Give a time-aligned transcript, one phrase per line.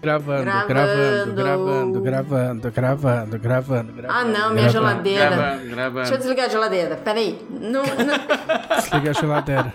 [0.00, 5.30] Gravando, gravando, gravando, gravando, gravando, gravando, Ah, não, minha geladeira.
[5.30, 5.94] Gravando, gravando.
[6.00, 6.96] Deixa eu desligar a geladeira.
[6.96, 7.38] Peraí.
[7.48, 8.14] Não, não...
[8.76, 9.74] Desliga a geladeira.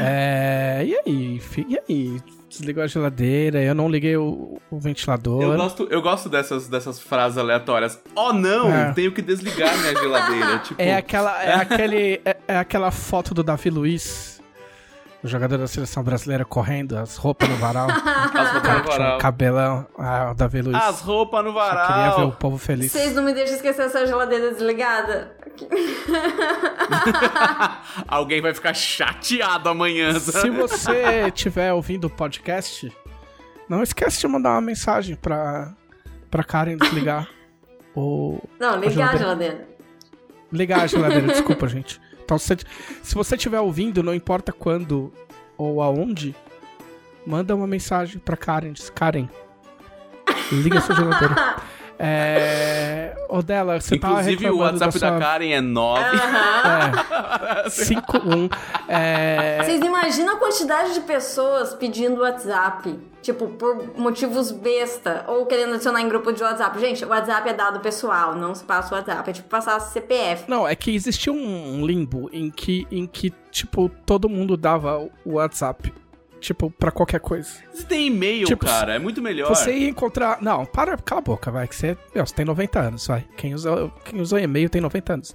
[0.00, 0.82] É.
[0.84, 1.40] E aí?
[1.68, 2.20] E aí?
[2.48, 5.40] Desligou a geladeira, eu não liguei o, o ventilador.
[5.40, 8.00] Eu gosto, eu gosto dessas, dessas frases aleatórias.
[8.16, 8.92] Oh não, É.
[8.92, 10.58] tenho que desligar minha geladeira.
[10.66, 14.29] Tipo, É aquela, é aquele, é, é aquela foto do Davi Luiz,
[15.22, 18.82] o jogador da seleção brasileira correndo, as roupas no varal, as roupas no tinha um
[18.84, 19.18] varal.
[19.18, 20.76] cabelão, ah, o Davi Luiz.
[20.76, 22.32] As roupas no Só queria ver o varal.
[22.32, 22.92] povo feliz.
[22.92, 25.36] Vocês não me deixam esquecer essa geladeira desligada.
[28.08, 30.18] Alguém vai ficar chateado amanhã.
[30.18, 32.92] Se você estiver ouvindo o podcast,
[33.68, 35.72] não esquece de mandar uma mensagem pra,
[36.30, 37.28] pra Karen desligar.
[37.94, 39.18] Ou Não, ligar a geladeira.
[39.18, 39.68] geladeira.
[40.52, 42.00] ligar a geladeira, desculpa, gente.
[42.30, 42.56] Então, se,
[43.02, 45.12] se você estiver ouvindo, não importa quando
[45.58, 46.34] ou aonde,
[47.26, 48.72] manda uma mensagem pra Karen.
[48.72, 49.28] Diz, Karen,
[50.52, 51.56] liga sua geladeira.
[52.02, 53.14] É...
[53.28, 55.20] Ô, dela, você tava Inclusive, o WhatsApp da da, sua...
[55.20, 56.02] Karen é 9.
[57.66, 58.48] É, 51.
[58.88, 59.62] É...
[59.62, 62.98] Vocês imaginam a quantidade de pessoas pedindo WhatsApp?
[63.22, 66.78] Tipo, por motivos besta, ou querendo adicionar em grupo de WhatsApp.
[66.80, 69.28] Gente, o WhatsApp é dado pessoal, não se passa o WhatsApp.
[69.28, 70.44] É tipo passar CPF.
[70.48, 75.34] Não, é que existia um limbo em que, em que, tipo, todo mundo dava o
[75.34, 75.92] WhatsApp.
[76.40, 77.50] Tipo, pra qualquer coisa.
[77.70, 78.94] Você tem e-mail, Tipo, cara.
[78.94, 79.48] É muito melhor.
[79.48, 80.40] Você ia encontrar.
[80.40, 81.68] Não, para, cala a boca, vai.
[81.68, 83.26] Que você, meu, você tem 90 anos, vai.
[83.36, 85.34] Quem usa, quem usa e-mail tem 90 anos.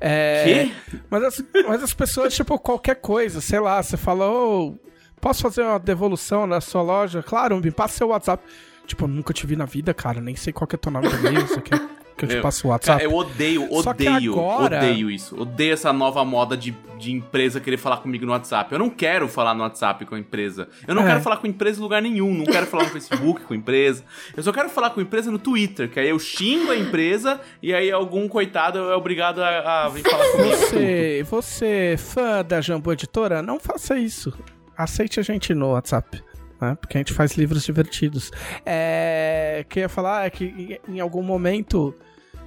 [0.00, 1.00] É, Quê?
[1.10, 4.74] Mas as, mas as pessoas, tipo, qualquer coisa, sei lá, você fala, ô,
[5.18, 7.22] posso fazer uma devolução na sua loja?
[7.22, 8.42] Claro, me passa seu WhatsApp.
[8.86, 11.08] Tipo, eu nunca te vi na vida, cara, nem sei qual que é teu nome
[11.08, 11.78] e-mail, você quer
[12.16, 12.98] que eu te Meu, passe o WhatsApp?
[13.00, 15.40] Cara, eu odeio, odeio, agora- odeio isso.
[15.40, 18.72] Odeio essa nova moda de, de empresa querer falar comigo no WhatsApp.
[18.72, 20.68] Eu não quero falar no WhatsApp com a empresa.
[20.86, 21.06] Eu não É.
[21.06, 22.34] quero falar com empresa em lugar nenhum.
[22.34, 24.02] Não quero falar no Facebook com empresa.
[24.36, 27.72] Eu só quero falar com empresa no Twitter, que aí eu xingo a empresa e
[27.72, 30.56] aí algum coitado é obrigado a, a vir falar comigo.
[30.56, 34.32] Você, você, fã da Jambo Editora, não faça isso.
[34.78, 36.22] Aceite a gente no WhatsApp.
[36.60, 36.76] Né?
[36.80, 38.30] Porque a gente faz livros divertidos.
[38.64, 39.64] É.
[39.64, 41.94] O que eu ia falar é que em algum momento.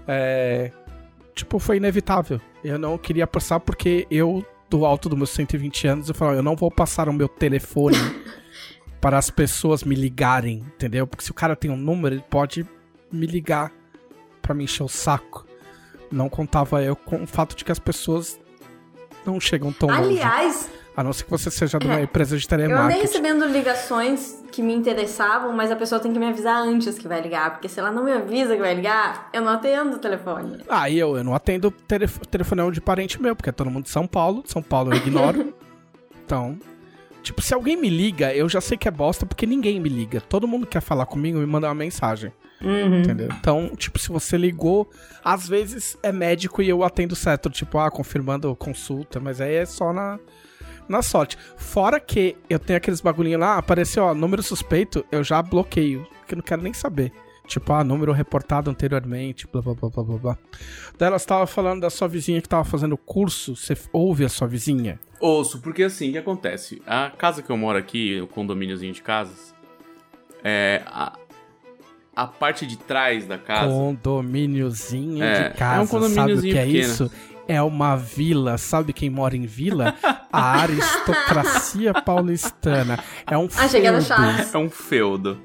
[0.08, 0.72] É,
[1.36, 2.40] tipo, foi inevitável.
[2.64, 6.44] Eu não queria passar porque eu, do alto dos meus 120 anos, eu falava, eu
[6.44, 7.98] não vou passar o meu telefone
[9.00, 11.06] para as pessoas me ligarem, entendeu?
[11.06, 12.66] Porque se o cara tem um número, ele pode
[13.12, 13.72] me ligar
[14.42, 15.46] pra me encher o saco.
[16.12, 18.40] Não contava eu com o fato de que as pessoas
[19.26, 20.20] não chegam tão longe.
[20.96, 23.02] A não ser que você seja de uma É, empresa de eu andei telemarketing.
[23.02, 27.22] recebendo ligações que me interessavam, mas a pessoa tem que me avisar antes que vai
[27.22, 27.52] ligar.
[27.52, 30.58] Porque se ela não me avisa que vai ligar, eu não atendo o telefone.
[30.68, 33.84] Ah, e eu, eu não atendo telef telefonema de parente meu, porque é todo mundo
[33.86, 34.44] de São Paulo.
[34.46, 35.54] São Paulo eu ignoro.
[36.26, 36.60] então,
[37.24, 40.20] tipo, se alguém me liga, eu já sei que é bosta, porque ninguém me liga.
[40.20, 42.34] Todo mundo quer falar comigo e me mandar uma mensagem.
[42.62, 43.30] Entendeu?
[43.40, 44.88] Então, tipo, se você ligou,
[45.24, 49.66] às vezes é médico e eu atendo certo, tipo, ah, confirmando consulta, mas aí é
[49.66, 50.20] só na,
[50.88, 51.38] na sorte.
[51.58, 56.34] Fora que eu tenho aqueles bagulhinhos lá, apareceu, ó, número suspeito, eu já bloqueio, porque
[56.34, 57.12] eu não quero nem saber.
[57.48, 60.38] Tipo, ah, número reportado anteriormente, blá blá blá blá blá blá.
[60.98, 64.48] Daí ela estava falando da sua vizinha que tava fazendo curso, você ouve a sua
[64.48, 65.00] vizinha?
[65.20, 66.82] Ouço, porque assim, o que acontece?
[66.86, 69.54] A casa que eu moro aqui, o condomíniozinho de casas,
[70.44, 70.82] é.
[70.86, 71.18] A,
[72.16, 73.68] a parte de trás da casa.
[73.74, 76.84] Condomíniozinho É, de casa, é um sabe o condomíniozinho que é pequeno.
[76.94, 77.12] isso?
[77.52, 79.94] É uma vila, sabe quem mora em vila?
[80.32, 82.98] A aristocracia paulistana.
[83.30, 84.50] É um Achei que era feudo.
[84.54, 85.42] É um feudo.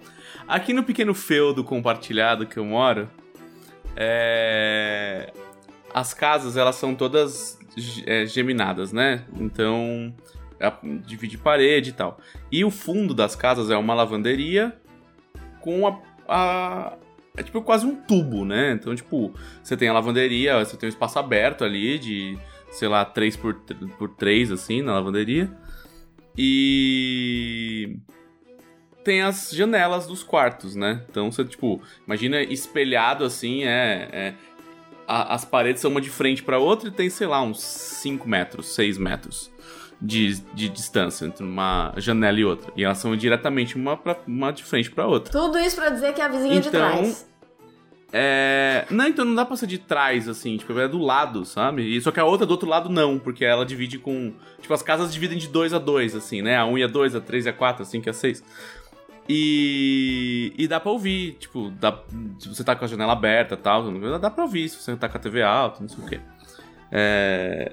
[0.46, 3.10] Aqui no pequeno feudo compartilhado que eu moro,
[3.96, 5.32] é...
[5.92, 7.58] as casas elas são todas
[8.06, 9.24] é, geminadas, né?
[9.40, 10.14] Então
[10.60, 12.18] a- divide parede e tal.
[12.52, 14.76] E o fundo das casas é uma lavanderia
[15.60, 16.92] com a, a-
[17.36, 18.72] é tipo quase um tubo, né?
[18.72, 19.32] Então tipo
[19.62, 22.38] você tem a lavanderia, você tem um espaço aberto ali de
[22.70, 23.54] sei lá 3 por,
[23.98, 25.50] por 3 assim na lavanderia.
[26.38, 27.96] E
[29.04, 31.02] tem as janelas dos quartos, né?
[31.10, 34.08] Então você, tipo, imagina espelhado assim, é.
[34.12, 34.34] é-
[35.08, 38.28] a- as paredes são uma de frente pra outra e tem, sei lá, uns 5
[38.28, 39.52] metros, 6 metros
[40.02, 42.72] de, de distância entre uma janela e outra.
[42.76, 45.30] E elas são diretamente uma, pra, uma de frente pra outra.
[45.30, 47.30] Tudo isso pra dizer que é a vizinha de Então, trás.
[48.12, 48.86] É.
[48.90, 51.82] Não, então não dá pra ser de trás, assim, tipo, é do lado, sabe?
[51.82, 54.32] E, só que a outra do outro lado não, porque ela divide com.
[54.60, 56.56] Tipo, as casas dividem de 2 a 2, assim, né?
[56.56, 58.12] A 1 um e a 2, a 3 e a 4, a 5 e a
[58.12, 58.44] 6.
[59.28, 61.98] E, e dá pra ouvir, tipo, dá,
[62.38, 65.08] se você tá com a janela aberta e tal, dá pra ouvir se você tá
[65.08, 66.20] com a TV alta, não sei o quê.
[66.92, 67.72] É,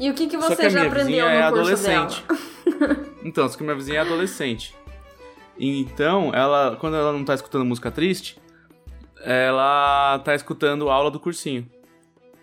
[0.00, 2.24] E o que, que você que a já aprendeu no é curso adolescente.
[2.26, 3.14] dela?
[3.24, 4.74] Então, só que minha vizinha é adolescente.
[5.58, 8.36] Então, ela, quando ela não tá escutando música triste,
[9.24, 11.66] ela tá escutando aula do cursinho.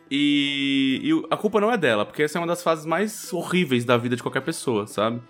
[0.10, 3.86] E, e a culpa não é dela, porque essa é uma das fases mais horríveis
[3.86, 5.22] da vida de qualquer pessoa, sabe?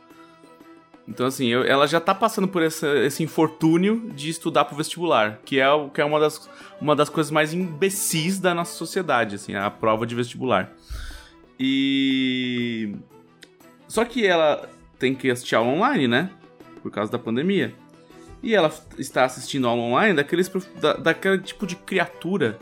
[1.07, 5.39] Então, assim, eu, ela já tá passando por essa, esse infortúnio de estudar pro vestibular,
[5.45, 6.49] que é, que é uma, das,
[6.79, 10.71] uma das coisas mais imbecis da nossa sociedade, assim, a prova de vestibular.
[11.59, 12.95] E.
[13.87, 16.31] Só que ela tem que assistir aula online, né?
[16.81, 17.75] Por causa da pandemia.
[18.43, 20.49] E ela está assistindo aula online daqueles,
[20.79, 22.57] da, daquele tipo de criatura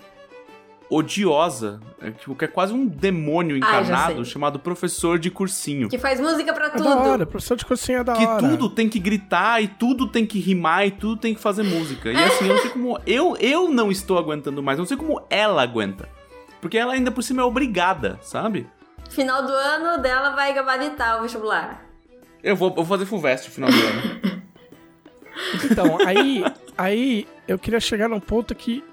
[0.89, 4.25] odiosa, é, que é quase um demônio Ah, encarnado sei.
[4.25, 5.87] chamado professor de cursinho.
[5.87, 6.83] Que faz música pra É tudo.
[6.83, 8.39] da hora, professor de cursinho é da Que hora.
[8.49, 12.11] tudo tem que gritar e tudo tem que rimar e tudo tem que fazer música.
[12.11, 12.99] E assim, eu não sei como.
[13.05, 16.09] Eu, eu não estou aguentando mais, eu não sei como ela aguenta.
[16.59, 18.67] Porque ela ainda por cima é obrigada, sabe?
[19.11, 21.85] Final do ano dela vai gabaritar o vestibular.
[22.43, 24.38] Eu vou, eu vou fazer Fulvestre no final do ano.
[25.63, 26.43] Então, aí,
[26.77, 28.83] aí eu queria chegar num ponto que.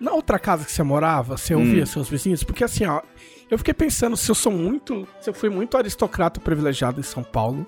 [0.00, 2.42] Na outra casa que você morava, você ouvia seus vizinhos?
[2.42, 3.02] Porque assim, ó,
[3.50, 5.06] eu fiquei pensando se eu sou muito.
[5.20, 7.66] Se eu fui muito aristocrata privilegiado em São Paulo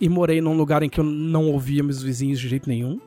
[0.00, 3.00] e morei num lugar em que eu não ouvia meus vizinhos de jeito nenhum.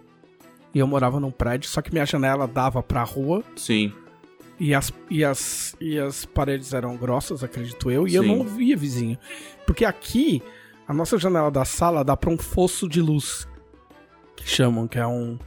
[0.74, 3.92] E eu morava num prédio, só que minha janela dava pra rua Sim.
[4.60, 8.30] e as, e as, e as paredes eram grossas, acredito eu, e eu Sim.
[8.30, 9.18] não ouvia vizinho.
[9.66, 10.44] Porque aqui,
[10.88, 13.48] a nossa janela da sala dá pra um fosso de luz,
[14.38, 15.38] que chamam, que é um,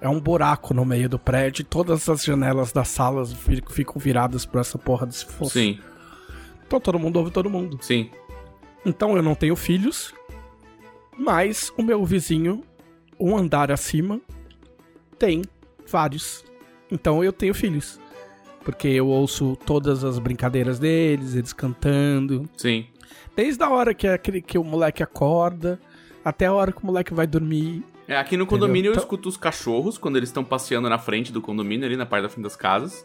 [0.00, 3.94] é um buraco no meio do prédio, e todas as janelas das salas fi- ficam
[3.98, 5.52] viradas pra essa porra desse fosso.
[5.52, 5.78] Sim,
[6.66, 7.78] Então todo mundo ouve todo mundo.
[7.80, 8.10] sim.
[8.84, 10.14] Então eu não tenho filhos,
[11.18, 12.62] mas o meu vizinho,
[13.18, 14.20] um andar acima,
[15.18, 15.42] tem
[15.88, 16.44] vários.
[16.90, 17.98] Então eu tenho filhos.
[18.64, 22.48] Porque eu ouço todas as brincadeiras deles, eles cantando.
[22.56, 22.86] Sim.
[23.34, 25.80] Desde a hora que, aquele, que o moleque acorda,
[26.24, 27.84] até a hora que o moleque vai dormir.
[28.08, 31.32] É, aqui no condomínio eu Então- escuto os cachorros quando eles estão passeando na frente
[31.32, 33.04] do condomínio, ali na parte da frente das casas.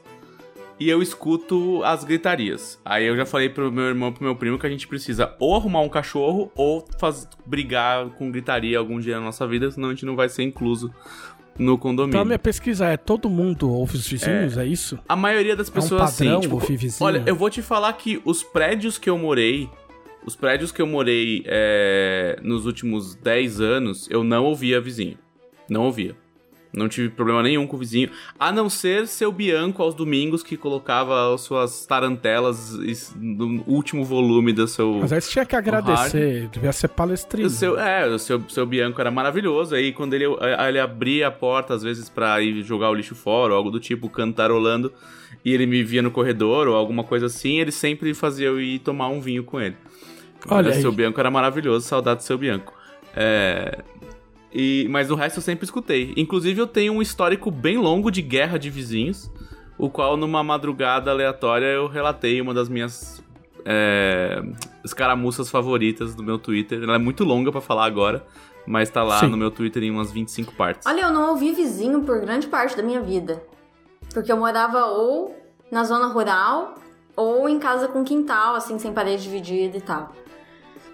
[0.80, 2.80] E eu escuto as gritarias.
[2.84, 5.56] Aí eu já falei pro meu irmão pro meu primo que a gente precisa ou
[5.56, 9.92] arrumar um cachorro ou faz, brigar com gritaria algum dia na nossa vida, senão a
[9.92, 10.92] gente não vai ser incluso
[11.60, 12.14] no condomínio.
[12.14, 14.58] Então a minha pesquisa é: todo mundo ouve os vizinhos?
[14.58, 14.98] É, isso?
[15.08, 16.50] A maioria das um pessoas padrão sim.
[16.50, 17.08] Tipo, vizinho?
[17.08, 19.70] olha, eu vou te falar que os prédios que eu morei,
[20.26, 25.18] os prédios que eu morei é, nos últimos 10 anos, eu não ouvia vizinho.
[25.70, 26.16] Não ouvia.
[26.74, 28.10] Não tive problema nenhum com o vizinho.
[28.40, 32.78] A não ser seu Bianco aos domingos, que colocava as suas tarantelas
[33.18, 35.00] no último volume do seu.
[35.02, 37.48] Mas aí você tinha que agradecer, devia ser palestrino.
[37.48, 39.76] O seu, é, o seu, seu Bianco era maravilhoso.
[39.76, 40.26] Aí quando ele,
[40.58, 43.70] aí ele abria a porta, às vezes, pra ir jogar o lixo fora, ou algo
[43.70, 44.94] do tipo, cantarolando,
[45.44, 48.80] e ele me via no corredor, ou alguma coisa assim, ele sempre fazia eu ir
[48.80, 49.76] tomar um vinho com ele.
[50.50, 52.74] Olha o seu Bianco era maravilhoso, saudade do seu Bianco.
[53.16, 53.84] É.
[54.54, 56.14] E, mas o resto eu sempre escutei.
[56.18, 59.32] Inclusive, eu tenho um histórico bem longo de guerra de vizinhos,
[59.78, 63.24] o qual, numa madrugada aleatória, eu relatei uma das minhas
[63.66, 64.44] é,
[64.84, 66.84] escaramuças favoritas do meu Twitter.
[66.84, 68.26] Ela é muito longa pra falar agora,
[68.66, 69.28] mas tá lá Sim.
[69.28, 70.86] no meu Twitter em umas 25 partes.
[70.86, 73.42] Olha, eu não ouvi vizinho por grande parte da minha vida.
[74.14, 75.36] Porque eu morava ou
[75.72, 76.76] na zona rural
[77.16, 80.14] ou em casa com quintal, assim, sem parede dividida e tal.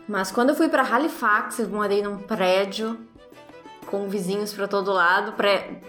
[0.07, 2.97] Mas quando eu fui pra Halifax, eu morei num prédio
[3.85, 5.81] com vizinhos pra todo lado, pré...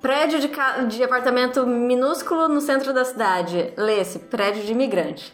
[0.00, 3.72] prédio de, ca- de apartamento minúsculo no centro da cidade.
[3.76, 5.32] Lê-se, prédio de imigrante.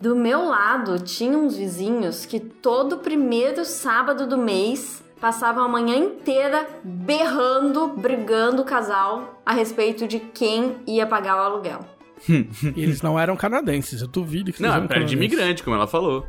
[0.00, 5.96] Do meu lado, tinha uns vizinhos que todo primeiro sábado do mês passavam a manhã
[5.96, 11.80] inteira berrando, brigando o casal a respeito de quem ia pagar o aluguel.
[12.28, 15.62] E eles não eram canadenses, eu duvido que Não, eles é eram prédio de imigrante,
[15.62, 16.26] como ela falou.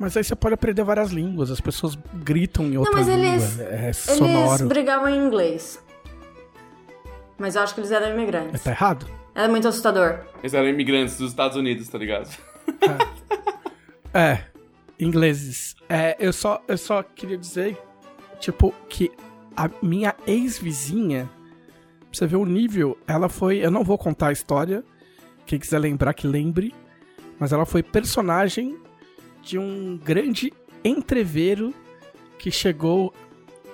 [0.00, 3.14] Mas aí você pode aprender várias línguas, as pessoas gritam em outra língua.
[3.14, 4.66] eles- é Eles sonoro.
[4.66, 5.78] brigavam em inglês.
[7.38, 8.62] Mas eu acho que eles eram Mas imigrantes.
[8.64, 9.06] Tá errado?
[9.34, 10.20] Era muito assustador.
[10.40, 12.28] Eles eram imigrantes dos Estados Unidos, tá ligado?
[14.12, 14.40] É,
[14.98, 15.76] ingleses.
[15.88, 17.78] É, eu só, eu só queria dizer,
[18.40, 19.12] tipo, que
[19.56, 21.30] a minha ex-vizinha,
[21.98, 23.58] pra você ver o nível, ela foi.
[23.64, 24.82] Eu não vou contar a história.
[25.46, 26.74] Quem quiser lembrar, que lembre.
[27.38, 28.76] Mas ela foi personagem
[29.42, 30.52] de um grande
[30.84, 31.74] entreveiro
[32.38, 33.14] que chegou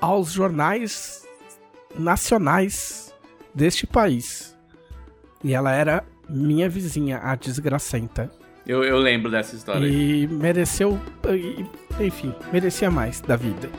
[0.01, 1.27] aos jornais
[1.99, 3.15] nacionais
[3.55, 4.57] deste país.
[5.43, 8.31] E ela era minha vizinha, a desgracenta.
[8.67, 9.87] Eu, eu lembro dessa história.
[9.87, 10.99] E mereceu.
[12.01, 13.71] Enfim, merecia mais da vida.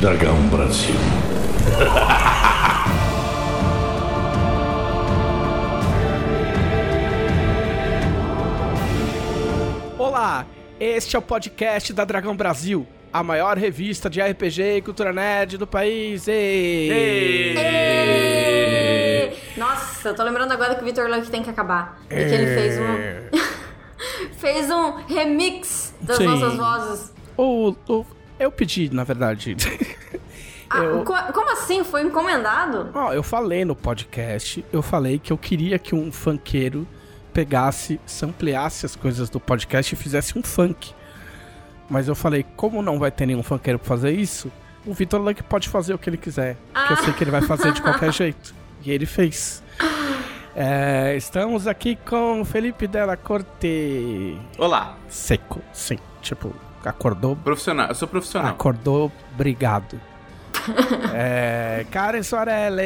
[0.00, 0.94] Dragão Brasil.
[9.98, 10.46] Olá,
[10.78, 15.56] este é o podcast da Dragão Brasil, a maior revista de RPG e cultura nerd
[15.58, 16.28] do país.
[16.28, 17.56] Ei!
[17.58, 19.32] Ê!
[19.56, 21.98] Nossa, eu tô lembrando agora que o Vitor Luck tem que acabar.
[22.10, 24.36] E que ele fez um.
[24.38, 26.26] fez um remix das Sim.
[26.26, 27.12] nossas vozes.
[27.36, 28.06] O, o-
[28.38, 29.56] eu pedi, na verdade.
[30.68, 31.84] Ah, Eu- co- como assim?
[31.84, 32.90] Foi encomendado?
[32.92, 36.84] Ó, eu falei no podcast, eu falei que eu queria que um funkeiro
[37.32, 40.92] pegasse, sampleasse as coisas do podcast e fizesse um funk.
[41.88, 44.50] Mas eu falei, como não vai ter nenhum funkeiro pra fazer isso,
[44.84, 46.56] o Vitor Luck pode fazer o que ele quiser.
[46.88, 48.52] Que eu sei que ele vai fazer de qualquer jeito.
[48.84, 49.62] E ele fez.
[50.54, 54.36] É, estamos aqui com o Felipe Della Corte.
[54.58, 55.98] Olá, Seco, sim.
[56.20, 56.52] Tipo,
[56.86, 57.88] acordou profissional.
[57.88, 58.52] Eu sou profissional.
[58.52, 60.00] Acordou, obrigado.
[61.14, 62.82] é, Karen Soarelli.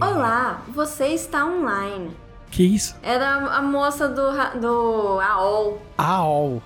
[0.00, 2.10] Olá, você está online.
[2.50, 2.96] Que isso?
[3.02, 4.30] Era a moça do,
[4.60, 5.80] do AOL.
[5.96, 6.62] AOL.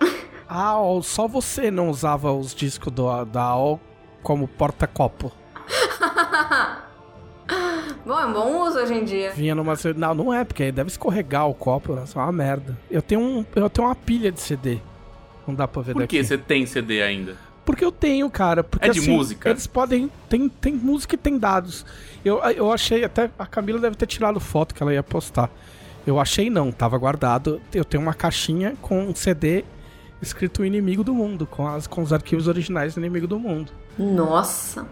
[0.48, 3.80] AOL, só você não usava os discos do, da AOL
[4.22, 5.32] como porta-copo.
[8.04, 9.32] Bom, é um bom uso hoje em dia.
[9.32, 9.74] Vinha numa.
[9.96, 12.78] Não, não é, porque aí deve escorregar o copo, é só uma merda.
[12.90, 14.80] Eu tenho, um, eu tenho uma pilha de CD.
[15.50, 16.16] Não dá pra ver Por daqui.
[16.16, 17.36] que você tem CD ainda?
[17.64, 18.64] Porque eu tenho, cara.
[18.64, 19.50] Porque, É de assim, música?
[19.50, 20.10] Eles podem.
[20.28, 21.84] Tem, tem música e tem dados.
[22.24, 23.30] Eu, eu achei até.
[23.38, 25.50] A Camila deve ter tirado foto que ela ia postar.
[26.06, 27.60] Eu achei não, tava guardado.
[27.72, 29.64] Eu tenho uma caixinha com um CD
[30.22, 33.72] escrito Inimigo do Mundo, com, as, com os arquivos originais do Inimigo do Mundo.
[33.98, 34.86] Nossa.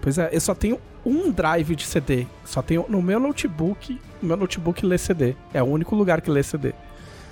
[0.00, 2.26] Pois é, eu só tenho um drive de CD.
[2.44, 4.00] Só tenho no meu notebook.
[4.22, 5.34] O meu notebook lê CD.
[5.52, 6.74] É o único lugar que lê CD.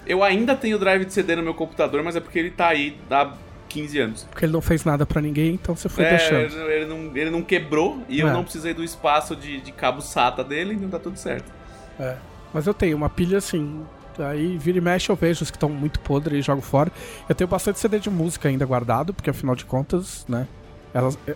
[0.06, 2.99] Eu ainda tenho drive de CD no meu computador, mas é porque ele tá aí
[3.11, 3.32] há
[3.68, 4.25] 15 anos.
[4.30, 6.71] Porque ele não fez nada pra ninguém, então você foi É, deixando.
[6.71, 8.32] ele não, ele não quebrou e eu É.
[8.32, 11.50] não precisei do espaço de, de cabo SATA dele, então tá tudo certo.
[11.99, 12.16] É.
[12.52, 13.82] Mas eu tenho uma pilha assim.
[14.18, 16.92] Aí vira e mexe eu vejo os que estão muito podres e jogo fora.
[17.28, 20.47] Eu tenho bastante CD de música ainda guardado, porque afinal de contas, né?
[20.92, 21.35] Elas, é-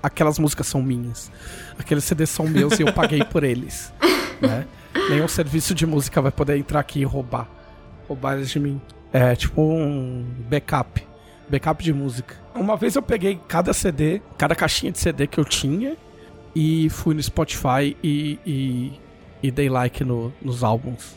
[0.00, 1.32] aquelas músicas são minhas.
[1.76, 3.92] Aqueles CDs são meus e eu paguei por eles.
[4.40, 4.66] Né?
[5.10, 7.48] Nenhum serviço de música vai poder entrar aqui e roubar.
[8.08, 8.80] Roubar eles de mim.
[9.12, 11.06] É tipo um backup.
[11.48, 12.34] Backup de música.
[12.54, 15.96] Uma vez eu peguei cada CD, cada caixinha de CD que eu tinha
[16.54, 18.92] e fui no Spotify e, e,
[19.42, 21.16] e dei like no- nos álbuns.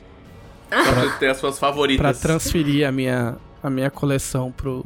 [0.70, 2.20] Pra você ter as suas Pra favoritas.
[2.20, 4.86] transferir a minha, a minha coleção pro.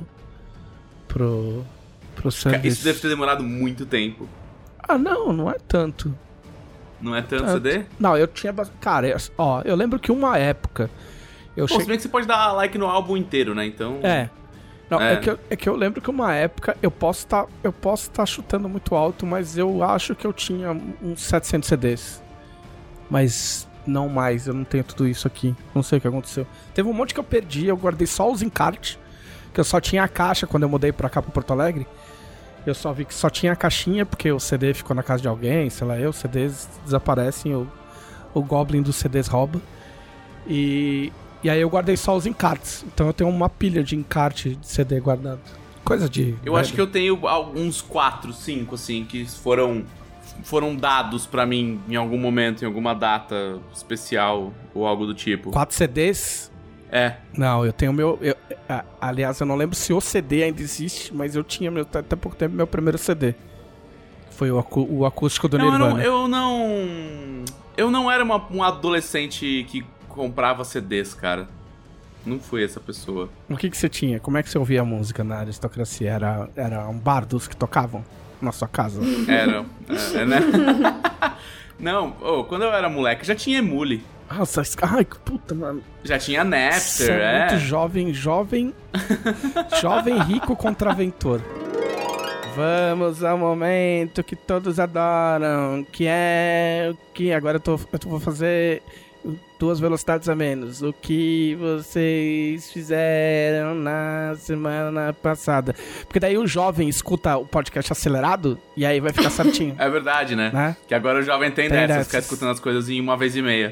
[1.08, 1.64] pro.
[2.16, 2.84] pro Isso serviço.
[2.84, 4.28] deve ter demorado muito tempo.
[4.88, 6.16] Ah, não, não é tanto.
[7.00, 7.54] Não é tanto Tanto.
[7.54, 7.86] CD?
[8.00, 8.54] Não, eu tinha.
[8.80, 10.90] Cara, ó, eu lembro que uma época.
[11.56, 13.66] Eu Pô, se bem que você pode dar like no álbum inteiro, né?
[13.66, 14.00] Então.
[14.04, 14.30] É.
[14.90, 15.14] Não, é.
[15.14, 15.18] É.
[15.18, 18.26] que eu, é que eu lembro que uma época eu posso estar eu posso estar
[18.26, 22.24] chutando muito alto, mas eu acho que eu tinha uns 700 CDs.
[23.10, 25.56] Mas não mais, eu não tenho tudo isso aqui.
[25.74, 26.46] Não sei o que aconteceu.
[26.74, 28.98] Teve um monte que eu perdi, eu guardei só os encartes,
[29.54, 31.88] que eu só tinha a caixa quando eu mudei pra cá pro Porto Alegre.
[32.66, 35.28] Eu só vi que só tinha a caixinha porque o CD ficou na casa de
[35.28, 37.68] alguém, sei lá, eu, os CDs desaparecem, o,
[38.34, 39.60] o Goblin dos CDs rouba.
[40.48, 41.12] E,
[41.44, 42.84] e aí eu guardei só os encartes.
[42.94, 45.40] Então eu tenho uma pilha de encarte de CD guardado.
[45.84, 46.36] Coisa de.
[46.46, 49.84] Eu acho que eu tenho alguns 4, 5, assim, que foram.
[50.44, 55.52] Foram dados pra mim em algum momento, em alguma data especial ou algo do tipo.
[55.52, 56.50] Quatro CDs?
[56.92, 57.16] É.
[57.38, 58.18] Não, eu tenho meu.
[58.22, 58.36] eu-
[59.00, 62.36] aliás, eu não lembro se o CD ainda existe, mas eu tinha meu, até pouco
[62.38, 63.36] tempo meu primeiro CD.
[64.32, 65.94] Foi o, o acústico do Não, eu Nirvana.
[65.96, 67.46] não, eu não.
[67.78, 71.48] Eu não era uma- um adolescente que comprava CDs, cara.
[72.26, 73.30] Não fui essa pessoa.
[73.50, 74.20] O que, que você tinha?
[74.20, 76.12] Como é que você ouvia a música na aristocracia?
[76.12, 78.06] Era, era um bardos que tocavam
[78.40, 79.02] na sua casa?
[79.28, 79.66] Era.
[80.16, 80.40] é, né?
[81.80, 84.04] Não, ô, quando eu era moleque já tinha emule.
[84.32, 85.82] Nossa, ai, que puta, mano.
[86.04, 87.40] Já tinha Napster, é é.
[87.50, 88.74] muito jovem, jovem.
[89.82, 91.42] jovem rico contraventor.
[92.56, 98.10] Vamos ao momento que todos adoram, que é o que agora eu, tô, eu tô-
[98.10, 98.84] vou fazer
[99.60, 100.82] duas velocidades a menos.
[100.82, 105.76] O que vocês fizeram na semana passada?
[106.08, 110.36] Porque daí o jovem escuta o podcast acelerado e aí vai ficar certinho, É verdade,
[110.36, 110.50] né?
[110.54, 110.76] né?
[110.88, 112.08] Que agora o jovem tem, Tem dessas, dessas.
[112.08, 113.70] ficar escutando as coisas em uma vez e meia.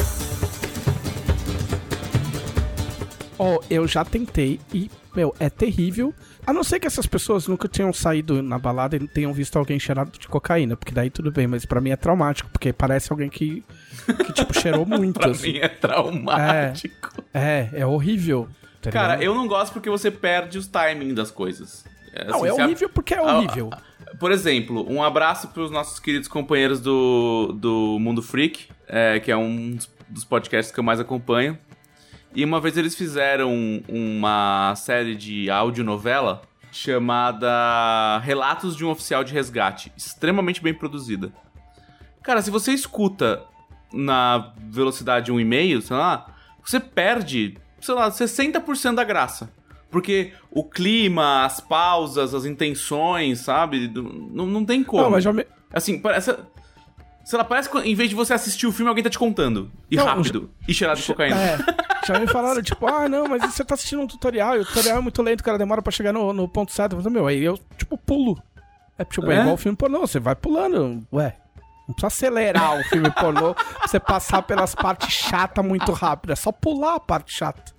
[3.42, 6.14] Ó, eu já tentei e, meu, é terrível.
[6.46, 9.80] A não ser que essas pessoas nunca tenham saído na balada e tenham visto alguém
[9.80, 13.30] cheirado de cocaína, porque daí tudo bem, mas pra mim é traumático, porque parece alguém
[13.30, 13.64] que,
[14.14, 15.20] que tipo, cheirou muito.
[15.20, 15.54] Pra assim.
[15.54, 17.24] mim é traumático.
[17.34, 18.48] É, é horrível.
[18.82, 19.24] tá Cara, ligado?
[19.24, 21.86] eu não gosto porque você perde os timing das coisas.
[22.16, 23.70] Assim, Não, é se a- horrível porque é a- horrível.
[24.20, 29.32] Por exemplo, um abraço para os nossos queridos companheiros do, do Mundo Freak, é, que
[29.32, 31.58] é um dos- dos podcasts que eu mais acompanho.
[32.36, 39.34] E uma vez eles fizeram uma série de audionovela chamada Relatos de um Oficial de
[39.34, 41.32] Resgate, extremamente bem produzida.
[42.24, 43.42] Cara, se você escuta
[43.94, 46.28] na velocidade 1,5, sei lá,
[46.64, 49.52] você perde, sei lá, 60% da graça.
[49.90, 53.92] Porque o clima, as pausas, as intenções, sabe?
[54.32, 55.02] Não, não tem como.
[55.04, 55.46] Não, mas já me...
[55.74, 56.36] Assim, parece.
[57.26, 59.72] Sei lá, parece que em vez de você assistir o filme, alguém tá te contando.
[59.90, 60.50] E Não, rápido.
[60.68, 61.36] E cheirado de cocaína.
[61.36, 61.58] É,
[62.08, 64.98] já me falaram, tipo, ah, não, mas você tá assistindo um tutorial e o tutorial
[64.98, 66.96] é muito lento, o cara demora pra chegar no, no ponto certo.
[66.96, 68.42] Falei, meu, aí eu, tipo, pulo.
[68.98, 69.40] É tipo, é, É?
[69.42, 71.06] igual o filme pornô, você vai pulando.
[71.14, 71.36] Ué,
[71.90, 76.32] não precisa acelerar o filme pornô pra você passar pelas partes chatas muito rápido.
[76.32, 77.74] É só pular a parte chata.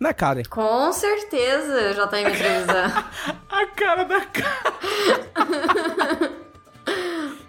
[0.00, 0.44] Né, Karen?
[0.48, 3.04] Com certeza, já tá em televisão.
[3.50, 4.62] A cara da cara.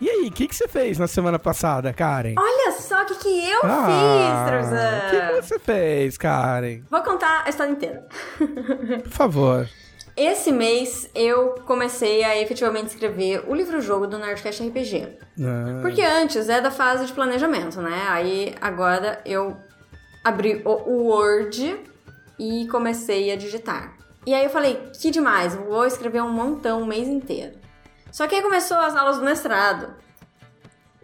[0.02, 2.34] E aí, o que, que você fez na semana passada, Karen?
[2.38, 5.00] Olha só o que, que eu fiz, O Tarzan.
[5.12, 6.82] que, que você fez, Karen?
[6.90, 8.08] Vou contar a história inteira.
[9.04, 9.70] Por favor.
[10.16, 15.18] Esse mês eu comecei a efetivamente escrever o livro-jogo do Nerdcast RPG.
[15.42, 18.06] Ah, Porque antes é da fase de planejamento, né?
[18.10, 19.56] Aí agora eu
[20.24, 21.80] abri o Word
[22.38, 23.94] e comecei a digitar.
[24.26, 27.54] E aí eu falei, que demais, vou escrever um montão o mês inteiro.
[28.12, 29.94] Só que aí começou as aulas do mestrado.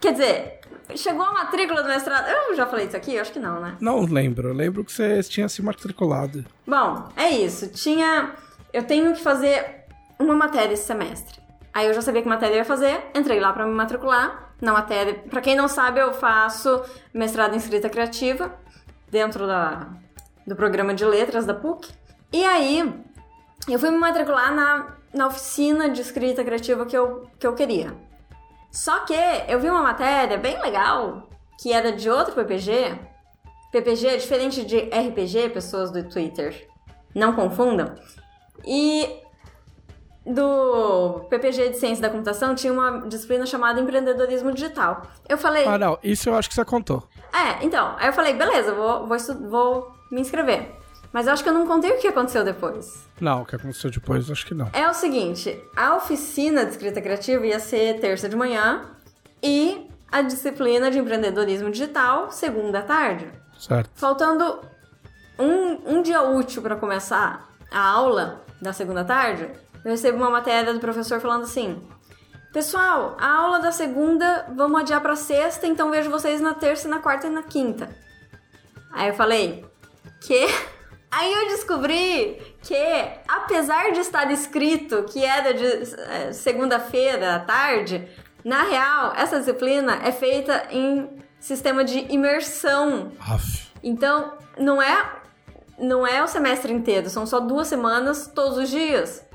[0.02, 0.60] Quer dizer,
[0.96, 2.28] chegou a matrícula do mestrado.
[2.28, 3.16] Eu já falei isso aqui?
[3.16, 3.78] Eu acho que não, né?
[3.80, 4.50] Não lembro.
[4.50, 6.46] Eu lembro que você tinha se matriculado.
[6.68, 7.70] Bom, é isso.
[7.70, 8.34] Tinha.
[8.75, 9.86] Eu tenho que fazer
[10.20, 11.39] uma matéria esse semestre.
[11.74, 14.74] Aí eu já sabia que matéria eu ia fazer, entrei lá pra me matricular na
[14.74, 15.13] matéria.
[15.29, 18.53] Pra quem não sabe, eu faço mestrado em escrita criativa
[19.10, 19.88] dentro da,
[20.46, 21.89] do programa de letras da PUC.
[22.34, 22.94] E aí
[23.70, 27.96] eu fui me matricular na, na oficina de escrita criativa que eu, que eu queria.
[28.74, 29.15] Só que
[29.48, 31.29] eu vi uma matéria bem legal
[31.61, 33.00] que era de outro PPG.
[33.72, 36.68] PPG é diferente de RPG, pessoas do Twitter.
[37.16, 37.96] Não confundam.
[38.66, 39.22] E
[40.25, 45.04] do PPG de Ciência da Computação tinha uma disciplina chamada Empreendedorismo Digital.
[45.30, 46.00] Eu falei, Ah, não.
[46.04, 47.04] Isso eu acho que você contou.
[47.32, 49.18] é, então, aí eu falei, beleza, vou, vou,
[49.50, 50.74] vou me inscrever.
[51.14, 53.08] Mas eu acho que eu não contei o que aconteceu depois.
[53.22, 54.70] Não, o que aconteceu depois, acho que não.
[54.74, 58.82] É o seguinte, a oficina de escrita criativa ia ser terça de manhã
[59.42, 63.30] e a disciplina de empreendedorismo digital segunda à tarde.
[63.58, 63.90] Certo.
[63.96, 64.60] Faltando
[65.40, 69.50] um, um dia útil para começar a aula da segunda tarde,
[69.84, 71.82] eu recebo uma matéria do professor falando assim:
[72.51, 77.00] Pessoal, a aula da segunda vamos adiar para sexta, então vejo vocês na terça, na
[77.00, 77.90] quarta e na quinta.
[78.92, 79.66] Aí eu falei:
[80.22, 80.46] Que?
[81.12, 82.75] Aí eu descobri que,
[83.25, 88.06] apesar de estar escrito que era de eh, segunda-feira à tarde,
[88.44, 93.14] na real, essa disciplina é feita em sistema de imersão.
[93.18, 93.72] Aff.
[93.82, 95.15] Então, não é
[95.79, 99.25] não é o semestre inteiro, são só duas semanas todos os dias.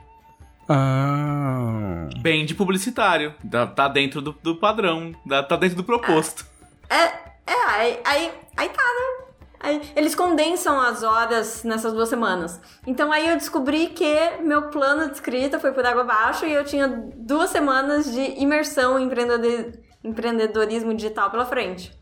[0.68, 2.08] Ah.
[2.20, 3.34] Bem de publicitário.
[3.74, 5.12] Tá, dentro do, do padrão.
[5.48, 6.46] Tá dentro do proposto.
[6.88, 7.04] É,
[7.46, 9.26] é aí, aí, aí tá, né?
[9.62, 12.60] Aí, eles condensam as horas nessas duas semanas.
[12.86, 16.64] Então aí eu descobri que meu plano de escrita foi por água abaixo e eu
[16.64, 19.72] tinha duas semanas de imersão em empreendedor-
[20.02, 21.92] empreendedorismo digital pela frente.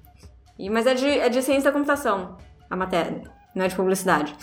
[0.56, 2.36] E, mas é de, é de ciência da computação,
[2.70, 3.22] a matéria,
[3.54, 4.34] não é de publicidade.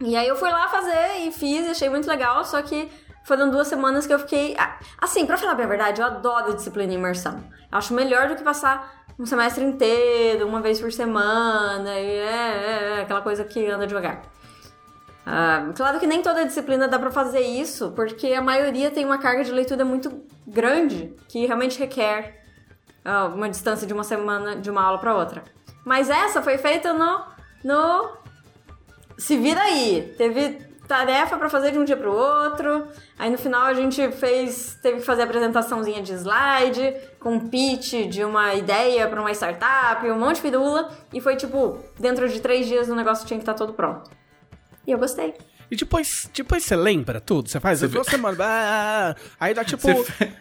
[0.00, 2.88] E aí eu fui lá fazer e fiz achei muito legal, só que
[3.24, 4.54] foram duas semanas que eu fiquei.
[4.58, 7.42] ah, Assim, pra falar a verdade, eu adoro disciplina e imersão.
[7.70, 12.22] Eu acho melhor do que passar um semestre inteiro, uma vez por semana, e é,
[12.22, 14.22] é, é aquela coisa que anda devagar.
[15.26, 19.18] Ah, claro que nem toda disciplina dá pra fazer isso, porque a maioria tem uma
[19.18, 22.42] carga de leitura muito grande, que realmente requer
[23.04, 25.42] ah, uma distância de uma semana de uma aula pra outra.
[25.84, 27.24] Mas essa foi feita no,
[27.64, 28.16] no
[29.16, 30.14] se vira aí.
[30.16, 32.86] Teve tarefa pra fazer de um dia pro outro.
[33.18, 38.24] Aí no final a gente fez, teve que fazer apresentaçãozinha de slide, com pitch de
[38.24, 40.90] uma ideia pra uma startup, um monte de firula.
[41.12, 44.10] E foi tipo, dentro de três dias o negócio tinha que estar todo pronto.
[44.86, 45.34] E eu gostei.
[45.70, 47.50] E depois, depois você lembra tudo?
[47.50, 48.40] Você faz duas semanas.
[48.40, 49.82] ah, aí dá tipo.
[49.82, 50.32] Você fe-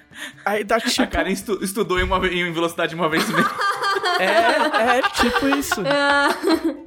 [0.45, 1.05] Aí dá A tipo.
[1.11, 3.49] Karen estu- estudou em, uma, em velocidade uma vez mesmo.
[4.19, 5.81] É, é tipo isso.
[5.85, 6.86] É.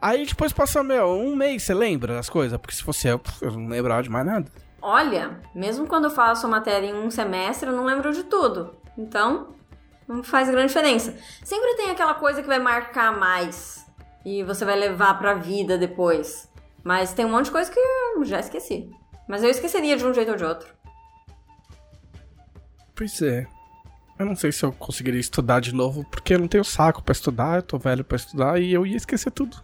[0.00, 2.58] Aí depois passa, meu, um mês, você lembra das coisas?
[2.58, 4.50] Porque se fosse eu, eu não lembrava de mais nada.
[4.80, 8.76] Olha, mesmo quando eu faço a matéria em um semestre, eu não lembro de tudo.
[8.96, 9.54] Então,
[10.06, 11.16] não faz grande diferença.
[11.42, 13.84] Sempre tem aquela coisa que vai marcar mais
[14.24, 16.48] e você vai levar pra vida depois.
[16.84, 18.88] Mas tem um monte de coisa que eu já esqueci.
[19.28, 20.72] Mas eu esqueceria de um jeito ou de outro.
[22.94, 23.46] Pois é.
[24.18, 27.12] Eu não sei se eu conseguiria estudar de novo, porque eu não tenho saco pra
[27.12, 29.56] estudar, eu tô velho pra estudar e eu ia esquecer tudo.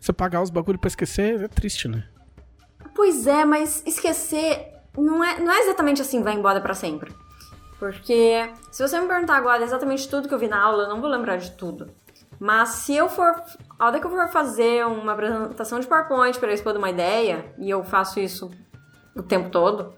[0.00, 2.04] Você pagar os bagulho pra esquecer é triste, né?
[2.94, 7.12] Pois é, mas esquecer não é, não é exatamente assim, vai embora pra sempre.
[7.78, 11.00] Porque se você me perguntar agora exatamente tudo que eu vi na aula, eu não
[11.00, 11.90] vou lembrar de tudo.
[12.40, 13.42] Mas se eu for.
[13.78, 17.70] A hora que eu for fazer uma apresentação de PowerPoint para expor uma ideia, e
[17.70, 18.50] eu faço isso
[19.14, 19.94] o tempo todo,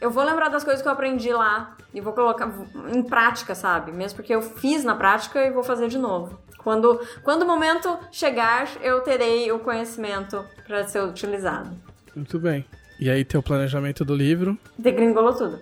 [0.00, 2.50] eu vou lembrar das coisas que eu aprendi lá e vou colocar
[2.94, 3.92] em prática, sabe?
[3.92, 6.38] Mesmo porque eu fiz na prática e vou fazer de novo.
[6.58, 11.70] Quando, quando o momento chegar, eu terei o conhecimento para ser utilizado.
[12.14, 12.64] Muito bem.
[12.98, 14.58] E aí, teu planejamento do livro?
[14.78, 15.58] Degringolou tudo.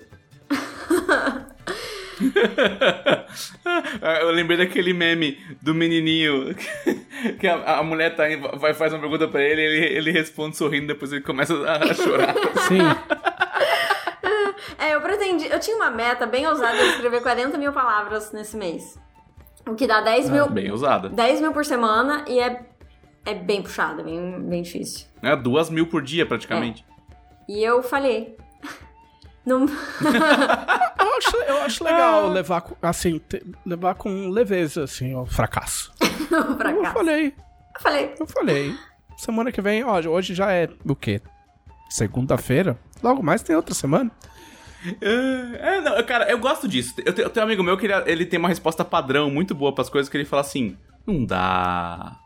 [4.20, 6.54] Eu lembrei daquele meme do menininho
[7.38, 8.24] que a, a mulher tá,
[8.56, 12.34] vai fazer uma pergunta pra ele, ele ele responde sorrindo, depois ele começa a chorar.
[12.66, 12.80] Sim.
[15.58, 15.60] É, eu.
[15.60, 18.98] Eu tinha uma meta bem ousada de escrever 40 mil palavras nesse mês.
[19.68, 20.48] O que dá 10 mil.
[20.48, 21.08] Bem usada.
[21.08, 22.64] 10 mil por semana e é,
[23.26, 25.06] é bem puxado, bem, bem difícil.
[25.22, 26.84] É, duas mil por dia, praticamente.
[27.48, 28.36] E eu falhei.
[29.44, 29.66] Não.
[31.00, 35.92] Eu acho, eu acho legal levar, com- assim, te- levar com leveza, assim, o fracasso.
[36.56, 36.92] pra Eu cá.
[36.92, 37.26] falei,
[37.74, 38.14] Eu falei.
[38.20, 38.74] eu falei.
[39.16, 41.20] Semana que vem, ó, hoje já é o quê?
[41.88, 42.78] Segunda-feira?
[43.02, 44.10] Logo mais tem outra semana.
[45.00, 46.94] É, não, cara, eu gosto disso.
[47.04, 49.54] Eu tenho, eu tenho um amigo meu que ele, ele tem uma resposta padrão muito
[49.54, 52.16] boa pras coisas que ele fala assim: não dá.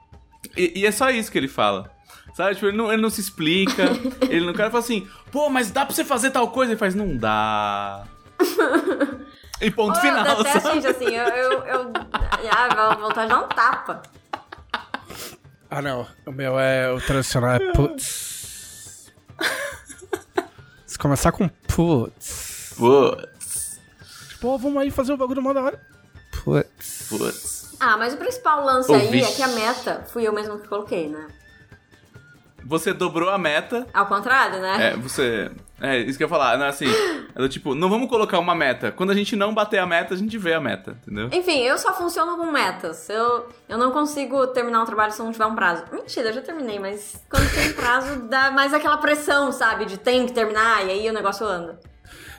[0.56, 1.90] E, e é só isso que ele fala.
[2.34, 2.54] Sabe?
[2.54, 3.84] Tipo, ele não, ele não se explica.
[4.28, 6.72] ele não quer falar assim, pô, mas dá pra você fazer tal coisa?
[6.72, 8.04] Ele faz, não dá.
[9.60, 10.74] E ponto Oh, final, eu detesto sabe?
[10.80, 11.14] gente assim.
[11.14, 11.28] Eu.
[11.28, 11.92] eu, eu
[12.50, 14.02] ah, vontade de dar um tapa.
[15.70, 16.06] Ah, não.
[16.26, 19.12] O meu é o tradicional é putz.
[21.02, 22.74] Começar com putz.
[22.76, 23.80] Putz,
[24.28, 25.80] Tipo, ó, vamos aí fazer um bagulho mó da hora.
[26.44, 27.06] Putz.
[27.08, 27.76] putz.
[27.80, 29.32] Ah, mas o principal lance Oh, aí vixe.
[29.32, 31.26] é que a meta fui eu mesmo que coloquei, né?
[32.64, 33.86] Você dobrou a meta.
[33.92, 34.92] Ao contrário, né?
[34.92, 35.50] É, você.
[35.80, 36.56] É, isso que eu ia falar.
[36.56, 36.86] Não, assim,
[37.34, 38.92] é do tipo, não vamos colocar uma meta.
[38.92, 41.28] Quando a gente não bater a meta, a gente vê a meta, entendeu?
[41.32, 43.08] Enfim, eu só funciono com metas.
[43.08, 45.84] Eu, eu não consigo terminar um trabalho se não tiver um prazo.
[45.92, 49.84] Mentira, eu já terminei, mas quando tem prazo, dá mais aquela pressão, sabe?
[49.86, 51.80] De tem que terminar, e aí o negócio anda.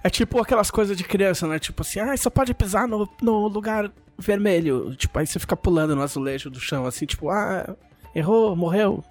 [0.03, 1.59] É tipo aquelas coisas de criança, né?
[1.59, 4.95] Tipo assim, ah, só pode pisar no, no lugar vermelho.
[4.95, 7.75] Tipo, aí você fica pulando no azulejo do chão, assim, tipo, ah,
[8.13, 9.03] errou, morreu.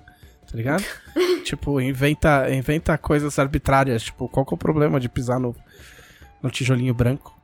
[0.53, 0.85] Tá ligado?
[1.45, 4.03] tipo, inventa, inventa coisas arbitrárias.
[4.03, 5.57] Tipo, qual que é o problema de pisar no,
[6.43, 7.35] no tijolinho branco?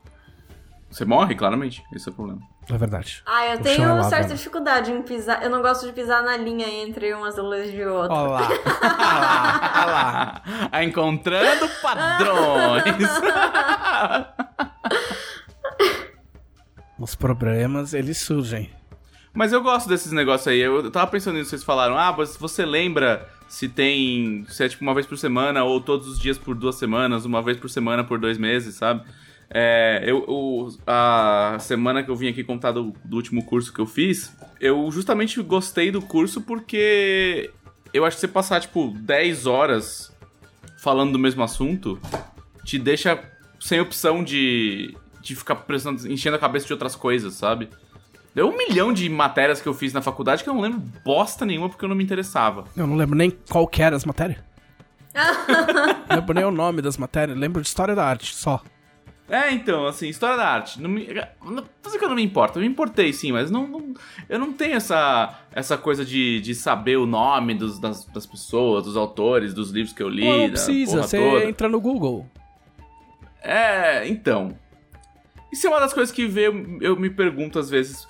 [0.91, 1.83] Você morre, claramente.
[1.95, 2.43] Esse é o problema.
[2.71, 3.23] É verdade.
[3.27, 4.35] Ah, eu O tenho é certa lava.
[4.35, 5.43] dificuldade em pisar.
[5.43, 8.15] Eu não gosto de pisar na linha entre um azulejo e outro.
[8.15, 8.43] Olha lá,
[8.83, 10.43] olha lá, olha lá.
[10.71, 13.09] Ah, encontrando padrões.
[16.99, 18.71] Os problemas, eles surgem.
[19.35, 20.59] Mas eu gosto desses negócios aí.
[20.61, 21.97] Eu tava pensando nisso, vocês falaram.
[21.99, 24.45] Ah, mas você lembra se tem.
[24.49, 27.41] Se é tipo uma vez por semana ou todos os dias por duas semanas, uma
[27.43, 29.03] vez por semana por dois meses, sabe?
[29.51, 33.81] É, eu, o- a semana que eu vim aqui contar do, do último curso que
[33.81, 37.51] eu fiz, eu justamente gostei do curso porque
[37.95, 40.15] eu acho que você passar, tipo, 10 horas
[40.83, 41.99] falando do mesmo assunto
[42.65, 43.19] te deixa
[43.59, 47.71] sem opção de, de ficar prestando, enchendo a cabeça de outras coisas, sabe?
[48.35, 51.45] Deu um milhão de matérias que eu fiz na faculdade que eu não lembro bosta
[51.45, 52.65] nenhuma porque eu não me interessava.
[52.77, 54.39] Eu não lembro nem qual que era as matérias.
[56.09, 57.37] não lembro nem o nome das matérias.
[57.37, 58.63] Lembro de história da arte, só.
[59.29, 60.81] É, então, assim, história da arte.
[60.81, 61.07] Não me,
[61.43, 62.59] não, que eu não me importo.
[62.59, 63.95] Eu me importei, sim, mas não, não-
[64.29, 68.85] eu não tenho essa, essa coisa de, de saber o nome dos, das, das pessoas,
[68.85, 70.23] dos autores, dos livros que eu li.
[70.23, 71.45] Pô, não precisa, você toda.
[71.45, 72.27] entra no Google.
[73.43, 74.57] É, então.
[75.53, 78.07] Isso é uma das coisas que veio, eu me pergunto às vezes.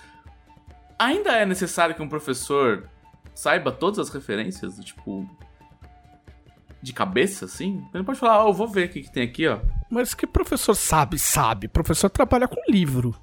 [0.98, 2.88] Ainda é necessário que um professor
[3.34, 5.28] saiba todas as referências, tipo.
[6.80, 7.84] De cabeça, assim?
[7.92, 9.60] Ele pode falar, ó, eu vou ver o que, que tem aqui, ó.
[9.90, 11.66] Mas que professor sabe, sabe.
[11.66, 13.14] Professor trabalha com livro.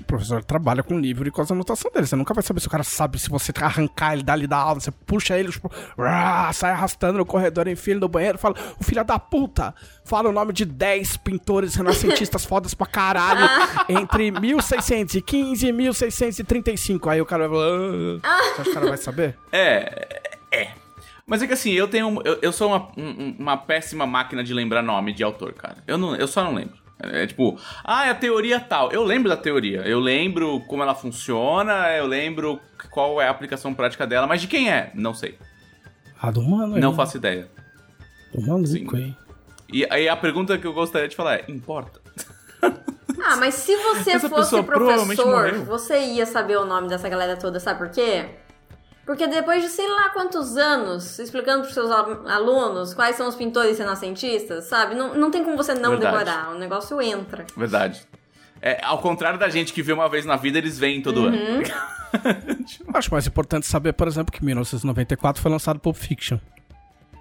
[0.00, 2.06] O professor trabalha com livro e com as anotações dele.
[2.06, 4.80] Você nunca vai saber se o cara sabe, se você arrancar ele dali da aula,
[4.80, 5.70] você puxa ele, tipo,
[6.54, 10.32] sai arrastando no corredor, enfia ele no banheiro, fala, o filho da puta, fala o
[10.32, 13.46] nome de 10 pintores renascentistas fodas pra caralho,
[13.88, 17.10] entre 1615 e 1635.
[17.10, 19.36] Aí o cara vai falar, ah, você acha que o cara vai saber?
[19.52, 20.68] É, é.
[21.26, 22.22] Mas é que assim, eu tenho.
[22.24, 25.76] Eu, eu sou uma, um- uma péssima máquina de lembrar nome de autor, cara.
[25.86, 26.78] Eu, não, eu só não lembro.
[27.00, 28.90] É, tipo, ah, é a teoria tal.
[28.90, 29.82] Eu lembro da teoria.
[29.82, 34.48] Eu lembro como ela funciona, eu lembro qual é a aplicação prática dela, mas de
[34.48, 34.90] quem é?
[34.94, 35.38] Não sei.
[36.20, 37.48] Ah, do humano, Não faço ideia.
[38.32, 39.14] Tô maluco aí.
[39.72, 42.00] E aí a pergunta que eu gostaria de falar é: importa?
[43.20, 47.58] Ah, mas se você Essa fosse professor, você ia saber o nome dessa galera toda,
[47.58, 48.26] sabe por quê?
[49.08, 53.34] Porque depois de sei lá quantos anos explicando pros seus al- alunos quais são os
[53.34, 54.94] pintores renascentistas, sabe?
[54.94, 56.18] Não, não tem como você não Verdade.
[56.18, 57.46] decorar, o negócio entra.
[57.56, 58.06] Verdade.
[58.60, 61.38] É, ao contrário da gente que vê uma vez na vida, eles veem todo ano.
[62.92, 66.38] Acho mais importante saber, por exemplo, que em 1994 foi lançado Pulp Fiction.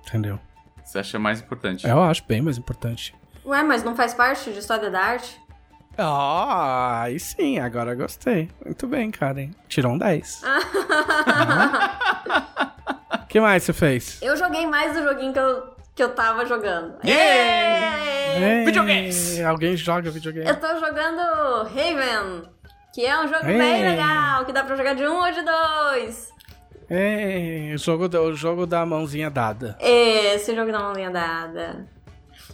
[0.05, 0.37] Entendeu?
[0.83, 1.87] Você acha mais importante?
[1.87, 3.15] Eu acho bem mais importante.
[3.45, 5.39] Ué, mas não faz parte de história da arte?
[5.97, 8.49] Ah, aí sim, agora gostei.
[8.63, 9.49] Muito bem, Karen.
[9.67, 10.43] Tirou um 10.
[13.23, 14.19] O que mais você fez?
[14.21, 15.63] Eu joguei mais do joguinho que eu,
[15.95, 16.95] que eu tava jogando.
[17.03, 18.63] Yeah!
[18.65, 19.39] Videogames!
[19.41, 20.47] Alguém joga videogame?
[20.47, 22.43] Eu tô jogando Raven,
[22.93, 23.57] que é um jogo Ei.
[23.57, 26.29] bem legal, que dá pra jogar de um ou de dois.
[26.89, 29.75] Ei, o jogo, do, o jogo da mãozinha dada.
[29.79, 31.85] Esse jogo da mãozinha dada.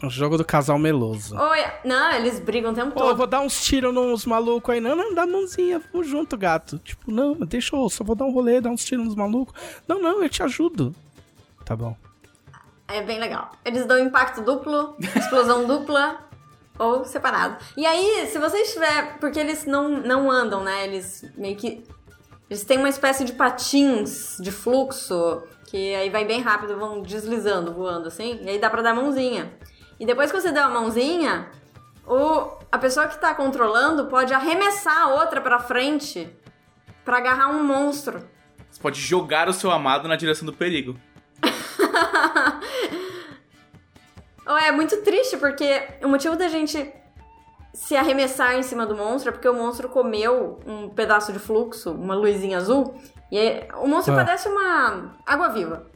[0.03, 1.33] O jogo do casal meloso.
[1.37, 3.17] Oi, não, eles brigam o tempo Pô, eu todo.
[3.17, 4.81] vou dar uns tiros nos malucos aí.
[4.81, 6.77] Não, não, dá mãozinha, vamos junto, gato.
[6.79, 9.53] Tipo, não, deixa eu, só vou dar um rolê, dar uns tiros nos malucos.
[9.87, 10.93] Não, não, eu te ajudo.
[11.63, 11.95] Tá bom.
[12.85, 13.51] É bem legal.
[13.63, 16.19] Eles dão impacto duplo, explosão dupla
[16.77, 17.63] ou separado.
[17.77, 19.17] E aí, se você estiver.
[19.19, 20.83] Porque eles não, não andam, né?
[20.83, 21.81] Eles meio que.
[22.49, 27.73] Eles têm uma espécie de patins de fluxo que aí vai bem rápido, vão deslizando,
[27.73, 28.39] voando assim.
[28.43, 29.51] E aí dá pra dar mãozinha.
[29.99, 31.47] E depois que você der uma mãozinha,
[32.05, 36.29] o, a pessoa que tá controlando pode arremessar a outra pra frente
[37.05, 38.27] pra agarrar um monstro.
[38.69, 40.95] Você pode jogar o seu amado na direção do perigo.
[44.45, 46.93] Oh, é muito triste, porque o motivo da gente
[47.73, 51.91] se arremessar em cima do monstro é porque o monstro comeu um pedaço de fluxo,
[51.91, 52.93] uma luzinha azul,
[53.31, 54.17] e aí, o monstro Ah.
[54.17, 55.87] parece uma água viva.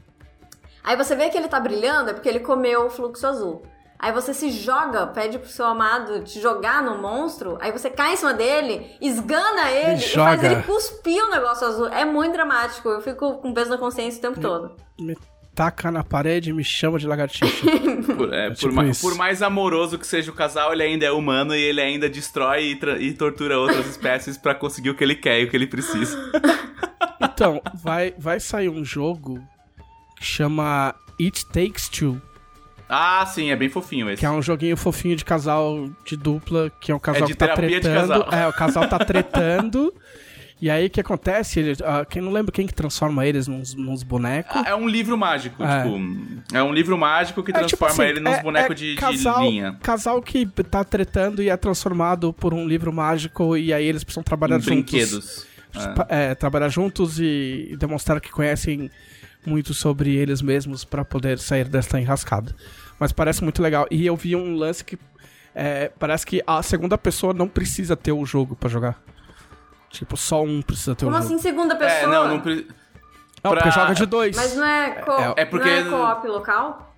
[0.81, 3.63] Aí você vê que ele tá brilhando, é porque ele comeu o fluxo azul.
[3.99, 8.13] Aí você se joga, pede pro seu amado te jogar no monstro, aí você cai
[8.13, 11.87] em cima dele, esgana ele e faz ele cuspir o negócio azul.
[11.87, 14.75] É muito dramático, eu fico com peso na consciência o tempo todo.
[14.99, 15.17] Me
[15.55, 17.65] taca na parede e me chama de lagartixa.
[18.15, 19.01] Por, é, tipo por, ma- isso.
[19.01, 22.63] por mais amoroso que seja o casal, ele ainda é humano e ele ainda destrói
[22.79, 25.65] e, e tortura outras espécies pra conseguir o que ele quer e o que ele
[25.65, 26.15] precisa.
[27.19, 29.39] então, vai, vai sair um jogo
[30.17, 32.21] que chama It Takes Two.
[32.89, 34.19] Ah, sim, é bem fofinho esse.
[34.19, 37.33] Que é um joguinho fofinho de casal de dupla, que é um casal É de
[37.33, 38.13] que tá de tretando.
[38.33, 39.93] É, o casal tá tretando.
[40.61, 41.59] e aí o que acontece?
[41.59, 44.55] Ele, ah, quem não lembra quem que transforma eles nos, nos bonecos?
[44.55, 45.83] Ah, É um livro mágico, É.
[45.83, 45.99] tipo.
[46.53, 48.95] É um livro mágico que É, tipo transforma assim, ele nos é- bonecos é de,
[48.95, 49.77] de casal, linha.
[49.83, 54.23] Casal que tá tretando e é transformado por um livro mágico e aí eles precisam
[54.23, 54.75] trabalhar Em juntos.
[54.91, 55.45] brinquedos.
[56.09, 56.31] É.
[56.31, 58.89] É, trabalhar juntos e demonstrar que conhecem
[59.47, 62.53] muito sobre eles mesmos pra poder sair dessa enrascada.
[62.99, 63.87] Mas parece muito legal.
[63.89, 64.97] E eu vi um lance que
[65.55, 69.01] é, parece que a segunda pessoa não precisa ter o jogo pra jogar.
[69.89, 71.33] Tipo, só um precisa ter Como o jogo.
[71.33, 71.99] assim, segunda pessoa?
[72.01, 72.67] É, não, não pre-
[73.43, 74.35] Não, porque pra- joga de dois.
[74.35, 76.95] Mas não é, co É- é porque- não é co-op local?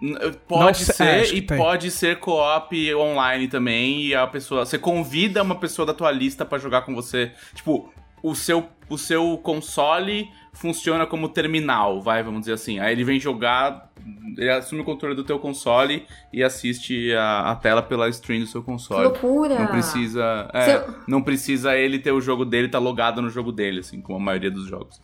[0.00, 0.84] Não Pode é,
[1.24, 1.56] ser e tem.
[1.56, 4.02] pode ser co-op online também.
[4.02, 4.66] E a pessoa.
[4.66, 7.32] Você convida uma pessoa da tua lista pra jogar com você.
[7.54, 7.90] Tipo,
[8.22, 12.78] o seu, o seu console funciona como terminal, vai, vamos dizer assim.
[12.78, 13.90] Aí ele vem jogar.
[14.36, 18.46] Ele assume o controle do teu console e assiste a, a tela pela stream do
[18.46, 19.04] seu Que console.
[19.04, 19.58] loucura!
[19.58, 20.48] Não precisa.
[20.52, 24.00] é, Seu- Não precisa ele ter o jogo dele, tá logado no jogo dele, assim,
[24.00, 25.00] como a maioria dos jogos.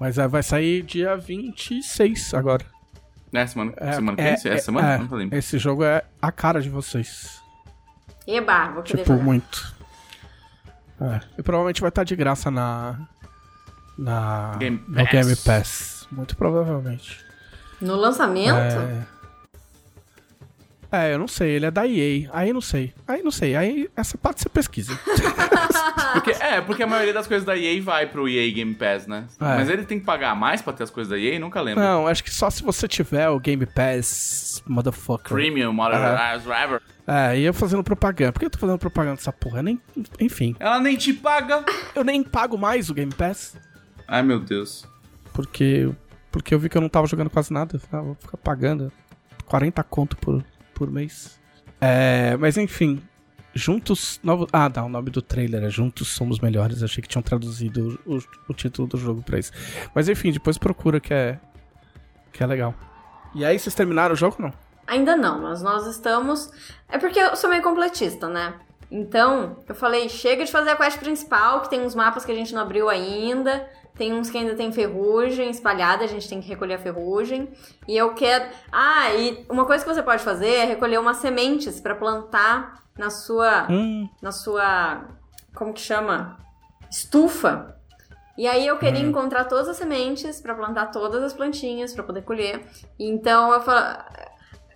[0.00, 2.64] Mas é, vai sair dia 26 agora.
[3.32, 4.34] É, semana, É, semana que é, vem?
[4.34, 4.92] Essa é, semana?
[4.94, 5.38] é, Não tô lembrando.
[5.38, 7.40] esse jogo é a cara de vocês.
[8.26, 9.24] Eba, vou querer Tipo, jogar.
[9.24, 9.74] muito.
[11.00, 11.20] É.
[11.38, 12.98] E provavelmente vai estar de graça na.
[14.02, 14.56] Na.
[14.58, 15.12] Game no Pass.
[15.12, 16.08] Game Pass.
[16.10, 17.20] Muito provavelmente.
[17.80, 18.56] No lançamento?
[20.90, 21.06] É...
[21.10, 22.28] é, eu não sei, ele é da EA.
[22.32, 22.92] Aí não sei.
[23.06, 23.54] Aí não sei.
[23.54, 24.98] Aí essa parte você pesquisa.
[26.12, 29.24] Porque, é, porque a maioria das coisas da EA vai pro EA Game Pass, né?
[29.40, 29.44] É.
[29.44, 31.38] Mas ele tem que pagar mais pra ter as coisas da EA?
[31.38, 31.82] Nunca lembro.
[31.82, 35.32] não, acho que só se você tiver o Game Pass, motherfucker.
[35.32, 36.82] Premium, whatever.
[37.06, 38.30] É, e eu fazendo propaganda.
[38.32, 39.60] Por que eu tô fazendo propaganda dessa porra?
[39.60, 39.80] Eu nem.
[40.20, 40.54] Enfim.
[40.60, 41.64] Ela nem te paga.
[41.94, 43.56] Eu nem pago mais o Game Pass.
[44.12, 44.84] Ai, meu Deus.
[45.32, 45.90] Porque.
[46.30, 47.80] Porque eu vi que eu não tava jogando quase nada.
[47.90, 48.92] Eu ah, vou ficar pagando
[49.46, 50.44] 40 conto por,
[50.74, 51.40] por mês.
[51.80, 53.02] É, mas enfim.
[53.54, 54.20] Juntos.
[54.22, 56.82] Novo, ah, dá, o nome do trailer é Juntos Somos Melhores.
[56.82, 58.18] Achei que tinham traduzido o,
[58.50, 59.50] o título do jogo pra isso.
[59.94, 61.40] Mas enfim, depois procura que é.
[62.34, 62.74] Que é legal.
[63.34, 64.54] E aí, vocês terminaram o jogo ou não?
[64.86, 66.50] Ainda não, mas nós estamos.
[66.86, 68.52] É porque eu sou meio completista, né?
[68.90, 72.34] Então, eu falei, chega de fazer a quest principal, que tem uns mapas que a
[72.34, 73.66] gente não abriu ainda.
[74.02, 77.48] Tem uns que ainda tem ferrugem espalhada, a gente tem que recolher a ferrugem.
[77.86, 78.46] E eu quero.
[78.72, 83.10] Ah, e uma coisa que você pode fazer é recolher umas sementes pra plantar na
[83.10, 83.68] sua.
[83.70, 85.04] Hum, Na sua.
[85.54, 86.36] Como que chama?
[86.90, 87.76] Estufa.
[88.36, 92.22] E aí eu queria encontrar todas as sementes pra plantar todas as plantinhas pra poder
[92.22, 92.60] colher.
[92.98, 93.98] Então eu falo.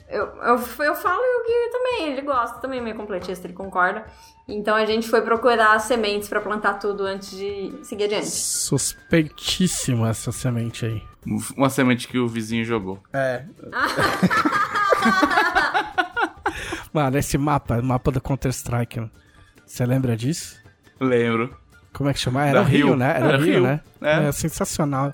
[0.08, 4.06] Eu, eu, eu falo e o Gui também, ele gosta também, meio completista, ele concorda.
[4.48, 8.26] Então a gente foi procurar as sementes pra plantar tudo antes de seguir adiante.
[8.28, 11.02] suspeitíssima essa semente aí.
[11.56, 13.02] Uma semente que o vizinho jogou.
[13.12, 13.44] É.
[16.92, 19.10] Mano, esse mapa, mapa do Counter-Strike,
[19.66, 20.56] você lembra disso?
[21.00, 21.54] Lembro.
[21.92, 22.46] Como é que chama?
[22.46, 22.96] Era Da Rio, Rio.
[22.96, 23.10] né?
[23.16, 23.62] Era, Era Rio, Rio.
[23.64, 23.80] né?
[24.00, 24.28] É.
[24.28, 24.32] É.
[24.32, 25.12] sensacional.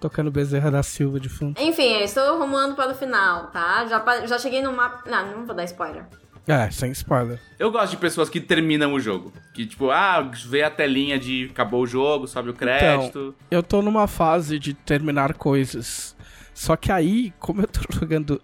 [0.00, 1.60] Tocando Bezerra da Silva de fundo.
[1.60, 3.84] Enfim, eu estou rumando para o final, tá?
[3.86, 5.02] Já, já cheguei no mapa.
[5.10, 6.04] Não, não vou dar spoiler.
[6.48, 7.38] É, sem spoiler.
[7.58, 9.30] Eu gosto de pessoas que terminam o jogo.
[9.52, 13.34] Que, tipo, ah, vê a telinha de acabou o jogo, sobe o crédito.
[13.50, 16.16] Eu tô numa fase de terminar coisas.
[16.54, 18.40] Só que aí, como eu tô jogando.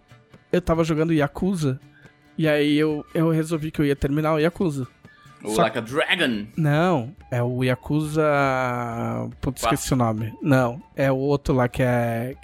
[0.53, 1.81] Eu tava jogando Yakuza.
[2.37, 4.87] E aí eu, eu resolvi que eu ia terminar o Yakuza.
[5.43, 6.47] Ou Só- Like a Dragon.
[6.57, 8.23] Não, é o Yakuza.
[9.40, 10.33] Putz, esqueci o nome.
[10.43, 12.35] Não, é o outro lá que é.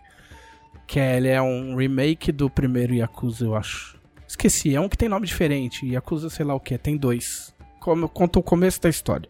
[0.87, 4.00] Que é, ele é um remake do primeiro Yakuza, eu acho.
[4.31, 5.85] Esqueci, é um que tem nome diferente.
[5.85, 7.53] Yakuza, sei lá o que, tem dois.
[7.81, 9.29] Como, conta o começo da história.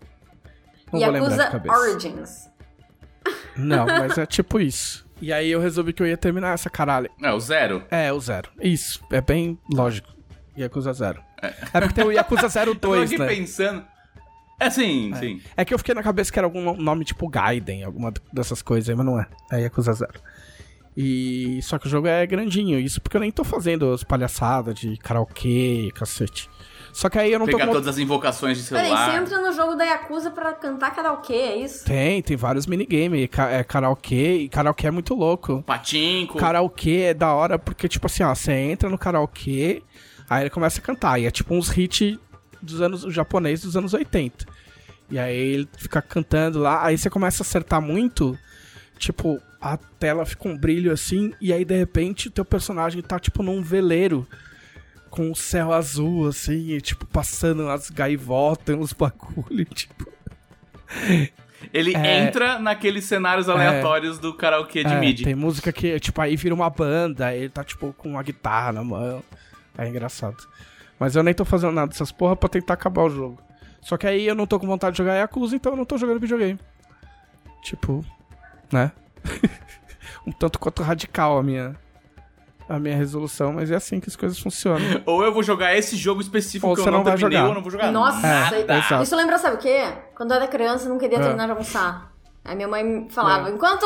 [0.92, 1.78] Não vou lembrar de Yakuza cabeça.
[1.78, 2.50] Origins.
[3.56, 5.06] Não, mas é tipo isso.
[5.18, 7.10] E aí eu resolvi que eu ia terminar essa caralho.
[7.22, 7.82] É, o Zero.
[7.90, 8.50] É, o zero.
[8.60, 10.06] Isso, é bem lógico.
[10.58, 11.22] Yakuza zero.
[11.40, 11.48] É,
[11.80, 13.26] porque tem o Yakuza Eu tô 02, aqui né?
[13.26, 13.84] pensando.
[14.58, 15.40] É, sim, sim.
[15.56, 18.90] É que eu fiquei na cabeça que era algum nome tipo Gaiden, alguma dessas coisas
[18.90, 19.26] aí, mas não é.
[19.50, 20.20] É Yakuza zero.
[20.96, 24.74] E só que o jogo é grandinho, isso porque eu nem tô fazendo as palhaçadas
[24.74, 26.50] de karaokê, cacete.
[26.92, 29.10] Só que aí eu não tô Pegar com todas as invocações de Peraí, celular.
[29.10, 31.84] você entra no jogo da Yakuza pra cantar karaokê, é isso?
[31.84, 35.62] Tem, tem vários minigames, é karaokê, e karaokê é muito louco.
[35.62, 36.36] Patinco.
[36.36, 39.82] Karaokê é da hora porque, tipo assim, ó, você entra no karaokê,
[40.28, 42.18] aí ele começa a cantar, e é tipo uns hits
[42.60, 44.44] dos anos japonês dos anos 80.
[45.10, 48.36] E aí ele fica cantando lá, aí você começa a acertar muito,
[49.00, 53.18] tipo, a tela fica um brilho assim, e aí de repente o teu personagem tá
[53.18, 54.28] tipo num veleiro
[55.08, 60.06] com o céu azul, assim, e, tipo, passando as gaivotas, uns bagulho, tipo.
[61.72, 62.20] Ele É.
[62.20, 65.24] entra naqueles cenários aleatórios do karaokê de É, mid.
[65.24, 68.84] Tem música que, tipo, aí vira uma banda, ele tá, tipo, com uma guitarra na
[68.84, 69.20] mão.
[69.76, 70.36] É engraçado.
[70.98, 73.38] Mas eu nem tô fazendo nada dessas porra pra tentar acabar o jogo.
[73.82, 75.96] Só que aí eu não tô com vontade de jogar Yakuza, então eu não tô
[75.98, 76.58] jogando videogame.
[77.64, 78.04] Tipo,
[78.72, 78.92] né?
[80.26, 81.76] um tanto quanto radical a minha,
[82.68, 84.84] a minha resolução, mas é assim que as coisas funcionam.
[85.06, 87.38] Ou eu vou jogar esse jogo específico Ou que você eu não, não vai terminei,
[87.38, 87.44] jogar.
[87.46, 88.78] ou eu não vou jogar Nossa, nada.
[88.78, 89.02] exato.
[89.02, 89.82] isso lembra, sabe o quê?
[90.16, 91.20] Quando eu era criança, eu não queria É.
[91.20, 92.12] terminar de almoçar.
[92.44, 93.84] Aí minha mãe falava, enquanto,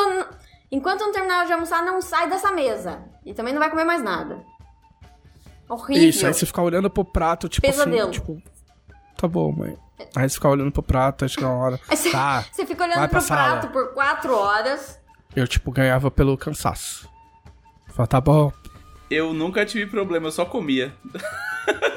[0.70, 3.02] enquanto não terminar de almoçar, não sai dessa mesa.
[3.24, 4.44] E também não vai comer mais nada.
[5.68, 6.08] Horrível.
[6.08, 8.02] Isso, aí você ficar olhando pro prato, tipo Pesadelo.
[8.10, 8.42] assim, tipo...
[9.16, 9.76] Tá bom, mãe.
[10.16, 11.80] Aí você ficar olhando pro prato, acho que é uma hora...
[11.88, 13.60] Aí você, Tá, você fica vai olhando pro sala.
[13.60, 14.98] prato por quatro horas.
[15.34, 17.08] eu, tipo, ganhava pelo cansaço.
[17.88, 18.52] Falei, tá bom,
[19.10, 20.92] Eu nunca tive problema, eu só comia.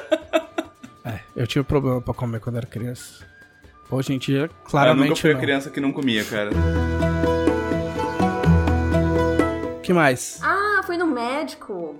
[1.04, 3.24] É, eu tive problema pra comer quando era criança.
[3.90, 6.50] Hoje em dia, eu claramente nunca fui a criança que não comia, cara.
[9.82, 10.38] que mais?
[10.42, 11.96] Ah, fui no médico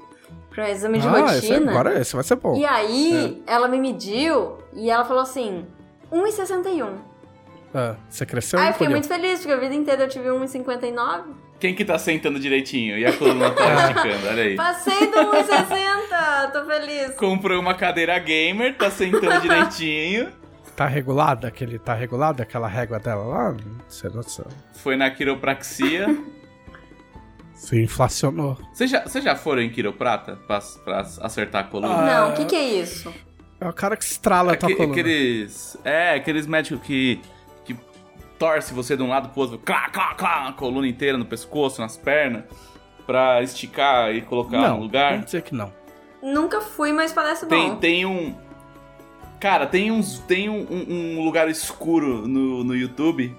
[0.50, 1.70] pra exame de ah, esse é, rotina.
[1.70, 2.54] agora esse vai ser bom.
[2.56, 5.64] E aí, ela me mediu e ela falou assim:
[6.12, 6.96] 1,61.
[7.74, 10.28] Ah, você cresceu Aí ou eu fiquei muito feliz, porque a vida inteira eu tive
[10.28, 11.24] 1,59.
[11.60, 12.96] Quem que tá sentando direitinho?
[12.96, 14.56] E a coluna tá esticando, olha aí.
[14.56, 17.14] Passei do 1,60, tô feliz.
[17.16, 20.32] Comprou uma cadeira gamer, tá sentando direitinho.
[20.76, 21.48] Tá regulada?
[21.48, 23.56] Aquele, tá regulada aquela régua dela lá?
[23.88, 24.46] Você noção.
[24.74, 26.06] Foi na quiropraxia.
[27.52, 28.56] Se inflacionou.
[28.72, 31.92] Vocês já, já foram em quiroprata pra, pra acertar a coluna?
[31.92, 33.12] Ah, Não, o que que é isso?
[33.60, 34.92] É o cara que estrala a tua coluna.
[34.92, 35.76] aqueles.
[35.84, 37.20] É, aqueles médicos que.
[37.64, 37.76] que
[38.38, 41.80] torce você de um lado pro outro, clá, clá, clá, a coluna inteira no pescoço,
[41.80, 42.44] nas pernas,
[43.06, 45.10] pra esticar e colocar não, no lugar.
[45.12, 45.72] vamos dizer que não.
[46.22, 47.76] Nunca fui, mas parece Tem, bom.
[47.76, 48.34] tem um.
[49.40, 50.18] Cara, tem uns.
[50.20, 53.34] Tem um, um- um lugar escuro no, no YouTube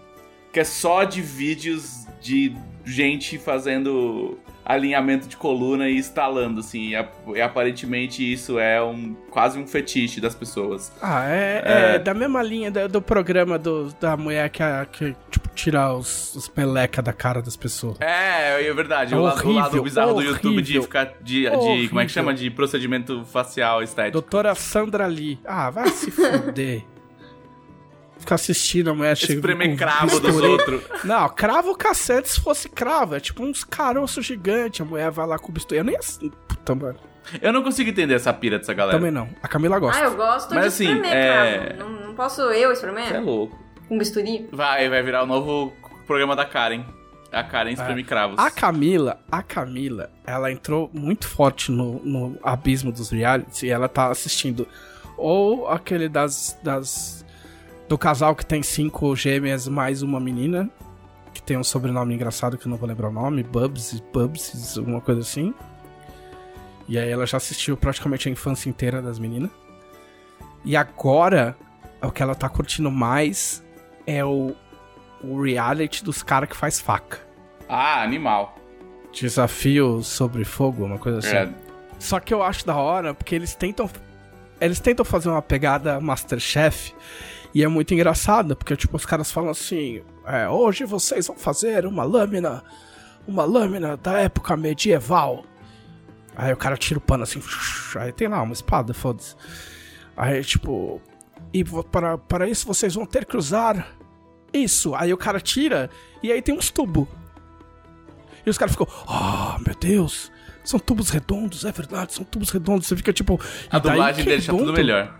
[0.51, 4.37] que é só de vídeos de gente fazendo
[4.69, 6.93] alinhamento de coluna e instalando, assim.
[6.95, 10.91] E, e aparentemente isso é um quase um fetiche das pessoas.
[11.01, 11.95] Ah, é, É.
[11.95, 14.61] é da mesma linha do, do programa do, da mulher que,
[14.91, 16.47] que tipo, tira os, os
[17.01, 17.97] da cara das pessoas.
[17.99, 19.13] É, é verdade.
[19.13, 20.83] É o, lado, o lado horrível, bizarro do YouTube de horrível.
[20.83, 21.05] ficar.
[21.19, 21.89] De, de- Horrível.
[21.89, 22.33] como é que chama?
[22.33, 24.13] De procedimento facial estético.
[24.13, 25.39] Doutora Sandra Lee.
[25.43, 26.83] Ah, vai se fuder.
[28.19, 30.83] Ficar assistindo a mulher chega Espremer com cravo dos outros.
[31.03, 33.15] Não, cravo cacete se fosse cravo.
[33.15, 34.81] É tipo uns caroços gigantes.
[34.81, 35.79] A mulher vai lá com o bisturi.
[35.79, 36.29] Eu nem assim.
[36.47, 36.99] Puta, mano.
[37.41, 38.97] Eu não consigo entender essa pira dessa galera.
[38.97, 39.29] Também não.
[39.41, 40.01] A Camila gosta.
[40.01, 41.79] Ah, eu gosto Mas, de assim, espremer, é- cravo.
[41.79, 43.07] Não, não posso eu espremer?
[43.07, 43.57] Você é louco.
[43.87, 44.49] Com bisturi?
[44.51, 45.73] Vai, vai virar o novo
[46.05, 46.83] programa da Karen.
[47.31, 48.39] A Karen espreme cravos.
[48.39, 53.87] A Camila, a Camila, ela entrou muito forte no, no abismo dos realities e ela
[53.87, 54.67] tá assistindo
[55.15, 57.25] ou aquele das, das
[57.89, 60.69] do casal que tem cinco gêmeas mais uma menina,
[61.33, 65.01] que tem um sobrenome engraçado que eu não vou lembrar o nome, Bubs, Bubs, alguma
[65.01, 65.55] coisa assim.
[66.87, 69.49] E aí ela já assistiu praticamente a infância inteira das meninas.
[70.63, 71.57] E agora,
[71.99, 73.65] o que ela tá curtindo mais
[74.05, 74.55] é o,
[75.23, 77.19] o reality dos caras que faz faca.
[77.67, 78.55] Ah, animal.
[79.11, 81.35] Desafio sobre fogo, uma coisa assim.
[81.35, 81.49] É.
[81.97, 83.89] Só que eu acho da hora, porque eles tentam.
[84.61, 86.93] Eles tentam fazer uma pegada Masterchef.
[87.53, 91.85] E é muito engraçado, porque tipo, os caras falam assim: é, hoje vocês vão fazer
[91.85, 92.63] uma lâmina.
[93.27, 95.43] Uma lâmina da época medieval.
[96.35, 97.41] Aí o cara tira o pano assim.
[97.99, 99.35] Aí tem lá uma espada, foda-se.
[100.15, 101.01] Aí, tipo.
[101.53, 103.95] E para, para isso vocês vão ter que usar
[104.53, 104.93] isso.
[104.95, 105.89] Aí o cara tira
[106.21, 107.07] e aí tem uns tubos.
[108.45, 110.31] E os caras ficam, ah, meu Deus,
[110.63, 112.87] são tubos redondos, é verdade, são tubos redondos.
[112.87, 113.39] Você fica tipo.
[113.69, 115.18] A "E daí dublagem deles tá tudo redondo?" melhor.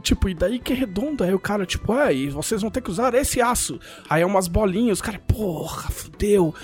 [0.00, 1.24] Tipo, e daí que é redondo?
[1.24, 3.78] Aí o cara, tipo, é, e vocês vão ter que usar esse aço.
[4.08, 6.54] Aí é umas bolinhas, os caras, porra, fudeu.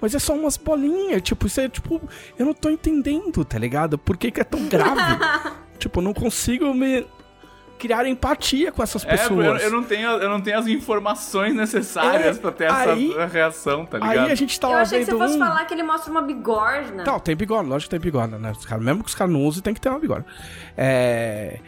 [0.00, 2.00] Mas é só umas bolinhas, tipo, isso é tipo,
[2.38, 3.98] eu não tô entendendo, tá ligado?
[3.98, 5.18] Por que, que é tão grave?
[5.78, 7.04] tipo, eu não consigo me
[7.80, 9.46] criar empatia com essas É, pessoas.
[9.46, 13.12] eu, eu não tenho, eu não tenho as informações necessárias É, pra ter essa aí-
[13.30, 14.18] reação, tá ligado?
[14.26, 15.38] Aí a gente tava eu achei que você fosse um...
[15.38, 17.04] falar que ele mostra uma bigorna.
[17.04, 18.50] Não, tem bigode, lógico que tem bigode, né?
[18.52, 20.24] Os cara, mesmo que os caras não usem, tem que ter uma bigode.
[20.76, 21.60] É...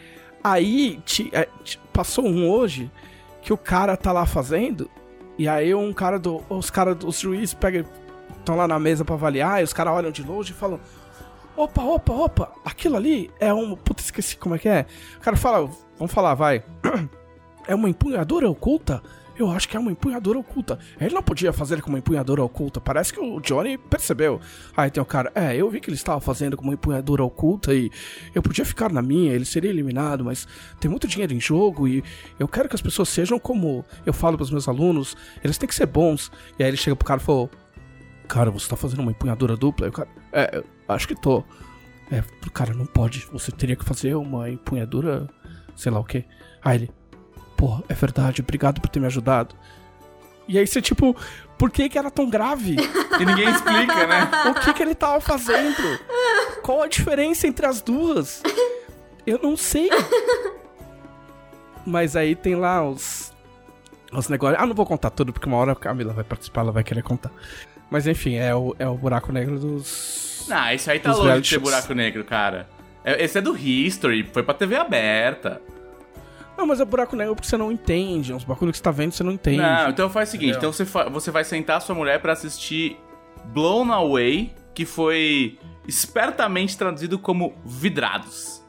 [0.43, 2.89] Aí ti- é, ti- passou um hoje
[3.41, 4.89] que o cara tá lá fazendo,
[5.37, 6.41] e aí um cara do.
[6.49, 7.85] Os caras dos juízes pegam.
[8.39, 10.79] estão lá na mesa pra avaliar, e os caras olham de longe e falam.
[11.55, 13.75] Opa, opa, opa, aquilo ali é um.
[13.75, 14.85] Puta, esqueci como é que é.
[15.17, 16.63] O cara fala, vamos falar, vai.
[17.67, 19.03] É uma empunhadura oculta?
[19.37, 20.77] Eu acho que é uma empunhadura oculta.
[20.99, 22.81] Ele não podia fazer com uma empunhadura oculta.
[22.81, 24.39] Parece que o Johnny percebeu.
[24.75, 27.73] Aí tem o cara, é, eu vi que ele estava fazendo com uma empunhadura oculta
[27.73, 27.89] e
[28.35, 30.47] eu podia ficar na minha, ele seria eliminado, mas
[30.79, 32.03] tem muito dinheiro em jogo e
[32.37, 35.75] eu quero que as pessoas sejam como eu falo pros meus alunos, eles têm que
[35.75, 36.31] ser bons.
[36.59, 37.49] E aí ele chega pro cara e falou:
[38.27, 39.87] Cara, você tá fazendo uma empunhadura dupla?
[39.87, 41.43] Aí o cara, é, eu acho que tô.
[42.11, 42.23] É,
[42.53, 43.27] cara, não pode.
[43.31, 45.27] Você teria que fazer uma empunhadura,
[45.75, 46.25] sei lá o quê.
[46.63, 46.91] Aí ele,
[47.61, 49.55] porra, é verdade, obrigado por ter me ajudado.
[50.47, 51.15] E aí você, tipo,
[51.59, 52.75] por que que era tão grave?
[53.21, 54.27] E ninguém explica, né?
[54.49, 55.75] o que que ele tava fazendo?
[56.63, 58.41] Qual a diferença entre as duas?
[59.27, 59.91] Eu não sei.
[61.85, 63.31] Mas aí tem lá os,
[64.11, 64.59] os negócios.
[64.59, 67.03] Ah, não vou contar tudo, porque uma hora a Camila vai participar, ela vai querer
[67.03, 67.29] contar.
[67.91, 70.45] Mas enfim, é o, é o buraco negro dos.
[70.47, 72.67] Não, isso aí tá longe de ser buraco negro, cara.
[73.03, 75.61] É- Esse é do History, foi pra TV aberta.
[76.61, 78.31] Não, mas é buraco negro porque você não entende.
[78.33, 79.57] Uns bagulho que você tá vendo, você não entende.
[79.57, 80.69] Não, então faz o seguinte: Entendeu?
[80.69, 82.97] então você, fa- você vai sentar a sua mulher pra assistir
[83.45, 85.57] Blown Away, que foi
[85.87, 88.61] espertamente traduzido como Vidrados.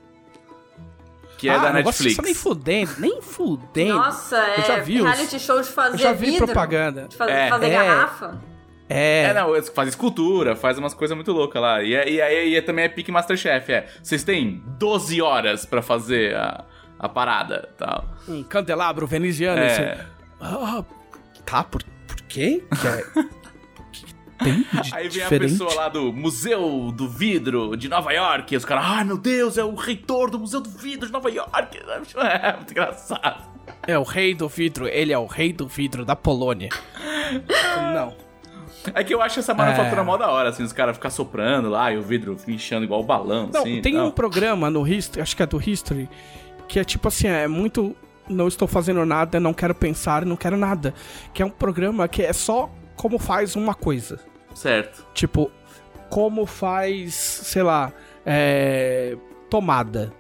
[1.36, 2.16] Que é ah, da negócio Netflix.
[2.16, 3.94] Você nem fudendo, nem fudendo.
[3.94, 7.08] Nossa, Eu é já vi os- reality show de fazer Eu já vi vidro, propaganda.
[7.08, 7.48] De fazer, É.
[7.50, 7.70] fazer É.
[7.70, 8.40] garrafa.
[8.88, 9.22] É.
[9.24, 11.82] É, não, faz escultura, faz umas coisas muito loucas lá.
[11.82, 13.86] E, é- e aí e é também é pique Masterchef, é.
[14.02, 16.64] Vocês têm 12 horas pra fazer a,
[17.02, 18.04] a parada tal.
[18.28, 19.60] Um candelabro veneziano.
[19.60, 19.92] É.
[19.92, 20.02] Assim.
[20.40, 20.84] Ah,
[21.44, 22.62] tá, por, por quê?
[22.80, 23.04] Que é...
[24.42, 25.44] tem de Aí vem diferente?
[25.46, 29.18] a pessoa lá do Museu do Vidro de Nova York, e os caras, ai meu
[29.18, 31.78] Deus, é o reitor do Museu do Vidro de Nova York.
[32.16, 33.52] É muito engraçado.
[33.86, 36.68] É o rei do vidro, ele é o rei do vidro da Polônia.
[37.94, 38.14] Não.
[38.94, 40.04] É que eu acho essa manufatura É.
[40.04, 43.04] mó da hora, assim, os caras ficam soprando lá e o vidro inchando igual o
[43.04, 43.80] balão, Não, assim.
[43.80, 46.08] tem um programa no History, acho que é do History,
[46.72, 47.94] que é tipo assim, é muito.
[48.26, 50.94] Não estou fazendo nada, não quero pensar, não quero nada.
[51.34, 54.18] Que é um programa que é só como faz uma coisa.
[54.54, 55.06] Certo.
[55.12, 55.52] Tipo,
[56.08, 57.92] como faz, sei lá,
[58.24, 59.18] é,
[59.50, 60.14] tomada.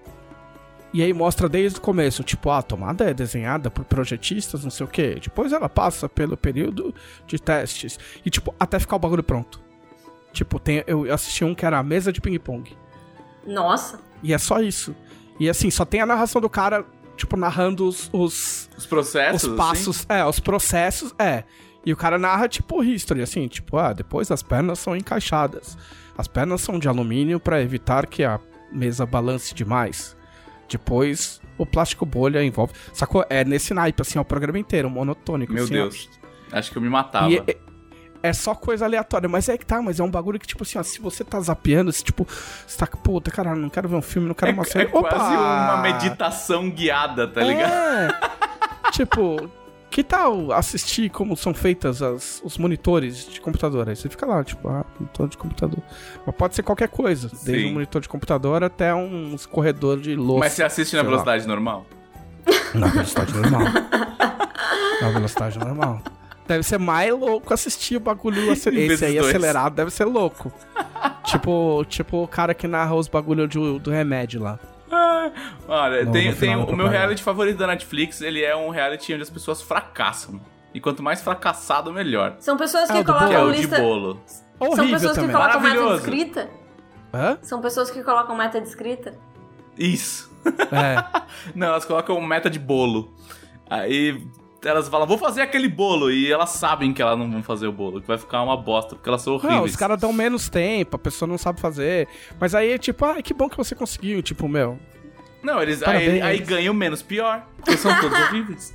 [0.92, 4.70] E aí mostra desde o começo, tipo, ah, a tomada é desenhada por projetistas, não
[4.70, 5.18] sei o quê.
[5.22, 6.94] Depois ela passa pelo período
[7.26, 7.98] de testes.
[8.26, 9.58] E, tipo, até ficar o bagulho pronto.
[10.34, 12.76] Tipo, tem, eu assisti um que era a mesa de ping-pong.
[13.46, 14.00] Nossa.
[14.22, 14.94] E é só isso.
[15.38, 16.84] E assim, só tem a narração do cara,
[17.16, 19.56] tipo, narrando os, os, Os processos, os assim.
[19.56, 21.44] passos, é, os processos, é.
[21.84, 25.76] E o cara narra, tipo, history, assim, tipo, ah, depois as pernas são encaixadas.
[26.16, 28.38] As pernas são de alumínio para evitar que a
[28.70, 30.16] mesa balance demais.
[30.68, 32.72] Depois, o plástico bolha envolve.
[32.92, 33.24] Sacou?
[33.28, 35.52] É nesse naipe, assim, ó, o programa inteiro, monotônico.
[35.52, 35.82] Meu assim, ó.
[35.82, 36.08] Deus.
[36.52, 37.30] Acho que eu me matava.
[37.30, 37.58] E
[38.22, 40.62] é, é só coisa aleatória, mas é que tá, mas é um bagulho que, tipo
[40.62, 42.26] assim, ó, se você tá zapeando, se tipo,
[42.66, 44.86] você tá, puta, caralho, não quero ver um filme, não quero É, uma é série.
[44.88, 45.28] quase Opa!
[45.74, 47.72] uma meditação guiada, tá ligado?
[47.72, 48.08] É.
[48.92, 49.48] tipo,
[49.90, 53.88] que tal assistir como são feitas as, os monitores de computador?
[53.88, 55.82] Aí você fica lá, tipo, ah, monitor de computador.
[56.26, 57.70] Mas pode ser qualquer coisa, desde Sim.
[57.70, 60.40] um monitor de computador até um corredor de louça.
[60.40, 61.08] Mas você assiste na sei lá.
[61.10, 61.86] velocidade normal?
[62.74, 63.62] Na velocidade normal.
[65.02, 66.00] Na velocidade normal.
[66.46, 68.50] Deve ser mais louco assistir o bagulho.
[68.52, 69.28] ace- Vezes Esse aí dois.
[69.28, 70.52] acelerado deve ser louco.
[71.24, 74.58] tipo, tipo o cara que narra os bagulhos do, do remédio lá.
[75.68, 79.14] Olha, No- tem, no tem o meu reality favorito da Netflix, ele é um reality
[79.14, 80.40] onde as pessoas fracassam.
[80.74, 82.36] E quanto mais fracassado, melhor.
[82.40, 83.78] São pessoas Ah, que o do Que é colocam o de lista.
[83.78, 84.20] bolo.
[84.26, 85.36] São Horrível pessoas que também.
[85.36, 86.50] colocam meta de escrita.
[87.14, 87.38] Hã?
[87.42, 89.14] São pessoas que colocam meta de escrita.
[89.78, 90.32] Isso.
[90.46, 91.20] É.
[91.54, 93.12] Não, elas colocam meta de bolo.
[93.68, 94.26] Aí
[94.64, 96.10] elas falam, vou fazer aquele bolo.
[96.10, 98.94] E elas sabem que elas não vão fazer o bolo, que vai ficar uma bosta,
[98.94, 99.56] porque elas são horríveis.
[99.58, 102.08] Não, os caras dão menos tempo, a pessoa não sabe fazer.
[102.40, 104.22] Mas aí é tipo, ah, que bom que você conseguiu.
[104.22, 104.78] Tipo, meu.
[105.42, 106.22] Não, eles aí, Parabéns.
[106.24, 108.74] aí ganham menos pior, porque são todos horríveis.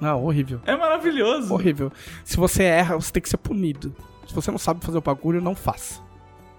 [0.00, 0.60] Não, horrível.
[0.64, 1.52] É maravilhoso.
[1.52, 1.90] Horrível.
[2.24, 3.92] Se você erra, você tem que ser punido.
[4.28, 6.00] Se você não sabe fazer o bagulho, não faça.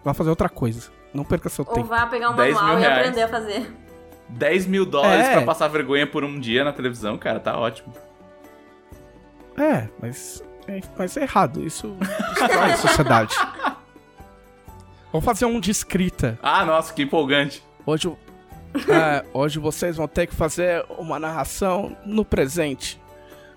[0.04, 0.90] Vá fazer outra coisa.
[1.14, 1.88] Não perca seu Ou tempo.
[1.88, 2.98] vá pegar um 10 mil manual e reais.
[3.00, 3.72] aprender a fazer.
[4.28, 5.34] 10 mil dólares É.
[5.34, 7.94] pra passar vergonha por um dia na televisão, cara, tá ótimo.
[9.60, 11.66] É, mas é, mas é errado.
[11.66, 11.96] Isso
[12.30, 13.36] destrói a sociedade.
[15.12, 16.38] Vamos fazer um de escrita.
[16.42, 17.64] Ah, nossa, que empolgante.
[17.86, 18.16] Hoje,
[18.88, 23.02] é, hoje vocês vão ter que fazer uma narração no presente.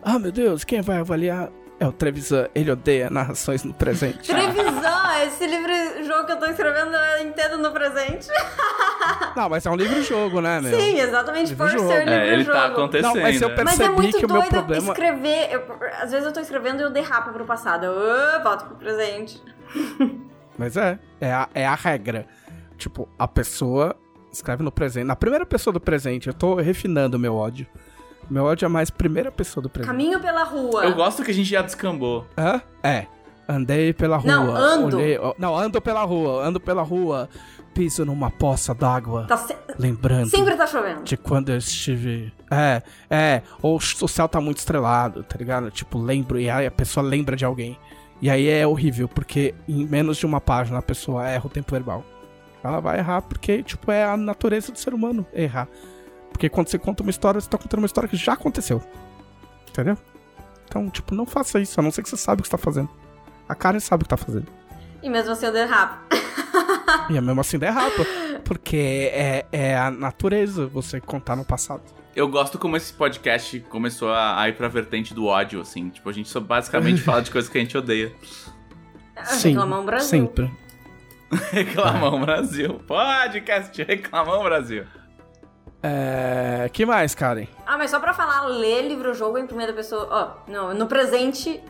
[0.02, 2.48] Ah, meu Deus, quem vai avaliar é o Trevisan.
[2.54, 4.26] Ele odeia narrações no presente.
[4.28, 5.72] Trevisan, esse livro
[6.06, 8.28] jogo que eu tô escrevendo eu entendo no presente.
[9.36, 10.78] Não, mas é um livro-jogo, né, meu?
[10.78, 11.92] Sim, exatamente por Livro-jogo.
[11.92, 12.56] ser livro É, ele jogo.
[12.58, 13.14] tá acontecendo.
[13.14, 13.54] Não, mas eu né?
[13.54, 15.48] perce- Mas é percebi muito que o meu doido problema- escrever.
[15.52, 15.62] eu-
[16.00, 17.84] às vezes eu tô escrevendo e eu derrapo pro passado.
[17.86, 19.42] Eu uh, volto pro presente.
[20.58, 22.26] Mas é, é a, é a regra.
[22.76, 23.96] Tipo, a pessoa
[24.32, 25.04] escreve no presente.
[25.04, 27.66] Na primeira pessoa do presente, eu tô refinando o meu ódio.
[28.30, 29.90] Meu ódio é mais primeira pessoa do presente.
[29.90, 30.84] Caminho pela rua.
[30.84, 32.26] Eu gosto que a gente já descambou.
[32.36, 32.60] Hã?
[32.82, 33.06] É.
[33.48, 34.30] Andei pela rua.
[34.32, 34.96] Não, ando.
[34.96, 37.28] olhei- não, ando pela rua, ando pela rua.
[37.74, 39.26] Piso numa poça d'água.
[39.26, 41.02] Tá se- Lembrando Sempre tá chovendo.
[41.04, 42.32] de quando eu estive.
[42.50, 43.42] É, é.
[43.62, 45.70] Ou o céu tá muito estrelado, tá ligado?
[45.70, 46.38] Tipo, lembro.
[46.38, 47.78] E aí a pessoa lembra de alguém.
[48.20, 51.70] E aí é horrível, porque em menos de uma página a pessoa erra o tempo
[51.72, 52.04] verbal.
[52.62, 55.66] Ela vai errar porque, tipo, é a natureza do ser humano errar.
[56.30, 58.80] Porque quando você conta uma história, você tá contando uma história que já aconteceu.
[59.68, 59.96] Entendeu?
[60.68, 62.58] Então, tipo, não faça isso, a não ser que você sabe o que você tá
[62.62, 62.88] fazendo.
[63.48, 64.46] A Karen sabe o que tá fazendo.
[65.02, 65.96] E mesmo assim eu derrapo.
[67.10, 68.04] E é mesmo assim derrapa.
[68.44, 71.82] Porque é, é a natureza você contar no passado.
[72.14, 75.88] Eu gosto como esse podcast começou a, a ir pra vertente do ódio, assim.
[75.88, 78.12] Tipo, a gente só basicamente fala de coisas que a gente odeia.
[79.16, 80.08] Reclamão Brasil.
[80.08, 80.50] Sempre.
[81.50, 82.80] Reclamão Brasil.
[82.86, 84.84] Podcast Reclamão Brasil.
[85.82, 86.70] É.
[86.72, 87.46] que mais, Karen?
[87.66, 90.08] Ah, mas só pra falar, ler livro-jogo em primeira pessoa.
[90.46, 91.60] Ó, não, no presente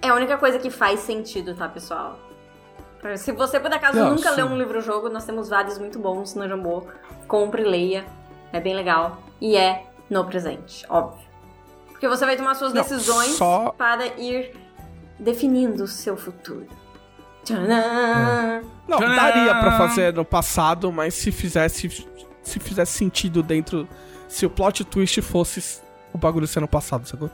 [0.00, 2.18] é a única coisa que faz sentido, tá, pessoal?
[3.16, 4.36] Se você por acaso Não, nunca sim.
[4.36, 6.84] leu um livro-jogo, nós temos vários muito bons no Jambô.
[7.28, 8.04] Compre e leia.
[8.52, 9.22] É bem legal.
[9.40, 11.24] E é no presente, óbvio.
[11.88, 14.54] Porque você vai tomar suas Não, decisões só- para ir
[15.18, 16.66] definindo o seu futuro.
[17.44, 18.62] Tcharam!
[18.88, 19.16] Não, Tcharam!
[19.16, 22.06] daria pra fazer no passado, mas se fizesse.
[22.42, 23.88] Se fizesse sentido dentro.
[24.28, 25.80] Se o plot twist fosse
[26.12, 27.30] o bagulho ser no passado, sacou?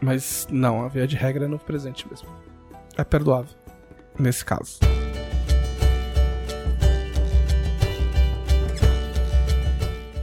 [0.00, 2.28] Mas não, a via de regra é no presente mesmo.
[2.96, 3.54] É perdoável.
[4.18, 4.78] Nesse caso.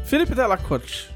[0.09, 1.09] Felipe Delacorte,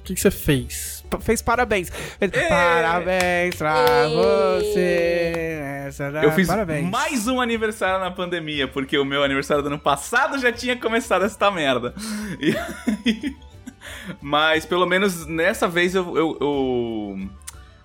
[0.00, 1.02] o que, que você fez?
[1.08, 1.90] Pa- Fez parabéns.
[2.18, 5.60] Fez Parabéns pra você.
[5.86, 6.88] Essa da- Eu fiz parabéns.
[6.90, 11.24] mais um aniversário na pandemia, porque o meu aniversário do ano passado já tinha começado
[11.24, 11.94] essa merda.
[12.40, 13.34] E-
[14.20, 17.30] Mas pelo menos nessa vez eu, eu- eu-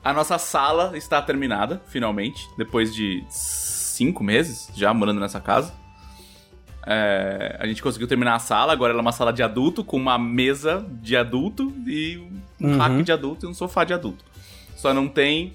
[0.03, 5.73] A nossa sala está terminada, finalmente, depois de cinco meses já morando nessa casa.
[6.91, 9.95] É, a gente conseguiu terminar a sala, agora ela é uma sala de adulto, com
[9.95, 12.17] uma mesa de adulto e
[12.59, 12.77] um Uhum.
[12.77, 14.25] rack de adulto e um sofá de adulto.
[14.75, 15.53] Só não tem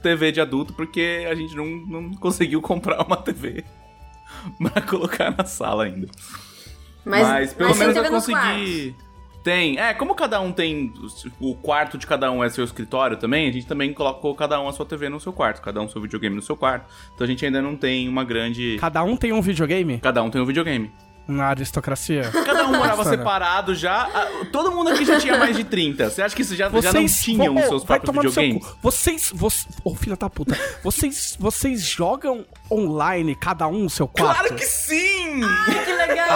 [0.00, 3.64] TV de adulto porque a gente não, não conseguiu comprar uma TV
[4.72, 6.06] pra colocar na sala ainda.
[7.04, 8.94] Mas, pelo mas menos eu consegui.
[9.46, 9.78] Tem.
[9.78, 10.92] É, como cada um tem.
[11.38, 14.66] O quarto de cada um é seu escritório também, a gente também colocou cada um
[14.66, 16.90] a sua TV no seu quarto, cada um seu videogame no seu quarto.
[17.14, 18.76] Então a gente ainda não tem uma grande.
[18.80, 20.00] Cada um tem um videogame?
[20.00, 20.90] Cada um tem um videogame.
[21.28, 22.28] Na aristocracia.
[22.44, 24.08] Cada um morava separado já.
[24.50, 26.10] Todo mundo aqui já tinha mais de 30.
[26.10, 28.66] Você acha que isso já, já não Vocês tinham Ô, os seus próprios seu videogames?
[28.66, 28.78] cu.
[28.82, 34.38] Vocês, vocês, ô filha da puta, vocês, vocês jogam online cada um no seu quarto?
[34.38, 35.40] Claro que sim!
[35.84, 36.30] Que legal!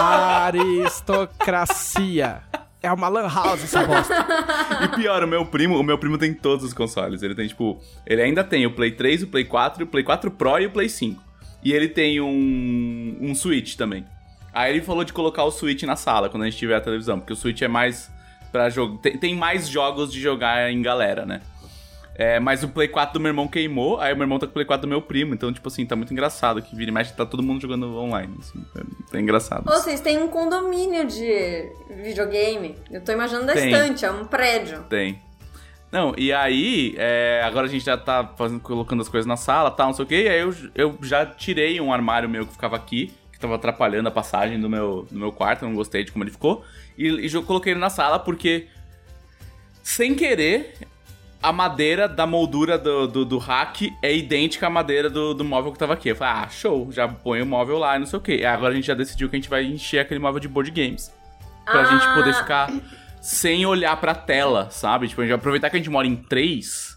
[0.45, 2.41] Aristocracia.
[2.83, 4.25] É uma lan house essa bosta.
[4.83, 7.21] E pior, o meu primo, o meu primo tem todos os consoles.
[7.21, 10.31] Ele tem, tipo, ele ainda tem o Play 3, o Play 4, o Play 4
[10.31, 11.21] Pro e o Play 5.
[11.63, 14.03] E ele tem um, um Switch também.
[14.51, 17.19] Aí ele falou de colocar o Switch na sala quando a gente tiver a televisão,
[17.19, 18.09] porque o Switch é mais
[18.51, 18.97] pra jogo.
[18.97, 21.41] Tem, tem mais jogos de jogar em galera, né?
[22.15, 24.51] É, mas o Play 4 do meu irmão queimou, aí o meu irmão tá com
[24.51, 26.93] o Play 4 do meu primo, então, tipo assim, tá muito engraçado que vira e
[26.93, 28.63] mexe, tá todo mundo jogando online, assim,
[29.13, 29.67] é, é engraçado.
[29.67, 32.75] Ô, Vocês têm um condomínio de videogame.
[32.91, 33.71] Eu tô imaginando da Tem.
[33.71, 34.83] estante, é um prédio.
[34.89, 35.21] Tem.
[35.91, 39.69] Não, e aí, é, agora a gente já tá fazendo, colocando as coisas na sala,
[39.69, 42.53] tal, não sei o quê, e aí eu, eu já tirei um armário meu que
[42.53, 46.03] ficava aqui, que tava atrapalhando a passagem do meu, do meu quarto, eu não gostei
[46.05, 46.63] de como ele ficou,
[46.97, 48.67] e, e eu coloquei ele na sala porque,
[49.83, 50.75] sem querer,
[51.41, 55.71] a madeira da moldura do, do, do rack é idêntica à madeira do, do móvel
[55.71, 56.09] que tava aqui.
[56.09, 58.43] Eu falei, ah, show, já põe o móvel lá e não sei o quê.
[58.45, 61.11] Agora a gente já decidiu que a gente vai encher aquele móvel de board games.
[61.65, 61.85] Pra Ah.
[61.85, 62.71] gente poder ficar
[63.21, 65.07] sem olhar pra tela, sabe?
[65.07, 66.90] Tipo, a gente vai aproveitar que a gente mora em três.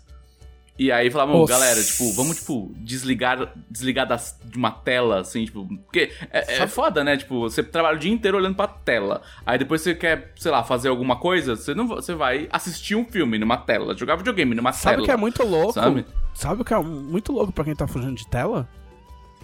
[0.77, 1.53] E aí falar, mano, Nossa.
[1.53, 5.67] galera, tipo, vamos, tipo, desligar, desligar das, de uma tela, assim, tipo.
[5.85, 7.17] Porque é, é foda, né?
[7.17, 9.23] Tipo, você trabalha o dia inteiro olhando pra tela.
[9.47, 13.05] Aí depois você quer, sei lá, fazer alguma coisa, você não você vai assistir um
[13.05, 15.03] filme numa tela, jogar videogame numa Sabe tela.
[15.03, 15.75] o que é muito louco?
[15.75, 16.05] Sabe?
[16.35, 18.69] Sabe o que é muito louco pra quem tá fugindo de tela?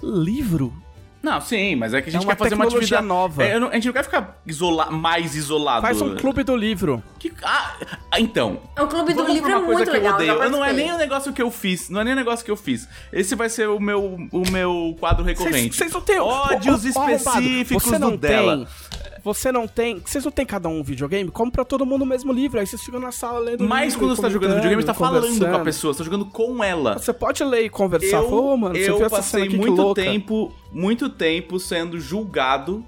[0.03, 0.75] Livro.
[1.23, 3.45] Não, sim, mas é que a gente É uma quer fazer uma atividade nova.
[3.45, 5.83] É, a gente não quer ficar isola mais isolado.
[5.83, 7.03] Faz um clube do livro.
[7.19, 7.77] Que- ah,
[8.19, 8.61] então.
[8.79, 10.15] O clube do livro é uma coisa muito que eu legal.
[10.15, 10.33] odeio.
[10.43, 11.91] Eu não é nem o negócio que eu fiz.
[11.91, 12.89] Não é nem o negócio que eu fiz.
[13.13, 15.77] Esse vai ser o meu, o meu quadro recorrente.
[15.77, 18.67] Vocês não têm ódios específicos do dela.
[18.67, 20.01] Tem, você não tem.
[20.01, 21.31] Vocês não tem cada um videogame?
[21.31, 22.61] Compra todo mundo o mesmo livro.
[22.61, 24.95] Aí vocês ficam na sala lendo Mas livro, quando você tá jogando videogame, você tá
[24.95, 26.99] falando com a pessoa, você tá jogando com ela.
[26.99, 28.19] Você pode ler e conversar.
[28.19, 32.85] Eu, mano, você eu essa passei aqui, muito tempo, muito tempo sendo julgado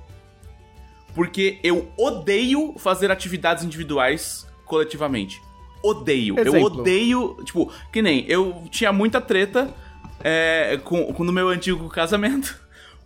[1.14, 5.42] porque eu odeio fazer atividades individuais coletivamente.
[5.82, 6.36] Odeio.
[6.38, 6.80] Eu Exemplo.
[6.80, 9.72] odeio, tipo, que nem eu tinha muita treta
[10.22, 12.60] é, com, com no meu antigo casamento.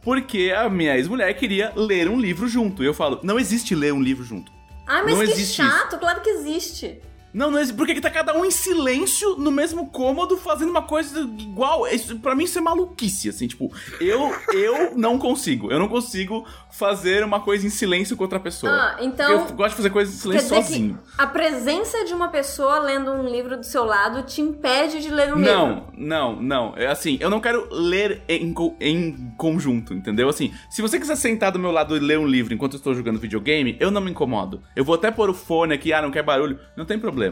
[0.06, 2.80] Porque a minha ex-mulher queria ler um livro junto.
[2.80, 4.52] E eu falo, não existe ler um livro junto.
[4.86, 5.98] Ah, mas Não que chato.
[5.98, 7.00] Claro que existe.
[7.36, 7.76] Não, não existe.
[7.76, 11.86] Porque que tá cada um em silêncio no mesmo cômodo fazendo uma coisa igual.
[11.86, 13.70] Isso, pra mim isso é maluquice, assim, tipo,
[14.00, 15.70] eu, eu não consigo.
[15.70, 18.72] Eu não consigo fazer uma coisa em silêncio com outra pessoa.
[18.72, 20.98] Ah, então- Eu gosto de fazer coisas em silêncio sozinho.
[21.18, 25.32] a presença de uma pessoa lendo um livro do seu lado te impede de ler
[25.34, 25.52] um livro.
[25.52, 26.74] Não, não, não.
[26.76, 30.28] É assim, eu não quero ler em, em conjunto, entendeu?
[30.30, 32.94] Assim, se você quiser sentar do meu lado e ler um livro enquanto eu estou
[32.94, 34.62] jogando videogame, eu não me incomodo.
[34.74, 37.25] Eu vou até pôr o fone aqui, ah, não quer barulho, não tem problema.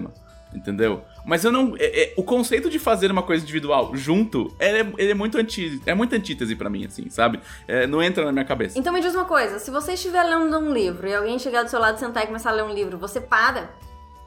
[0.54, 1.02] Entendeu?
[1.24, 1.74] Mas eu não.
[1.78, 5.36] é- é- o conceito de fazer uma coisa individual junto, ele é, ele é muito
[5.36, 7.40] anti, é muito antítese pra mim, assim, sabe?
[7.66, 8.78] É, não entra na minha cabeça.
[8.78, 11.70] Então me diz uma coisa, se você estiver lendo um livro e alguém chegar do
[11.70, 13.68] seu lado, sentar e começar a ler um livro, você para?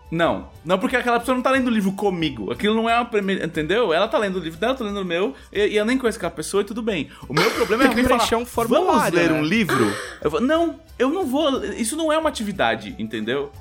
[0.10, 2.52] Não, não porque aquela pessoa não tá lendo o livro comigo.
[2.52, 3.46] Aquilo não é uma primeira.
[3.46, 3.94] Entendeu?
[3.94, 5.98] Ela tá lendo o livro dela, eu tô lendo o meu, e, e eu nem
[5.98, 7.10] conheço aquela pessoa e tudo bem.
[7.28, 9.94] O meu problema é que alguém falar, um formulário, Vamos ler né?" um livro?
[10.22, 11.64] Eu não, eu não vou.
[11.74, 13.52] Isso não é uma atividade, entendeu?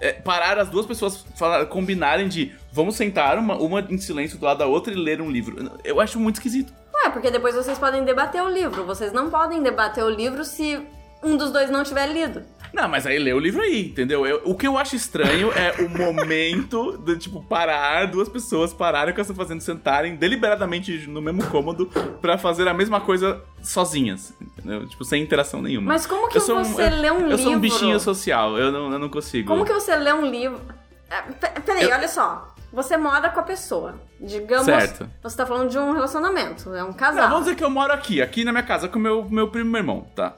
[0.00, 4.44] É, parar as duas pessoas falar, combinarem de vamos sentar uma, uma em silêncio do
[4.44, 5.70] lado da outra e ler um livro.
[5.82, 6.72] Eu acho muito esquisito.
[6.94, 8.84] Ué, porque depois vocês podem debater o livro.
[8.84, 10.80] Vocês não podem debater o livro se
[11.22, 12.44] um dos dois não tiver lido.
[12.72, 14.26] Não, mas aí lê o livro aí, entendeu?
[14.26, 19.10] Eu- o que eu acho estranho é o momento de, tipo, parar, duas pessoas pararem
[19.10, 21.86] o que elas estão fazendo, sentarem deliberadamente no mesmo cômodo
[22.20, 24.86] pra fazer a mesma coisa sozinhas, entendeu?
[24.88, 25.88] Tipo, sem interação nenhuma.
[25.92, 27.38] Mas como que Eu sou você eu, lê um Eu livro?
[27.42, 29.48] sou um bichinho social, eu não, eu não consigo.
[29.48, 30.60] Como que você lê um livro?
[31.10, 32.54] É, pe- Peraí, Eu- olha só.
[32.70, 33.94] Você mora com a pessoa.
[34.20, 34.66] Digamos.
[34.66, 35.08] Certo.
[35.22, 37.28] Você tá falando de um relacionamento, é um Não, casal.
[37.30, 39.68] vamos dizer que eu moro aqui, aqui na minha casa, com o meu, meu primo
[39.70, 40.34] e meu irmão, tá?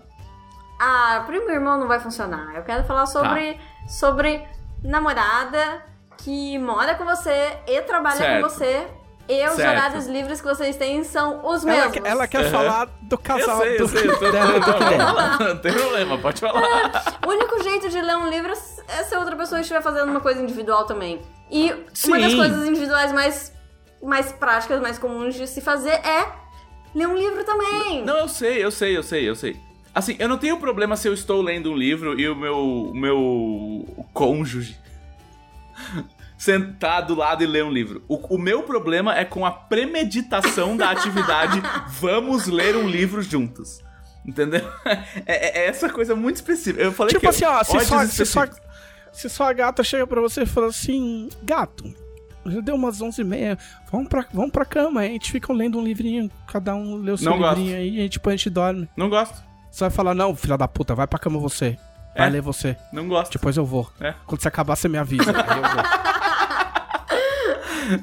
[0.83, 2.55] Ah, primo e irmão não vai funcionar.
[2.55, 3.61] Eu quero falar sobre, Tá.
[3.89, 4.43] sobre
[4.83, 5.83] namorada
[6.17, 8.43] que mora com você e trabalha Certo.
[8.43, 8.87] com você.
[9.29, 9.71] E os Certo.
[9.71, 12.09] horários livres que vocês têm são os Ela, mesmos.
[12.09, 12.51] ela quer Uhum.
[12.51, 16.41] falar do Eu casal sei, eu do, sei, eu tô, dela não, tem problema, pode
[16.41, 17.19] falar.
[17.25, 20.21] O único jeito de ler um livro é se a outra pessoa estiver fazendo uma
[20.21, 21.21] coisa individual também.
[21.51, 22.21] E uma Sim.
[22.21, 23.53] das coisas individuais mais,
[24.03, 26.27] mais práticas, mais comuns de se fazer é
[26.95, 28.03] ler um livro também.
[28.05, 29.61] Não, eu sei, eu sei, eu sei, eu sei.
[29.95, 32.95] Assim, eu não tenho problema se eu estou lendo um livro e o meu, o
[32.95, 34.77] meu cônjuge
[36.39, 38.03] sentar do lado e ler um livro.
[38.09, 41.61] O, o meu problema é com a premeditação da atividade
[42.01, 43.81] vamos ler um livro juntos.
[44.25, 44.61] Entendeu?
[45.27, 46.83] É, é essa coisa muito específica.
[46.83, 48.61] Eu falei tipo que assim, ó, se sua, se, específicos.
[49.13, 51.93] se sua gata chega pra você e fala assim, gato,
[52.47, 53.59] já deu umas 11h30,
[53.91, 57.13] vamos pra, vamos pra cama, aí a gente fica lendo um livrinho, cada um lê
[57.13, 57.57] o seu Não gosto.
[57.59, 58.89] livrinho aí, e depois a gente dorme.
[58.97, 59.50] Não gosto.
[59.71, 61.79] Você vai falar, não, filha da puta, vai pra cama você.
[62.17, 62.31] Vai É.
[62.31, 62.77] ler você.
[62.93, 63.33] Não gosto.
[63.33, 63.89] Depois eu vou.
[64.01, 64.15] É.
[64.27, 65.31] Quando você acabar, você me avisa.
[65.31, 65.83] aí eu vou.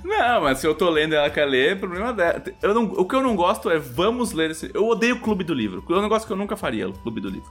[0.03, 2.41] Não, mas se eu tô lendo e ela quer ler, problema dela.
[2.61, 4.69] Eu não, o que eu não gosto é vamos ler esse.
[4.73, 5.83] Eu odeio o clube do livro.
[5.89, 7.49] É um negócio que eu nunca faria, o clube do livro.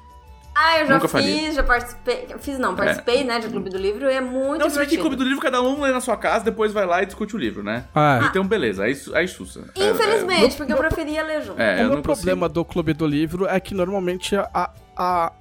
[0.58, 1.52] Ah, eu já Nunca fiz, faria.
[1.52, 2.26] já participei.
[2.40, 4.96] Fiz não, participei, né, de Clube do Livro e é muito Não, você vê que
[4.96, 7.38] clube do livro, cada um lê na sua casa, depois vai lá e discute o
[7.38, 7.84] livro, né?
[7.94, 9.64] Ah, Então, beleza, aí, aí sussa.
[9.76, 11.60] É, Infelizmente, porque eu preferia ler junto.
[11.60, 15.32] É, é, o problema do clube do livro é que normalmente a, a,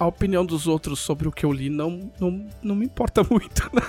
[0.00, 3.70] a opinião dos outros sobre o que eu li não, não, não me importa muito.
[3.72, 3.82] Né?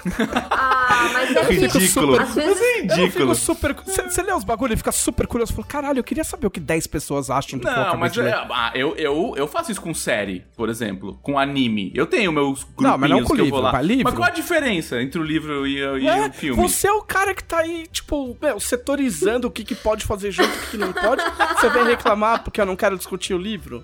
[0.52, 1.54] Ah, mas é que...
[1.54, 2.20] Ridículo.
[2.20, 2.60] Às vezes...
[2.60, 3.36] Mas é Eu fico ridículo.
[3.36, 3.74] super.
[3.74, 5.54] Você você lê os bagulho e fica super curioso.
[5.54, 8.14] Fala, caralho, eu queria saber o que 10 pessoas acham do que eu Não, mas
[8.16, 8.28] ler.
[8.28, 11.92] é, ah, eu, eu, eu faço isso com série, por exemplo, com anime.
[11.96, 13.82] Eu tenho meus grupinhos Não, mas não com que eu livro, vou lá.
[13.82, 14.04] livro.
[14.04, 16.62] Mas qual a diferença entre o livro e, e É, o filme?
[16.62, 20.30] Você é o cara que tá aí, tipo, meu, setorizando o que, que pode fazer
[20.32, 21.24] junto e o que, que não pode.
[21.56, 23.82] Você vem reclamar porque eu não quero discutir o livro.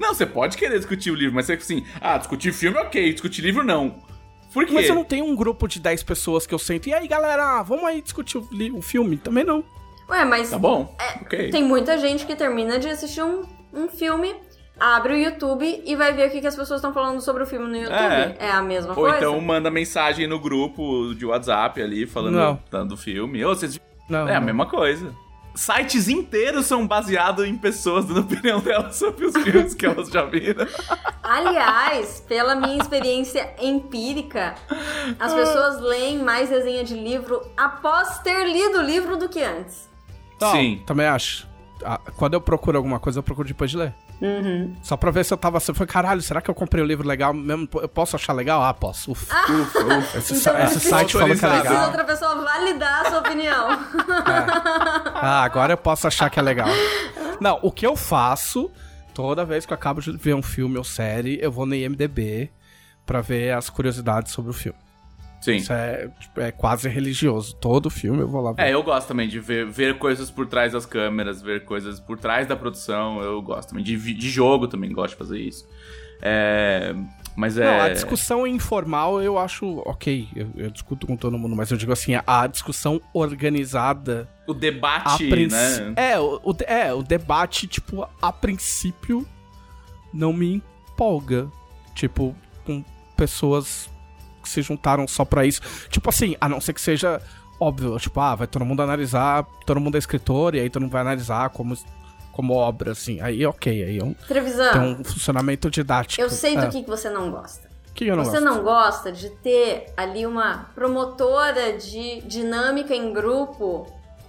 [0.00, 3.42] Não, você pode querer discutir o livro, mas você assim, ah, discutir filme ok, discutir
[3.42, 3.96] livro não.
[4.52, 4.72] Por quê?
[4.74, 6.86] Mas eu não tenho um grupo de 10 pessoas que eu sento.
[6.88, 9.16] E aí, galera, vamos aí discutir o, li- o filme?
[9.16, 9.64] Também não.
[10.10, 11.50] Ué, mas Tá bom, ok.
[11.50, 14.34] tem muita gente que termina de assistir um, um filme,
[14.78, 17.46] abre o YouTube e vai ver o que, que as pessoas estão falando sobre o
[17.46, 17.94] filme no YouTube.
[17.96, 18.36] É.
[18.40, 19.16] É, a mesma Ou coisa.
[19.16, 22.86] então manda mensagem no grupo de WhatsApp ali, falando Não.
[22.86, 23.42] do filme.
[23.42, 23.80] Ou vocês...
[24.10, 24.46] Não, É a não.
[24.46, 25.14] mesma coisa.
[25.54, 30.24] Sites inteiros são baseados em pessoas dando opinião delas sobre os filmes que elas já
[30.24, 30.66] viram.
[31.22, 34.54] Aliás, pela minha experiência empírica,
[35.18, 39.88] as pessoas leem mais resenha de livro após ter lido o livro do que antes.
[40.40, 40.82] Não, Sim.
[40.86, 41.46] Também acho.
[41.84, 43.94] Ah, Quando eu procuro alguma coisa, eu procuro depois de ler.
[44.22, 44.76] Uhum.
[44.82, 45.74] Só pra ver se eu tava assim.
[45.74, 47.68] Foi, caralho, será que eu comprei o livro legal mesmo?
[47.74, 48.62] Eu posso achar legal?
[48.62, 49.10] Ah, posso.
[49.10, 49.34] Ufa.
[49.52, 50.18] Ufa, ufa.
[50.18, 51.86] Esse, Então, esse site falou que é legal.
[51.86, 53.68] outra pessoa validar a sua opinião.
[55.14, 56.68] Ah, agora eu posso achar que é legal.
[57.40, 58.70] Não, o que eu faço,
[59.12, 62.50] toda vez que eu acabo de ver um filme ou série, eu vou no IMDB
[63.04, 64.78] pra ver as curiosidades sobre o filme.
[65.42, 65.56] Sim.
[65.56, 67.54] Isso é, tipo, é quase religioso.
[67.56, 68.62] Todo filme eu vou lá ver.
[68.62, 72.16] É, eu gosto também de ver, ver coisas por trás das câmeras, ver coisas por
[72.16, 73.20] trás da produção.
[73.20, 73.82] Eu gosto também.
[73.84, 75.68] De, de jogo também gosto de fazer isso.
[76.22, 76.94] É.
[77.34, 77.64] Mas é.
[77.64, 81.76] Não, a discussão informal eu acho ok, eu, eu discuto com todo mundo, mas eu
[81.78, 85.92] digo assim, a discussão organizada O debate, princ- né?
[85.96, 89.26] é, o, o- é, o debate, tipo, a princípio
[90.12, 91.48] não me empolga.
[91.94, 92.34] Tipo,
[92.64, 92.84] com
[93.16, 93.88] pessoas
[94.42, 95.60] que se juntaram só pra isso.
[95.88, 97.20] Tipo assim, a não ser que seja
[97.60, 100.90] óbvio, tipo, ah, vai todo mundo analisar, todo mundo é escritor, e aí todo mundo
[100.92, 101.76] vai analisar como,
[102.32, 103.20] como obra, assim.
[103.20, 106.20] Aí ok, aí é um, Trevisan, tem um funcionamento didático.
[106.20, 106.68] eu sei do É.
[106.68, 107.70] que, que você não gosta.
[107.94, 108.44] que eu não você gosto.
[108.44, 113.86] não gosta de ter ali uma promotora de dinâmica em grupo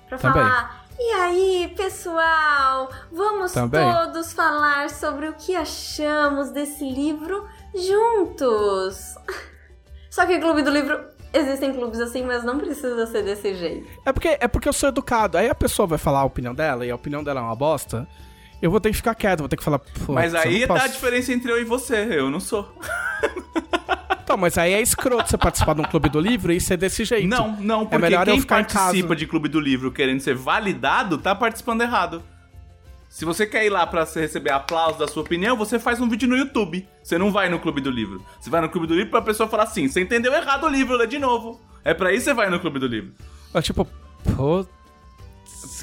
[0.07, 0.43] pra Também.
[0.43, 0.84] falar.
[0.99, 3.82] E aí, pessoal, vamos Também.
[3.91, 9.16] todos falar sobre o que achamos desse livro juntos.
[10.14, 10.99] Só que Clube do Livro
[11.34, 13.88] existem clubes assim, mas não precisa ser desse jeito.
[14.05, 15.39] É porque, é porque eu sou educado.
[15.39, 18.07] Aí a pessoa vai falar a opinião dela, e a opinião dela é uma bosta.
[18.61, 19.80] Eu vou ter que ficar quieto, vou ter que falar.
[19.80, 21.95] "Pô, Mas eu aí tá a posso." diferença entre eu e você.
[22.11, 22.72] Eu não sou.
[24.24, 27.03] Então, mas aí é escroto você participar de um clube do livro e ser desse
[27.03, 27.28] jeito.
[27.28, 30.36] Não, não, porque melhor eu quem ficar em participa de Clube do Livro querendo ser
[30.36, 32.24] validado, tá participando errado.
[33.14, 36.09] Se você quer ir lá pra se receber aplauso da sua opinião, você faz um
[36.09, 36.84] vídeo no YouTube.
[37.03, 38.26] Você não vai no Clube do Livro.
[38.39, 40.97] Você vai no Clube do Livro pra pessoa falar assim: você entendeu errado o livro,
[40.97, 41.61] lê de novo.
[41.84, 43.14] É pra isso que você vai no Clube do Livro.
[43.53, 43.86] É tipo,
[44.36, 44.61] pô.
[44.61, 44.66] O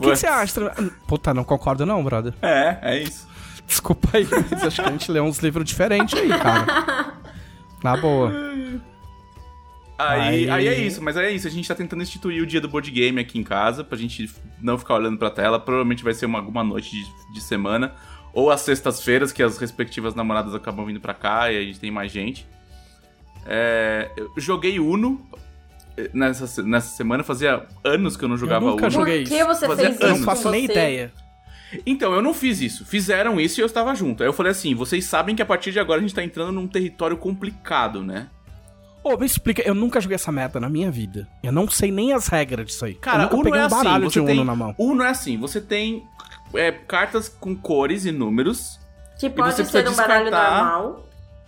[0.02, 0.74] que, você acha?
[1.06, 2.34] Puta, não concordo não, brother.
[2.42, 3.28] É, é isso.
[3.64, 7.14] Desculpa aí, mas acho que a gente lê uns livros diferentes aí, cara.
[7.84, 8.32] Na boa.
[10.08, 11.46] Aí, Aí- aí é isso, mas é isso.
[11.46, 14.30] A gente tá tentando instituir o dia do board game aqui em casa, pra gente
[14.60, 15.58] não ficar olhando pra tela.
[15.58, 17.94] Provavelmente vai ser uma, alguma noite de, de semana.
[18.32, 21.90] Ou às sextas-feiras, que as respectivas namoradas acabam vindo pra cá e a gente tem
[21.90, 22.46] mais gente.
[23.46, 25.20] É, eu joguei Uno
[25.96, 28.90] eh, nessa, nessa semana, fazia anos que eu não jogava nunca Uno.
[28.90, 29.46] joguei Por que isso.
[29.46, 30.06] você Fazia fez isso?
[30.06, 30.18] anos.
[30.18, 31.12] Não faço nem ideia.
[31.86, 32.84] Então, eu não fiz isso.
[32.84, 34.22] Fizeram isso e eu estava junto.
[34.22, 36.50] Aí eu falei assim: vocês sabem que a partir de agora a gente tá entrando
[36.52, 38.28] num território complicado, né?
[39.02, 41.26] Ô, me explica, eu nunca joguei essa merda na minha vida.
[41.42, 42.94] Eu não sei nem as regras disso aí.
[42.94, 44.74] Cara, eu nunca Uno peguei é um assim, baralho você de tem, Uno na mão.
[44.78, 46.04] Uno é assim, você tem
[46.54, 48.78] é, cartas com cores e números.
[49.18, 51.06] Que pode você ser precisa um baralho descartar- normal.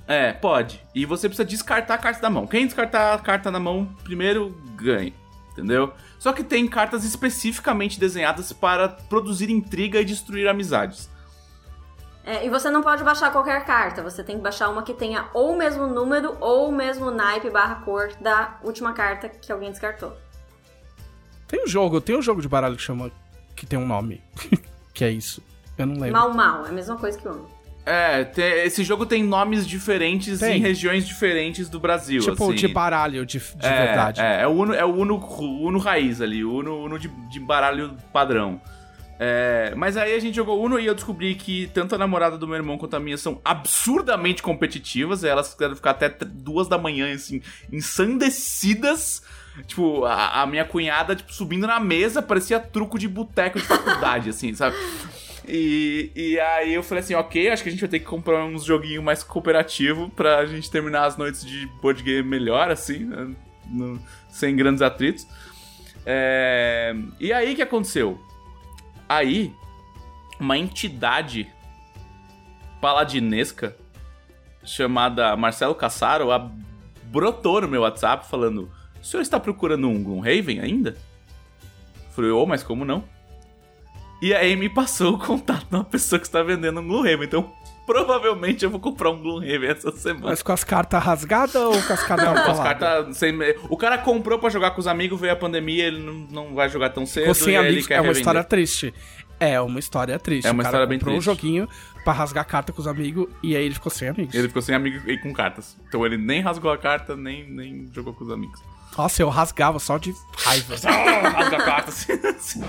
[0.09, 0.83] É, pode.
[0.95, 2.47] E você precisa descartar a carta da mão.
[2.47, 5.13] Quem descartar a carta na mão primeiro ganha.
[5.53, 5.93] Entendeu?
[6.19, 11.11] Só que tem cartas especificamente desenhadas para produzir intriga e destruir amizades.
[12.25, 15.27] É, e você não pode baixar qualquer carta, você tem que baixar uma que tenha
[15.35, 19.71] ou o mesmo número ou o mesmo naipe barra cor da última carta que alguém
[19.71, 20.17] descartou.
[21.49, 23.11] Tem um jogo, tem um jogo de baralho que chama.
[23.57, 24.23] que tem um nome.
[24.95, 25.43] que é isso.
[25.77, 26.13] Eu não lembro.
[26.13, 27.47] Mal mal, é a mesma coisa que o homem.
[27.85, 30.59] É, tem- esse jogo tem nomes diferentes Tem.
[30.59, 32.21] em regiões diferentes do Brasil.
[32.21, 32.55] tipo, assim.
[32.55, 34.21] de baralho, de, de é, verdade.
[34.21, 37.41] É, é o Uno, é o Uno, Uno raiz ali, o Uno, Uno de, de
[37.41, 38.61] baralho padrão.
[39.25, 42.49] É, mas aí a gente jogou Uno e eu descobri que tanto a namorada do
[42.49, 45.23] meu irmão quanto a minha são absurdamente competitivas.
[45.23, 49.23] Elas querem ficar até duas da manhã, assim, ensandecidas.
[49.67, 54.31] Tipo, a, a minha cunhada, tipo, subindo na mesa, parecia truco de boteco de faculdade,
[54.31, 54.75] assim, sabe?
[55.47, 58.45] E, e aí eu falei assim, ok, acho que a gente vai ter que comprar
[58.45, 63.31] uns joguinhos mais cooperativo pra gente terminar as noites de board game melhor, assim, né?
[63.67, 64.01] No-
[64.31, 65.27] sem grandes atritos.
[66.07, 68.21] É, E aí o que aconteceu?
[69.09, 69.55] Aí,
[70.39, 71.51] uma entidade
[72.81, 73.77] paladinesca
[74.65, 76.29] chamada Marcelo Cassaro
[77.05, 80.97] brotou no meu WhatsApp falando: O senhor está procurando um Gloomhaven ainda?
[82.15, 83.05] Falei, ô, mas como não?
[84.21, 87.27] E aí me passou o contato de uma pessoa que está vendendo um Gloomhaven.
[87.27, 87.53] Então,
[87.87, 90.27] provavelmente eu vou comprar um Gloomhaven essa semana.
[90.27, 93.35] Mas com as cartas rasgadas ou com as cartas Não, com as cartas sem...
[93.69, 96.69] O cara comprou pra jogar com os amigos, veio a pandemia, ele não, não vai
[96.69, 97.23] jogar tão cedo.
[97.23, 98.21] Ficou sem amigos, é uma revender.
[98.21, 98.95] história triste.
[99.41, 100.47] É uma história triste.
[100.47, 101.35] É uma o cara história bem comprou um triste.
[101.35, 101.69] joguinho
[102.05, 104.35] pra rasgar carta com os amigos e aí ele ficou sem amigos.
[104.35, 105.77] Ele ficou sem amigo e com cartas.
[105.89, 108.61] Então ele nem rasgou a carta, nem, nem jogou com os amigos.
[108.97, 110.77] Nossa, eu rasgava só de raiva.
[110.79, 112.63] rasga a carta assim.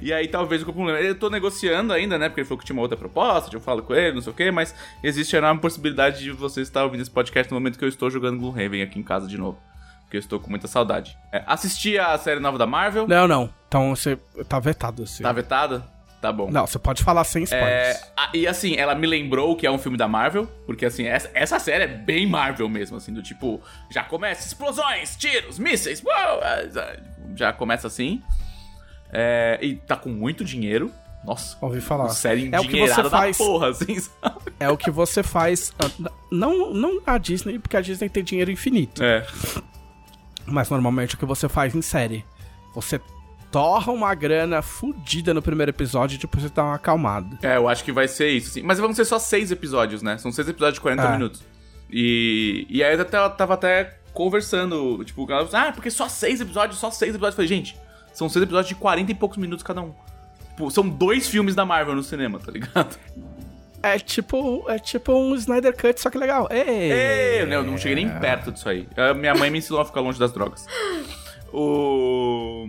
[0.00, 0.98] E aí talvez o problema.
[1.00, 2.28] Eu tô negociando ainda, né?
[2.28, 4.36] Porque ele falou que tinha uma outra proposta, eu falo com ele, não sei o
[4.36, 7.84] quê, mas existe a enorme possibilidade de você estar ouvindo esse podcast no momento que
[7.84, 9.58] eu estou jogando Gloomhaven aqui em casa de novo.
[10.02, 11.18] Porque eu estou com muita saudade.
[11.32, 13.08] É, assisti a série nova da Marvel.
[13.08, 13.52] não, não.
[13.68, 14.16] Então você
[14.48, 15.02] tá vetado.
[15.02, 15.22] Assim.
[15.22, 15.84] Tá vetada?
[16.22, 16.50] Tá bom.
[16.50, 17.68] Não, você pode falar sem spoilers.
[17.96, 21.06] É, a- e assim, ela me lembrou que é um filme da Marvel, porque assim,
[21.06, 23.60] essa, essa série é bem Marvel mesmo, assim, do tipo,
[23.90, 26.98] já começa explosões, tiros, mísseis, uou, é,
[27.36, 28.22] já começa assim.
[29.12, 30.90] É, e tá com muito dinheiro.
[31.24, 32.08] Nossa, Ouvi falar.
[32.10, 33.36] série É o que você faz.
[33.36, 34.36] porra, assim, sabe?
[34.60, 35.72] É o que você faz.
[35.78, 39.02] ah, Não, não a Disney, porque a Disney tem dinheiro infinito.
[39.02, 39.26] É,
[40.46, 42.24] Mas normalmente o que você faz em série.
[42.74, 43.00] Você
[43.50, 47.38] torra uma grana fudida no primeiro episódio e depois você dá uma acalmada.
[47.42, 48.62] é, eu acho que vai ser isso, assim.
[48.62, 50.18] Mas vão ser só seis episódios, né?
[50.18, 51.12] São seis episódios de 40 É.
[51.12, 51.42] minutos.
[51.90, 56.90] E, e aí eu até, tava até conversando, tipo, ah, porque só seis episódios, só
[56.90, 57.32] seis episódios.
[57.34, 57.76] Eu falei, gente,
[58.16, 59.92] são seis episódios de 40 e poucos minutos cada um.
[60.50, 62.96] Tipo, são dois filmes da Marvel no cinema, tá ligado?
[63.82, 66.48] É tipo, é tipo um Snyder Cut, só que legal.
[66.50, 68.88] Ei, Ei, eu não cheguei nem perto disso aí.
[68.96, 70.66] A minha mãe me ensinou a ficar longe das drogas.
[71.52, 72.68] O.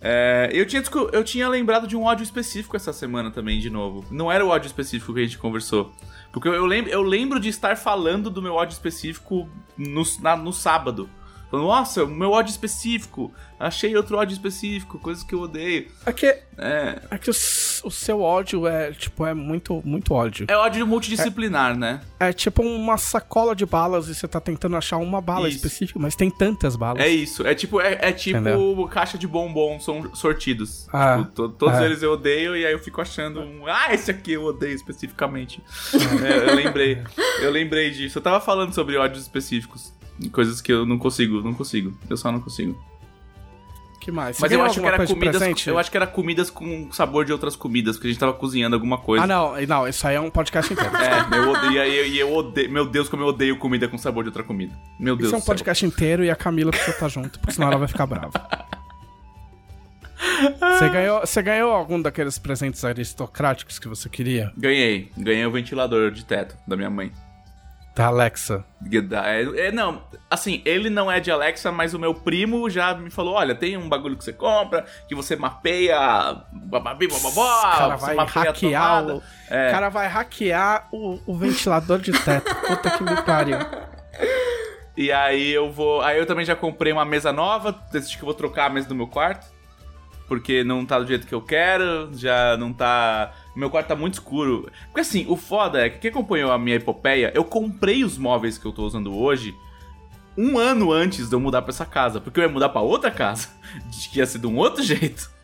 [0.00, 0.82] É, eu, tinha,
[1.12, 4.04] eu tinha lembrado de um ódio específico essa semana também, de novo.
[4.10, 5.92] Não era o ódio específico que a gente conversou.
[6.32, 10.36] Porque eu, eu lembro, eu lembro de estar falando do meu ódio específico no, na-
[10.36, 11.08] no sábado.
[11.50, 13.32] Falando, nossa, meu ódio específico.
[13.58, 15.88] Achei outro ódio específico, coisas que eu odeio.
[16.04, 16.26] É que,
[16.58, 20.44] É, é que o, o seu ódio é, tipo, é muito, muito ódio.
[20.48, 22.02] é ódio multidisciplinar, né?
[22.20, 25.56] É tipo uma sacola de balas e você tá tentando achar uma bala Isso.
[25.56, 27.02] específica, mas tem tantas balas.
[27.02, 28.88] É isso, é tipo, é, é tipo Entendeu?
[28.92, 30.86] caixa de bombom são sortidos.
[30.92, 31.84] Ah, Tipo, to- todos é.
[31.86, 33.66] eles eu odeio e aí eu fico achando um.
[33.66, 35.62] Ah, esse aqui eu odeio especificamente.
[36.26, 37.02] É, eu lembrei.
[37.40, 38.18] Eu lembrei disso.
[38.18, 39.92] Eu tava falando sobre ódios específicos.
[40.32, 41.92] Coisas que eu não consigo, não consigo.
[42.08, 42.76] Eu só não consigo.
[44.00, 44.36] Que mais?
[44.36, 45.66] Você Mas eu acho que era comidas.
[45.66, 48.76] Eu acho que era comidas com sabor de outras comidas, porque a gente tava cozinhando
[48.76, 49.24] alguma coisa.
[49.24, 50.96] Ah, não, não, isso aí é um podcast inteiro.
[50.96, 52.70] É, eu odeio, e aí- e eu odeio.
[52.70, 54.78] Meu Deus, como eu odeio comida com sabor de outra comida.
[55.00, 57.66] Meu Deus Isso é um podcast inteiro e a Camila precisa estar junto, porque senão
[57.68, 58.30] ela vai ficar brava.
[60.78, 64.52] Você ganhou, você ganhou algum daqueles presentes aristocráticos que você queria?
[64.56, 65.10] Ganhei.
[65.16, 67.10] Ganhei o ventilador de teto da minha mãe.
[67.96, 68.62] Da Alexa.
[69.24, 73.08] É, é, não, assim, ele não é de Alexa, mas o meu primo já me
[73.08, 75.96] falou: olha, tem um bagulho que você compra, que você mapeia.
[76.52, 79.70] Bababi, bababó, cara vai hackear o, É.
[79.70, 82.54] cara vai hackear o, o ventilador de teto.
[82.54, 83.56] Puta que me pariu.
[84.98, 86.00] E aí eu vou.
[86.00, 88.88] Aí eu também já comprei uma mesa nova, decidi que eu vou trocar a mesa
[88.88, 89.46] do meu quarto.
[90.26, 93.30] Porque não tá do jeito que eu quero, já não tá.
[93.56, 94.70] Meu quarto tá muito escuro.
[94.86, 98.58] Porque assim, o foda é que quem acompanhou a minha epopeia, eu comprei os móveis
[98.58, 99.54] que eu tô usando hoje
[100.36, 102.20] um ano antes de eu mudar pra essa casa.
[102.20, 103.48] Porque eu ia mudar pra outra casa,
[104.12, 105.34] que ia ser de um outro jeito.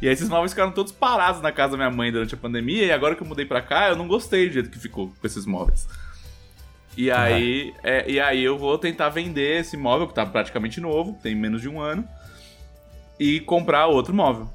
[0.00, 2.84] E aí esses móveis ficaram todos parados na casa da minha mãe durante a pandemia,
[2.84, 5.26] e agora que eu mudei pra cá, eu não gostei do jeito que ficou com
[5.26, 5.86] esses móveis.
[6.96, 11.18] E aí, é, e aí eu vou tentar vender esse móvel, que tá praticamente novo,
[11.22, 12.04] tem menos de um ano,
[13.18, 14.50] e comprar outro móvel.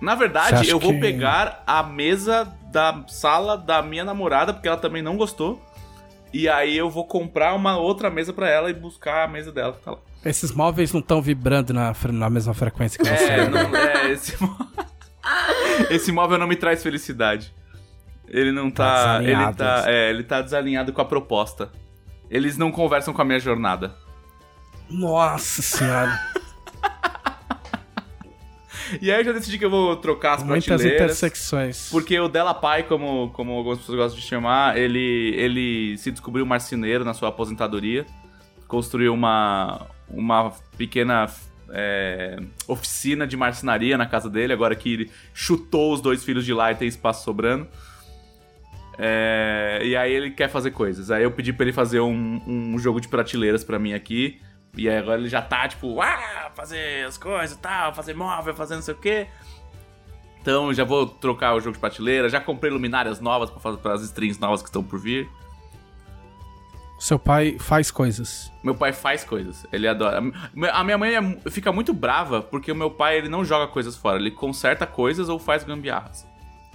[0.00, 4.76] Na verdade, eu vou que- pegar a mesa da sala da minha namorada, porque ela
[4.76, 5.60] também não gostou.
[6.32, 9.72] E aí eu vou comprar uma outra mesa pra ela e buscar a mesa dela
[9.72, 9.98] que tá lá.
[10.24, 13.24] Esses móveis não estão vibrando na, na mesma frequência que você.
[13.24, 13.62] É, né?
[13.64, 14.56] não, é esse, mó-
[15.90, 17.52] esse móvel não me traz felicidade.
[18.28, 19.22] Ele não Tá tá.
[19.24, 21.70] ele, tá é, ele tá desalinhado com a proposta.
[22.30, 23.96] Eles não conversam com a minha jornada.
[24.88, 26.20] Nossa senhora.
[29.00, 31.02] E aí eu já decidi que eu vou trocar as Muitas prateleiras.
[31.02, 31.88] intersecções.
[31.90, 36.44] Porque o Della Pai, como, como algumas pessoas gostam de chamar, ele, ele se descobriu
[36.46, 38.06] marceneiro na sua aposentadoria.
[38.66, 41.26] Construiu uma, uma pequena
[41.70, 46.52] é, oficina de marcenaria na casa dele, agora que ele chutou os dois filhos de
[46.52, 47.66] lá e tem espaço sobrando.
[48.98, 51.10] É, e aí ele quer fazer coisas.
[51.10, 54.38] Aí eu pedi pra ele fazer um, um jogo de prateleiras pra mim aqui.
[54.76, 58.54] E aí agora ele já tá, tipo, ah, fazer as coisas e tal, fazer móvel,
[58.54, 59.26] fazer não sei o quê.
[60.40, 64.38] Então já vou trocar o jogo de prateleira, já comprei luminárias novas para as strings
[64.38, 65.28] novas que estão por vir.
[66.98, 68.52] Seu pai faz coisas.
[68.62, 70.18] Meu pai faz coisas, ele adora.
[70.72, 73.96] A minha mãe é- fica muito brava porque o meu pai ele não joga coisas
[73.96, 76.26] fora, ele conserta coisas ou faz gambiarras.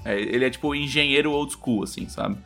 [0.03, 2.37] É, ele é tipo engenheiro old school, assim, sabe?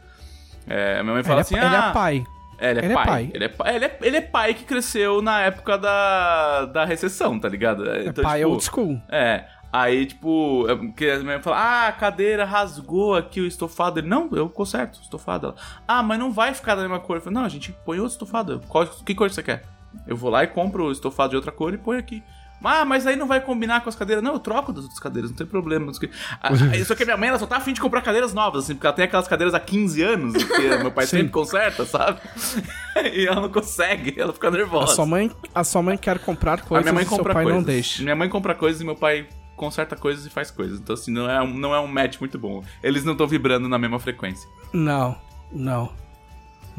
[0.67, 2.23] É, minha mãe fala ele, assim: é, ele ah, é pai.
[2.59, 3.05] É, ele é Ele é pai.
[3.05, 3.31] pai.
[3.33, 7.39] Ele, é, pai- ele, é, ele é pai que cresceu na época da, da recessão,
[7.39, 7.89] tá ligado?
[7.89, 9.01] É Então, pai tipo, old school.
[9.09, 9.45] É.
[9.71, 13.99] Aí, tipo, é, que a mãe fala, ah, a cadeira rasgou aqui o estofado.
[13.99, 15.47] Ele, não, eu conserto o estofado.
[15.47, 15.55] Ela,
[15.87, 17.17] ah, mas não vai ficar da mesma cor.
[17.17, 18.61] Eu falei, não, a gente põe outro estofado.
[18.67, 19.63] Qual, que cor você quer?
[20.07, 22.23] Eu vou lá e compro o estofado de outra cor e põe aqui.
[22.63, 24.23] Ah, mas aí não vai combinar com as cadeiras.
[24.23, 25.91] Não, eu troco das outras cadeiras, não tem problema.
[25.91, 26.09] o quê.
[26.41, 28.63] Ah, ah, Só que a minha mãe, ela só tá afim de comprar cadeiras novas,
[28.65, 31.17] assim, porque ela tem aquelas cadeiras há 15 anos, que meu pai Sim.
[31.17, 32.19] sempre conserta, sabe?
[33.13, 34.95] e ela não consegue, ela fica A nervosa.
[34.95, 37.43] sua, mãe, a sua mãe quer comprar A coisas minha mãe e seu compra pai
[37.43, 37.59] coisas.
[37.61, 38.03] não deixa.
[38.03, 40.79] Minha mãe compra coisas e meu pai conserta coisas e faz coisas.
[40.79, 42.63] Então, assim, não é, um- não é um match muito bom.
[42.83, 44.49] Eles não estão vibrando na mesma frequência.
[44.73, 45.17] Não,
[45.51, 45.91] não.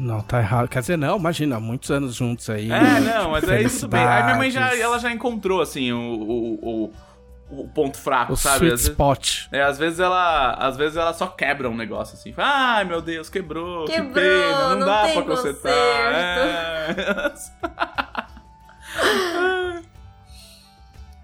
[0.01, 0.67] Não, tá errado.
[0.67, 2.71] Quer dizer, não, imagina, muitos anos juntos aí.
[2.71, 3.99] É, não, mas aí tudo bem.
[4.03, 6.89] Aí minha mãe já, ela já encontrou, assim, o, o,
[7.51, 8.55] o, o ponto fraco, O sabe?
[8.65, 9.29] sweet Às vezes, spot.
[9.51, 12.33] é, às vezes ela, às vezes ela só quebra um negócio assim.
[12.37, 13.85] Ai, meu Deus, quebrou.
[13.85, 15.69] que Quebrou, pena, não, não dá tem pra consertar.
[15.71, 17.31] É.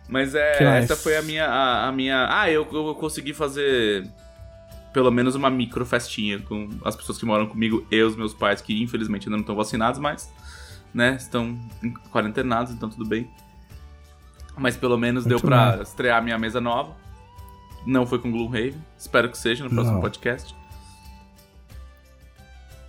[0.08, 0.84] Mas é, Que mais?
[0.86, 2.28] essa foi a minha, a, a minha.
[2.30, 4.08] Ah, eu, eu consegui fazer
[4.94, 8.62] pelo menos uma micro festinha com as pessoas que moram comigo e os meus pais,
[8.62, 10.32] que infelizmente ainda não estão vacinados, mas,
[10.94, 11.58] né, estão
[12.12, 13.30] quarentenados, então tudo bem.
[14.58, 15.84] Mas pelo menos deu Muito pra bom.
[15.84, 16.96] estrear minha mesa nova.
[17.86, 18.76] Não foi com Gloomhaven.
[18.98, 20.02] Espero que seja no próximo Não.
[20.02, 20.56] podcast.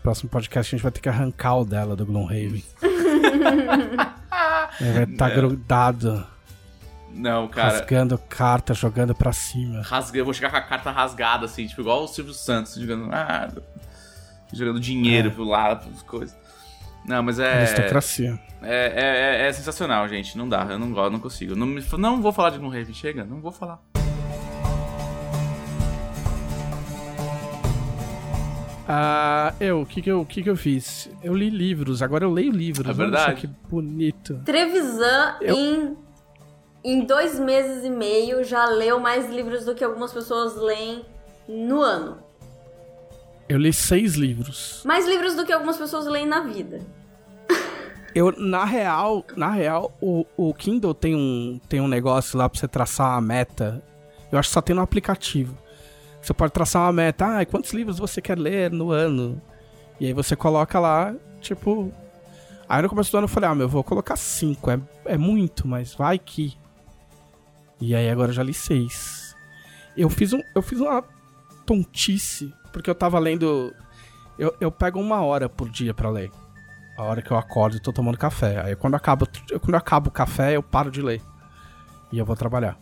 [0.03, 2.65] Próximo podcast a gente vai ter que arrancar o dela do Gloomhaven.
[4.81, 6.27] Ele vai estar grudado,
[7.15, 7.79] Não, cara.
[7.79, 9.83] rasgando carta, jogando pra cima.
[9.83, 13.09] Rasga, eu vou chegar com a carta rasgada, assim, tipo, igual o Silvio Santos, jogando.
[13.13, 13.49] Ah,
[14.53, 15.31] jogando dinheiro É.
[15.33, 16.37] pro lado, coisas.
[17.05, 17.59] Não, mas é.
[17.61, 18.39] Aristocracia.
[18.63, 18.93] É,
[19.41, 20.37] é, é- é sensacional, gente.
[20.37, 21.57] Não dá, eu não gosto, não consigo.
[21.57, 23.81] Não, me- não vou falar de Gloomhaven, chega, não vou falar.
[28.91, 31.11] Ah, eu, o que que eu, o que que eu fiz?
[31.23, 32.87] Eu li livros, agora eu leio livros.
[32.87, 33.41] É Olha verdade.
[33.43, 34.41] que bonito.
[34.47, 35.97] Trevisan, Eu- em,
[36.83, 41.05] em dois meses e meio, já leu mais livros do que algumas pessoas leem
[41.49, 42.19] no ano.
[43.49, 44.83] Eu li seis livros.
[44.85, 46.81] Mais livros do que algumas pessoas leem na vida.
[48.15, 52.59] Eu, na real, na real, o, o Kindle tem um, tem um negócio lá pra
[52.59, 53.83] você traçar uma meta.
[54.31, 55.57] Eu acho que só tem no aplicativo.
[56.21, 57.39] Você pode traçar uma meta.
[57.39, 59.41] Ah, quantos livros você quer ler no ano?
[60.01, 61.93] E aí você coloca lá, tipo...
[62.69, 64.71] Aí no começo do ano eu falei, ah, meu, eu vou colocar cinco.
[64.71, 66.57] É, é muito, mas vai que...
[67.81, 69.37] E aí agora eu já li seis.
[69.97, 71.03] Eu fiz, um, eu fiz uma
[71.67, 73.73] tontice, porque eu tava lendo...
[74.39, 76.31] Eu, eu pego uma hora por dia pra ler.
[76.97, 78.61] A hora que eu acordo e tô tomando café.
[78.61, 81.21] Aí quando acaba, eu, quando acaba o café, eu paro de ler.
[82.13, 82.79] E eu vou trabalhar.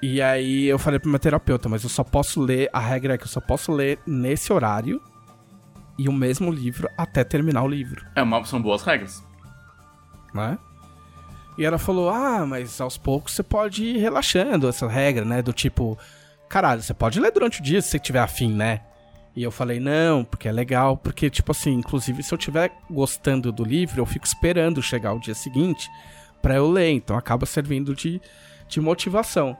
[0.00, 3.18] E aí eu falei pro meu terapeuta, mas eu só posso ler, a regra é
[3.18, 5.00] que eu só posso ler nesse horário
[5.96, 9.22] e o mesmo livro até terminar o livro, É uma, são boas regras.
[10.34, 10.58] né?
[11.58, 15.52] E ela falou: "Ah, mas aos poucos você pode ir relaxando essa regra, né, do
[15.52, 15.98] tipo,
[16.48, 18.80] caralho, você pode ler durante o dia se você tiver afim, né?"
[19.34, 23.50] E eu falei, não, porque é legal, porque, tipo assim, inclusive se eu estiver gostando
[23.50, 25.90] do livro, eu fico esperando chegar o dia seguinte
[26.42, 28.20] pra eu ler, então acaba servindo de,
[28.68, 29.56] de motivação.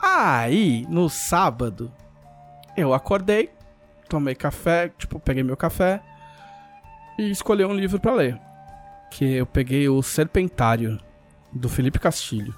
[0.00, 1.92] Aí, no sábado,
[2.76, 3.50] eu acordei,
[4.08, 6.00] tomei café, tipo, peguei meu café
[7.18, 8.38] e escolhi um livro pra ler.
[9.10, 10.98] Que eu peguei o Serpentário,
[11.52, 12.54] do Felipe Castilho.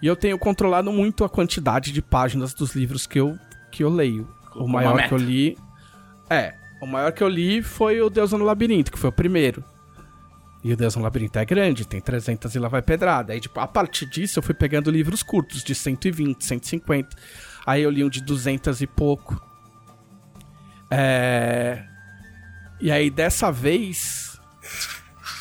[0.00, 3.38] E eu tenho controlado muito a quantidade de páginas dos livros que eu,
[3.70, 4.28] que eu leio.
[4.54, 5.58] O maior que eu li.
[6.28, 9.64] É, o maior que eu li foi o Deus no Labirinto, que foi o primeiro.
[10.62, 13.32] E o Deus no Labirinto é grande, tem 300 e lá vai pedrada.
[13.32, 17.16] Aí, tipo, a partir disso eu fui pegando livros curtos, de 120, 150.
[17.66, 19.42] Aí eu li um de 200 e pouco.
[20.90, 21.84] É...
[22.80, 24.40] E aí, dessa vez,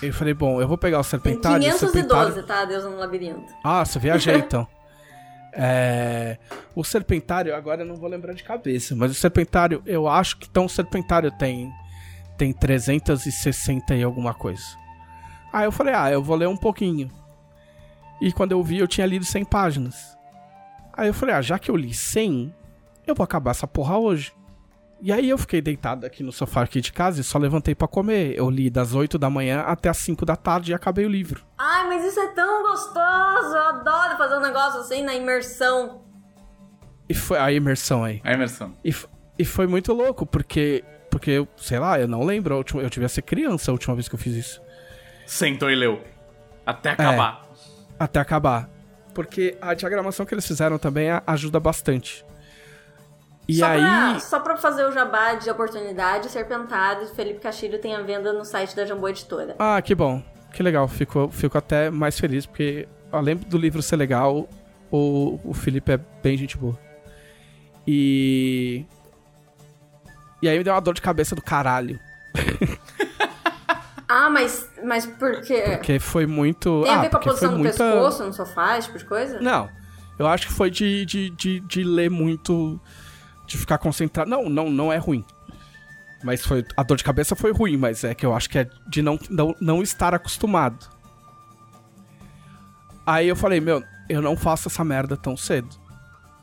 [0.07, 1.61] eu falei, bom, eu vou pegar o Serpentário.
[1.61, 2.43] Tem 512, Serpentário...
[2.43, 2.65] tá?
[2.65, 3.53] Deus no Labirinto.
[3.63, 4.67] Ah, você viajei então.
[5.53, 6.37] É...
[6.75, 10.47] O Serpentário, agora eu não vou lembrar de cabeça, mas o Serpentário, eu acho que
[10.49, 11.71] então o Serpentário tem,
[12.37, 14.63] tem 360 e alguma coisa.
[15.51, 17.11] Aí eu falei, ah, eu vou ler um pouquinho.
[18.19, 20.17] E quando eu vi, eu tinha lido 100 páginas.
[20.91, 22.53] Aí eu falei, ah, já que eu li 100,
[23.05, 24.33] eu vou acabar essa porra hoje.
[25.03, 27.87] E aí eu fiquei deitado aqui no sofá aqui de casa e só levantei para
[27.87, 28.35] comer.
[28.37, 31.45] Eu li das 8 da manhã até as 5 da tarde e acabei o livro.
[31.57, 33.55] Ai, mas isso é tão gostoso!
[33.55, 36.01] Eu adoro fazer um negócio assim na imersão.
[37.09, 38.21] E foi a imersão aí.
[38.23, 38.73] A imersão.
[38.83, 38.95] E,
[39.37, 42.55] e foi muito louco, porque, porque, sei lá, eu não lembro.
[42.55, 44.61] Última, eu tive a ser criança a última vez que eu fiz isso
[45.25, 46.01] sentou e leu.
[46.65, 47.45] Até acabar.
[47.51, 48.69] É, até acabar.
[49.13, 52.25] Porque a diagramação que eles fizeram também ajuda bastante.
[53.47, 53.81] E só aí.
[53.81, 58.45] Pra, só pra fazer o jabá de oportunidade, Serpentário Felipe Castilho tem a venda no
[58.45, 59.55] site da Jambô Editora.
[59.59, 60.21] Ah, que bom.
[60.53, 60.87] Que legal.
[60.87, 64.47] Fico, fico até mais feliz, porque além do livro ser legal,
[64.91, 66.77] o, o Felipe é bem gente boa.
[67.87, 68.85] E.
[70.41, 71.99] E aí me deu uma dor de cabeça do caralho.
[74.15, 75.63] Ah, mas, mas por quê?
[75.65, 76.83] Porque foi muito.
[76.83, 77.83] Tem a ah, ver com a posição do muita...
[77.83, 79.39] pescoço no sofá, esse tipo de coisa?
[79.39, 79.67] Não.
[80.19, 82.79] Eu acho que foi de, de, de, de, ler muito.
[83.45, 84.29] De ficar concentrado.
[84.29, 85.23] Não, não, não é ruim.
[86.23, 86.65] Mas foi.
[86.77, 89.19] A dor de cabeça foi ruim, mas é que eu acho que é de não,
[89.29, 90.87] não, não estar acostumado.
[93.05, 95.69] Aí eu falei, meu, eu não faço essa merda tão cedo.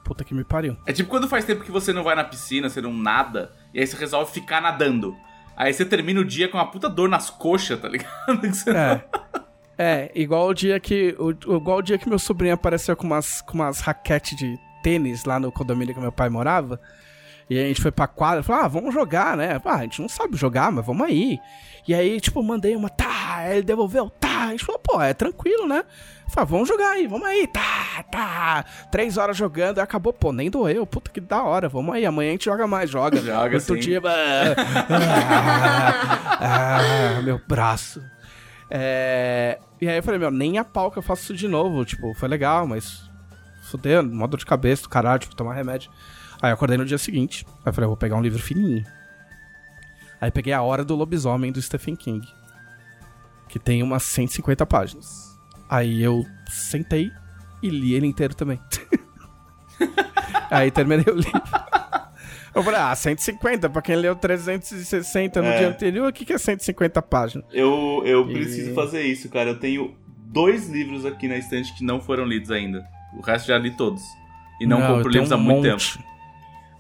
[0.05, 0.77] Puta que me pariu.
[0.87, 3.81] É tipo quando faz tempo que você não vai na piscina, você não nada, e
[3.81, 5.17] aí você resolve ficar nadando.
[5.57, 8.11] Aí você termina o dia com uma puta dor nas coxas, tá ligado?
[8.75, 9.31] É.
[9.83, 11.17] É, igual o dia que.
[11.19, 15.25] O, igual o dia que meu sobrinho apareceu com umas, com umas raquetes de tênis
[15.25, 16.81] lá no condomínio que meu pai morava.
[17.49, 19.61] E a gente foi pra quadra falou: ah, vamos jogar, né?
[19.65, 21.41] Ah, a gente não sabe jogar, mas vamos aí.
[21.89, 24.45] E aí, tipo, mandei uma, tá, ele devolveu, tá.
[24.45, 25.85] A gente falou, pô, é tranquilo, né?
[26.29, 28.65] Falei, vamos jogar aí, vamos aí, tá, tá.
[28.93, 32.29] Três horas jogando, e acabou, pô, nem doeu, puta que da hora, vamos aí, amanhã
[32.31, 33.19] a gente joga mais, joga.
[33.21, 33.81] Joga Outro sim.
[33.81, 34.55] dia, ah,
[37.19, 38.01] ah, meu braço.
[38.71, 39.59] É...
[39.81, 42.15] E aí eu falei, meu, nem a pau que eu faço isso de novo, tipo,
[42.15, 43.10] foi legal, mas
[43.71, 45.91] fudeu, modo de cabeça do caralho, tipo, tomar remédio.
[46.43, 48.85] Aí eu acordei no dia seguinte, aí eu falei, eu vou pegar um livro fininho.
[50.21, 52.27] Aí peguei A Hora do Lobisomem do Stephen King,
[53.49, 55.39] que tem umas 150 páginas.
[55.69, 57.11] Aí eu sentei
[57.63, 58.61] e li ele inteiro também.
[60.51, 61.43] Aí terminei o livro.
[62.53, 65.59] Eu falei, ah, 150, pra quem leu 360 no é.
[65.59, 67.47] dia anterior, o que, que é 150 páginas?
[67.53, 68.33] Eu, eu e...
[68.33, 69.51] preciso fazer isso, cara.
[69.51, 72.85] Eu tenho dois livros aqui na estante que não foram lidos ainda.
[73.17, 74.03] O resto já li todos.
[74.61, 75.99] E não, não compro livros um há muito monte.
[75.99, 76.11] tempo.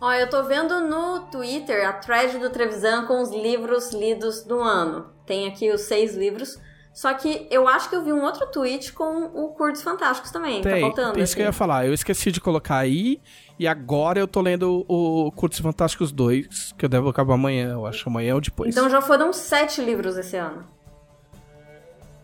[0.01, 4.61] Ó, eu tô vendo no Twitter a thread do Trevisan com os livros lidos do
[4.61, 5.07] ano.
[5.26, 6.59] Tem aqui os seis livros.
[6.93, 10.61] Só que eu acho que eu vi um outro tweet com o Curtos Fantásticos também.
[10.61, 11.18] Tá Tem, tá faltando.
[11.18, 11.35] Isso assim.
[11.37, 11.87] que eu ia falar.
[11.87, 13.20] Eu esqueci de colocar aí.
[13.59, 17.87] E agora eu tô lendo o Curtos Fantásticos 2, que eu devo acabar amanhã, eu
[17.87, 18.09] acho.
[18.09, 18.74] Amanhã ou depois.
[18.74, 20.66] Então já foram sete livros esse ano.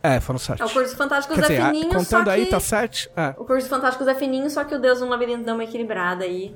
[0.07, 0.63] É, foram sete.
[0.63, 2.51] É, o Cursos Fantásticos Quer é dizer, fininho, contando só aí, que...
[2.51, 3.11] tá sete?
[3.17, 3.35] É.
[3.37, 6.55] O Cursos Fantásticos é fininho, só que o Deus no Labirinto dá uma equilibrada aí.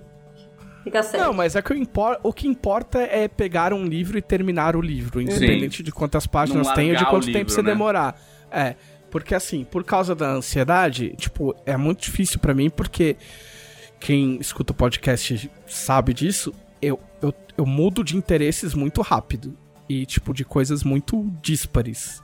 [0.84, 1.26] Fica sério.
[1.26, 4.76] Não, mas é que o, impor, o que importa é pegar um livro e terminar
[4.76, 5.82] o livro, independente Sim.
[5.82, 7.72] de quantas páginas tem ou de quanto livro, tempo você né?
[7.72, 8.18] demorar.
[8.52, 8.76] É,
[9.10, 13.16] porque assim, por causa da ansiedade, tipo, é muito difícil para mim, porque
[13.98, 19.56] quem escuta o podcast sabe disso, eu, eu, eu mudo de interesses muito rápido.
[19.88, 22.22] E, tipo, de coisas muito díspares.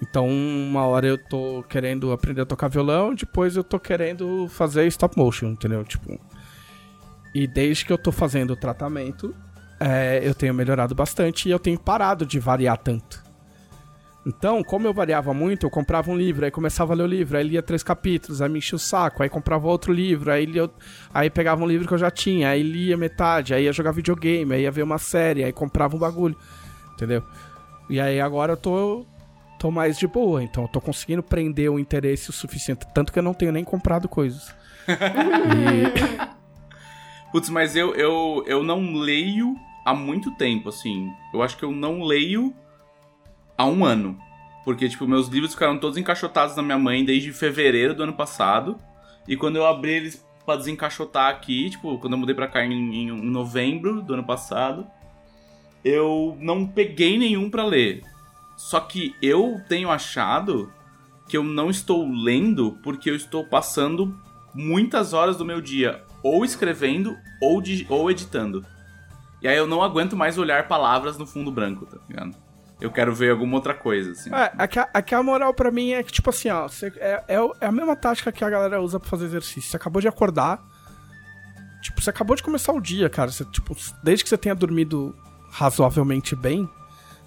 [0.00, 4.86] Então, uma hora eu tô querendo aprender a tocar violão, depois eu tô querendo fazer
[4.86, 5.82] stop motion, entendeu?
[5.84, 6.20] Tipo,
[7.34, 9.34] e desde que eu tô fazendo o tratamento,
[9.80, 13.26] é, eu tenho melhorado bastante e eu tenho parado de variar tanto.
[14.26, 17.38] Então, como eu variava muito, eu comprava um livro, aí começava a ler o livro,
[17.38, 20.68] aí lia três capítulos, aí me enchia o saco, aí comprava outro livro, aí, lia,
[21.14, 24.54] aí pegava um livro que eu já tinha, aí lia metade, aí ia jogar videogame,
[24.54, 26.36] aí ia ver uma série, aí comprava um bagulho,
[26.92, 27.22] entendeu?
[27.88, 29.06] E aí agora eu tô,
[29.58, 33.18] tô mais de boa, então eu tô conseguindo prender o interesse o suficiente, tanto que
[33.18, 34.54] eu não tenho nem comprado coisas.
[34.88, 36.28] e...
[37.30, 39.54] Putz, mas eu, eu, eu não leio
[39.84, 41.12] há muito tempo, assim.
[41.32, 42.54] Eu acho que eu não leio
[43.56, 44.18] há um ano.
[44.64, 48.78] Porque, tipo, meus livros ficaram todos encaixotados na minha mãe desde fevereiro do ano passado.
[49.26, 52.94] E quando eu abri eles pra desencaixotar aqui, tipo, quando eu mudei pra cá em,
[52.94, 54.86] em novembro do ano passado,
[55.84, 58.02] eu não peguei nenhum para ler.
[58.58, 60.72] Só que eu tenho achado
[61.28, 64.18] que eu não estou lendo porque eu estou passando
[64.52, 68.66] muitas horas do meu dia ou escrevendo ou, ou editando.
[69.40, 72.34] E aí eu não aguento mais olhar palavras no fundo branco, tá ligado?
[72.80, 74.34] Eu quero ver alguma outra coisa, assim.
[74.34, 77.24] É, aqui, a, aqui a moral pra mim é que, tipo assim, ó, você, é,
[77.28, 79.70] é, é, a mesma tática que a galera usa pra fazer exercício.
[79.70, 80.60] Você acabou de acordar,
[81.80, 83.30] tipo, você acabou de começar o dia, cara.
[83.30, 85.14] Você, tipo, desde que você tenha dormido
[85.50, 86.68] razoavelmente bem,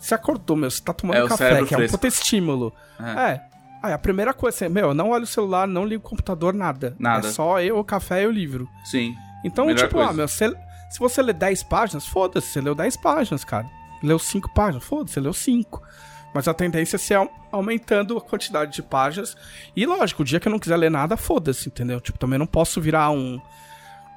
[0.02, 2.74] você acordou, meu, você tá tomando é, café, que é um puta estímulo.
[3.00, 3.32] É.
[3.32, 3.42] é.
[3.84, 6.96] Aí a primeira coisa, assim, meu, não olho o celular, não ligo o computador, nada.
[7.00, 7.28] Nada.
[7.28, 8.68] É só eu, o café e o livro.
[8.84, 9.16] Sim.
[9.44, 10.10] Então, Melhor tipo, coisa.
[10.10, 10.50] ah, meu, se,
[10.90, 13.68] se você ler 10 páginas, foda-se, você leu 10 páginas, cara
[14.02, 14.84] leu cinco páginas.
[14.84, 15.82] Foda-se, leu cinco.
[16.34, 19.36] Mas a tendência é ser aumentando a quantidade de páginas.
[19.76, 22.00] E lógico, o dia que eu não quiser ler nada, foda-se, entendeu?
[22.00, 23.40] Tipo, também não posso virar um.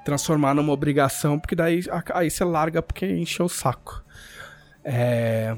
[0.04, 1.82] transformar numa obrigação, porque daí
[2.12, 4.02] aí você larga porque encheu o saco.
[4.84, 5.56] É.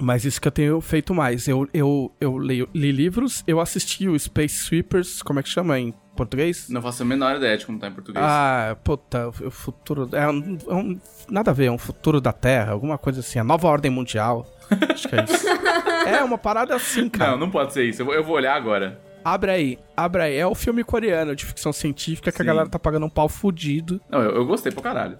[0.00, 1.48] Mas isso que eu tenho feito mais.
[1.48, 5.78] Eu, eu, eu leio, li livros, eu assisti o Space Sweepers, como é que chama
[5.78, 6.68] em português?
[6.68, 8.24] Não faço a menor ideia de como tá em português.
[8.26, 10.08] Ah, puta, o futuro.
[10.12, 13.38] É um, é um, nada a ver, é um futuro da Terra, alguma coisa assim,
[13.38, 14.46] a nova ordem mundial.
[14.92, 15.46] Acho que é isso.
[16.06, 17.32] é uma parada assim, cara.
[17.32, 18.02] Não, não pode ser isso.
[18.02, 19.00] Eu vou, eu vou olhar agora.
[19.24, 20.36] Abre aí, abre aí.
[20.36, 22.42] É o filme coreano de ficção científica que Sim.
[22.42, 24.00] a galera tá pagando um pau fudido.
[24.08, 25.18] Não, eu, eu gostei pra caralho.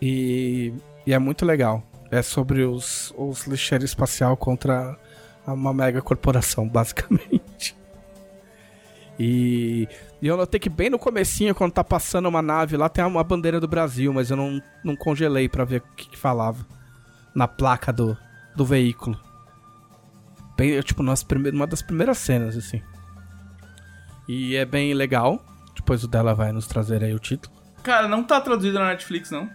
[0.00, 0.72] E,
[1.06, 1.82] e é muito legal.
[2.10, 4.98] É sobre os, os lixeiros espacial contra
[5.46, 7.76] uma mega corporação, basicamente.
[9.18, 9.86] E,
[10.22, 13.22] e eu notei que bem no comecinho, quando tá passando uma nave lá, tem uma
[13.22, 16.64] bandeira do Brasil, mas eu não, não congelei para ver o que, que, falava
[17.34, 18.16] na placa do,
[18.56, 19.20] do veículo.
[20.56, 22.82] Bem, tipo, nas prime uma das primeiras cenas, assim.
[24.26, 25.44] E é bem legal.
[25.74, 27.54] Depois o dela vai nos trazer aí o título.
[27.82, 29.50] Cara, não tá traduzido na Netflix, não?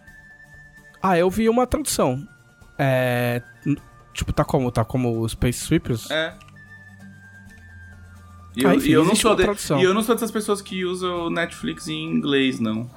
[1.02, 2.27] Ah, eu vi uma tradução.
[2.78, 3.42] É.
[4.14, 4.72] Tipo, tá como?
[4.72, 6.10] Tá como Space Sweepers?
[6.10, 6.34] É.
[8.56, 10.62] E eu, ah, enfim, e eu não sou de, e eu não sou dessas pessoas
[10.62, 12.90] que usam Netflix em inglês, não.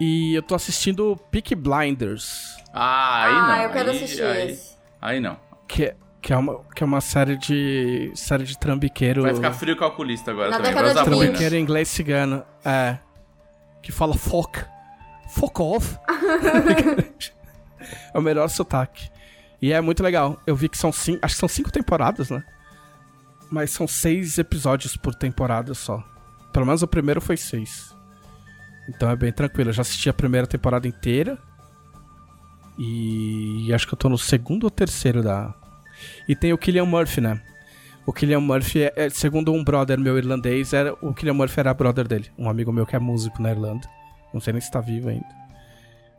[0.00, 2.56] E eu tô assistindo Peak Blinders.
[2.72, 3.50] Ah, aí ah, não.
[3.50, 4.76] Ah, eu quero aí, assistir aí, esse.
[5.00, 5.36] Aí não.
[5.68, 8.10] Que, é, que, é uma, que é uma série de.
[8.16, 9.22] série de trambiqueiro.
[9.22, 10.74] Vai ficar frio calculista agora Na também.
[10.74, 12.44] Década de trambiqueiro em inglês cigano.
[12.64, 12.98] É.
[13.80, 14.64] Que fala fuck.
[15.28, 15.96] Fuck off.
[18.12, 19.10] é o melhor sotaque.
[19.60, 20.40] E é muito legal.
[20.46, 21.20] Eu vi que são cinco.
[21.22, 22.44] Acho que são cinco temporadas, né?
[23.54, 26.02] mas são seis episódios por temporada só.
[26.52, 27.94] Pelo menos o primeiro foi seis.
[28.88, 29.70] Então é bem tranquilo.
[29.70, 31.38] Eu já assisti a primeira temporada inteira.
[32.76, 35.54] E acho que eu tô no segundo ou terceiro da.
[36.28, 37.40] E tem o Killian Murphy, né?
[38.04, 41.72] O Killian Murphy, é, é, segundo um brother meu irlandês, era, o Killian Murphy era
[41.72, 42.30] brother dele.
[42.36, 43.88] Um amigo meu que é músico na Irlanda.
[44.32, 45.28] Não sei nem se tá vivo ainda.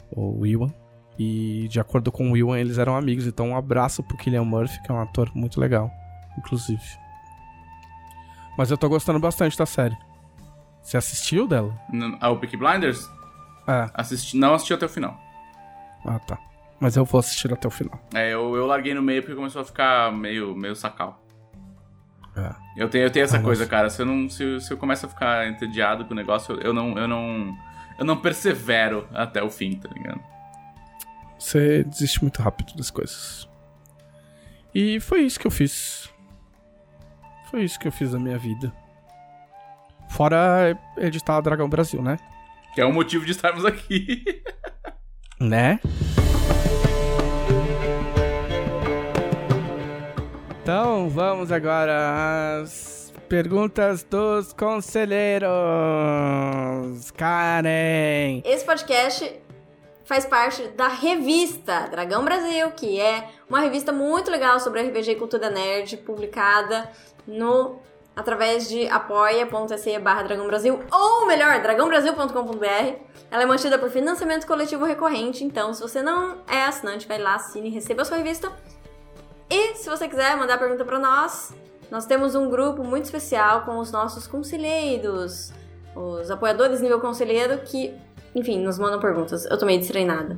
[0.10, 0.72] O Iwan.
[1.18, 3.26] E de acordo com o Iwan, eles eram amigos.
[3.26, 5.90] Então um abraço pro Killian Murphy, que é um ator muito legal,
[6.38, 6.84] inclusive.
[8.58, 9.98] Mas eu tô gostando bastante da série.
[10.82, 11.74] Você assistiu dela?
[12.22, 13.10] Ah, o Peaky Blinders?
[13.68, 13.90] É.
[13.94, 15.20] Assisti, não assisti até o final.
[16.06, 16.38] Ah, tá.
[16.80, 18.00] Mas eu vou assistir até o final.
[18.14, 21.26] É, eu, eu larguei no meio porque começou a ficar meio, meio sacal.
[22.36, 22.54] É.
[22.76, 23.90] Eu tenho, eu tenho essa ah, coisa, cara.
[23.90, 26.74] Se eu, não, se, se eu começo a ficar entediado com o negócio, eu, eu,
[26.74, 27.58] não, eu não.
[27.98, 30.22] Eu não persevero até o fim, tá ligado?
[31.46, 33.48] Você desiste muito rápido das coisas.
[34.74, 36.10] E foi isso que eu fiz.
[37.52, 38.74] Foi isso que eu fiz da minha vida.
[40.10, 42.18] Fora editar Dragão Brasil, né?
[42.74, 44.24] Que é o motivo de estarmos aqui.
[45.40, 45.80] né?
[50.64, 55.52] Então vamos agora às perguntas dos conselheiros.
[57.12, 58.42] Karen!
[58.44, 59.45] Esse podcast
[60.06, 65.16] faz parte da revista Dragão Brasil, que é uma revista muito legal sobre RPG e
[65.16, 66.90] cultura nerd, publicada
[67.28, 67.80] no
[68.16, 73.00] através de apoia.se barra Dragão Brasil, ou melhor, dragãobrasil.com.br.
[73.30, 77.36] Ela é mantida por financiamento coletivo recorrente, então se você não é assinante, vai lá,
[77.36, 78.52] assine e receba a sua revista.
[79.50, 81.54] E se você quiser mandar pergunta para nós,
[81.92, 85.52] nós temos um grupo muito especial com os nossos conselheiros,
[85.96, 87.94] os apoiadores nível conselheiro que,
[88.36, 89.46] enfim, nos mandam perguntas.
[89.46, 90.38] Eu tô meio destreinada.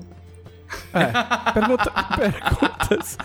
[0.94, 3.18] É, pergunta, perguntas.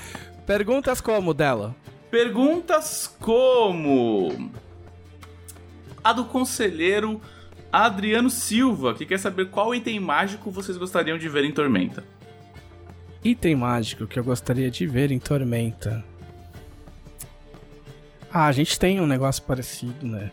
[0.47, 1.77] Perguntas como dela?
[2.11, 4.51] Perguntas como
[6.03, 7.21] a do conselheiro
[7.73, 12.05] Adriano Silva, que quer saber qual item mágico vocês gostariam de ver em Tormenta.
[13.25, 16.05] Item mágico que eu gostaria de ver em Tormenta.
[18.33, 20.31] Ah, a gente tem um negócio parecido, né?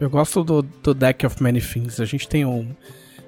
[0.00, 2.00] Eu gosto do, do Deck of Many Things.
[2.00, 2.74] A gente tem um.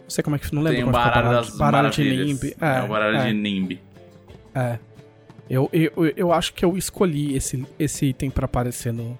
[0.06, 0.54] Não sei como é que.
[0.54, 2.24] Não lembro Tem um como é é o baralho baralho, das baralho de.
[2.24, 2.56] Nimb.
[2.60, 3.80] É, o baralho é, de Nimb.
[4.54, 4.78] é.
[5.48, 9.16] Eu, eu, eu acho que eu escolhi esse, esse item pra aparecer no,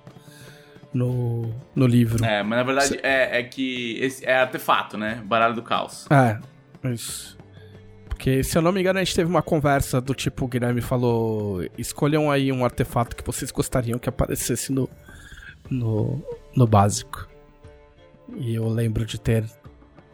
[0.93, 2.25] no, no livro.
[2.25, 5.23] É, mas na verdade é, é que esse é artefato, né?
[5.25, 6.07] Baralho do caos.
[6.11, 6.41] É,
[6.91, 7.37] isso.
[8.09, 10.81] Porque, se eu não me engano, a gente teve uma conversa do tipo, o Guilherme
[10.81, 14.89] falou: escolham aí um artefato que vocês gostariam que aparecesse no,
[15.71, 16.25] no,
[16.57, 17.29] no básico.
[18.37, 19.45] E eu lembro de ter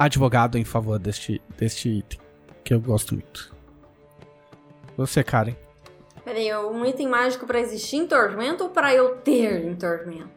[0.04, 2.18] advogado em favor deste, deste item,
[2.64, 3.54] que eu gosto muito.
[4.96, 5.56] Você, Karen.
[6.24, 10.30] Peraí, um item mágico pra existir em Tormento ou pra eu ter em Tormento?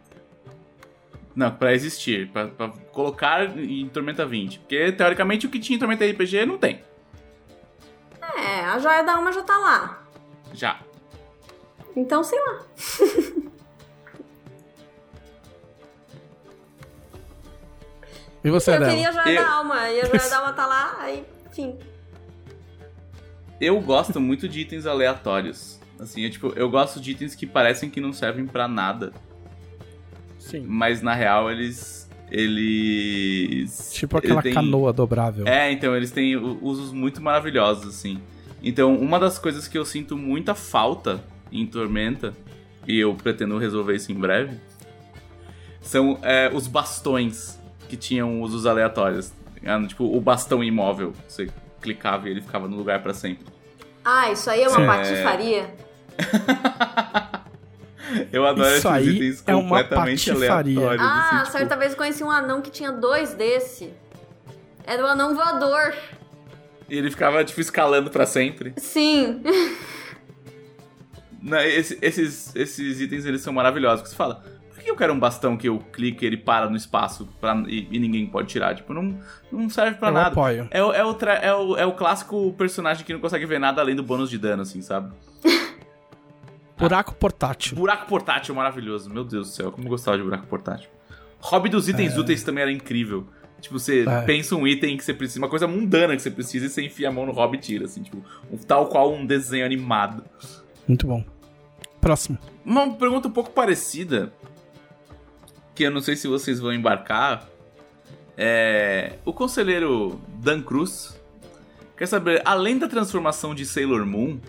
[1.35, 4.59] Não, pra existir, pra, pra colocar em Tormenta 20.
[4.59, 6.81] Porque, teoricamente, o que tinha em Tormenta RPG não tem.
[8.37, 10.07] É, a joia da alma já tá lá.
[10.53, 10.79] Já.
[11.95, 12.65] Então, sei lá.
[18.45, 18.91] E você, eu Adela?
[18.91, 21.75] queria a joia Eu- da alma, e a joia da alma tá lá, aí, enfim.
[23.59, 25.79] Eu gosto muito de itens aleatórios.
[25.99, 29.11] Assim, é, tipo, eu gosto de itens que parecem que não servem pra nada.
[30.39, 30.63] Sim.
[30.67, 32.05] Mas, na real, eles...
[32.29, 33.91] Eles...
[33.93, 35.47] Tipo aquela tem- canoa dobrável.
[35.47, 38.19] É, então, eles têm u- usos muito maravilhosos, assim.
[38.61, 42.33] Então, uma das coisas que eu sinto muita falta em Tormenta,
[42.87, 44.57] e eu pretendo resolver isso em breve,
[45.81, 49.31] são é, os bastões que tinham usos aleatórios.
[49.65, 51.13] Ah, Tipo, o bastão imóvel.
[51.27, 51.49] Você
[51.81, 53.45] clicava e ele ficava no lugar pra sempre.
[54.03, 54.85] Ah, isso aí é uma Sim.
[54.85, 55.75] patifaria?
[58.31, 60.77] Eu adoro Isso esses itens é completamente aleatórios.
[61.01, 63.91] Ah, assim, tipo, certa vez eu conheci um anão que tinha dois desse.
[64.85, 65.93] Era o anão voador.
[66.87, 68.73] E ele ficava, tipo, escalando pra sempre.
[68.77, 69.41] Sim.
[71.41, 74.01] Não, esse- esses, esses itens, eles são maravilhosos.
[74.01, 74.43] Porque você fala,
[74.85, 77.87] que eu quero um bastão que eu clique e ele para no espaço pra- e,
[77.91, 78.73] e ninguém pode tirar?
[78.75, 79.17] Tipo, não,
[79.51, 80.27] não serve pra eu nada.
[80.29, 80.67] apoio.
[80.71, 80.99] É, o- é,
[81.41, 84.37] é, o, é o clássico personagem que não consegue ver nada além do bônus de
[84.37, 85.11] dano, assim, sabe?
[86.77, 87.75] Buraco portátil.
[87.77, 89.09] Buraco portátil maravilhoso.
[89.09, 90.89] Meu Deus do céu, como eu gostava de buraco portátil.
[91.39, 93.27] Hobby dos itens úteis também era incrível.
[93.61, 94.21] Tipo, você É.
[94.23, 97.07] pensa um item que você precisa, uma coisa mundana que você precisa e você enfia
[97.07, 98.17] a mão no hobby e tira, assim, tipo,
[98.51, 100.23] um- tal qual um desenho animado.
[100.87, 101.23] Muito bom.
[102.01, 102.37] Próximo.
[102.63, 104.31] Uma pergunta um pouco parecida,
[105.75, 107.47] que eu não sei se vocês vão embarcar.
[108.37, 109.13] É.
[109.25, 111.19] O conselheiro Dan Cruz
[111.97, 114.39] quer saber, além da transformação de Sailor Moon,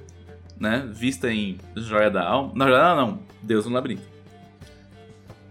[0.59, 0.89] né?
[0.90, 2.53] Vista em Joia da Alma.
[2.55, 3.23] Na verdade, não, não.
[3.43, 4.16] Deus no Labirinto.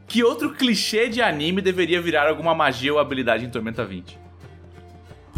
[0.08, 4.20] Que outro clichê de anime deveria virar alguma magia ou habilidade em Tormenta 20?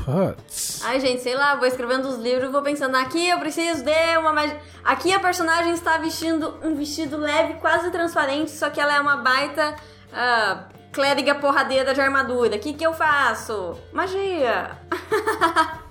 [0.04, 0.82] Putz.
[0.86, 4.18] Ai, gente, sei lá, vou escrevendo os livros e vou pensando, aqui eu preciso de
[4.18, 4.58] uma magia.
[4.84, 9.18] Aqui a personagem está vestindo um vestido leve, quase transparente, só que ela é uma
[9.18, 9.76] baita
[10.14, 12.56] ah, clériga porradeira de armadura.
[12.56, 13.78] O que, que eu faço?
[13.94, 14.72] Magia!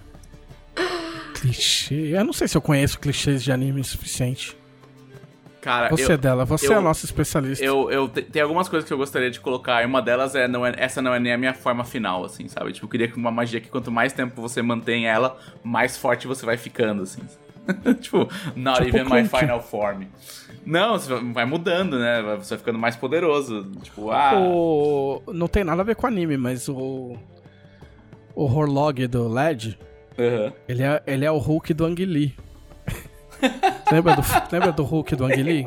[1.35, 2.17] Clichê.
[2.17, 4.57] Eu não sei se eu conheço clichês de anime o suficiente.
[5.61, 7.65] Cara, Você eu, dela, você eu- é a nossa especialista.
[7.65, 10.47] eu, eu te- tem algumas coisas que eu gostaria de colocar, e uma delas é,
[10.47, 12.73] não é essa não é nem a minha forma final, assim, sabe?
[12.73, 16.29] Tipo, eu queria que uma magia que quanto mais tempo você mantém ela, mais forte
[16.29, 17.21] você vai ficando, assim.
[18.01, 20.05] tipo, not Tipo even my final form.
[20.67, 20.99] Não,
[21.33, 22.21] vai mudando, né?
[22.39, 23.71] Você vai ficando mais poderoso.
[23.83, 24.33] Tipo, ah.
[24.37, 25.23] O...
[25.33, 27.17] Não tem nada a ver com anime, mas o.
[28.35, 29.79] O Horlog do LED,
[30.19, 30.53] aham.
[30.69, 32.35] ele é, ele é o Hulk do Ang Lee.
[33.91, 34.23] lembra, do,
[34.53, 35.65] lembra do Hulk do Ang Lee?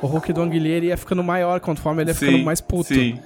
[0.00, 2.94] O Hulk do Ang Lee ele ia ficando maior conforme ele ia ficando mais puto.
[2.94, 3.18] Sim.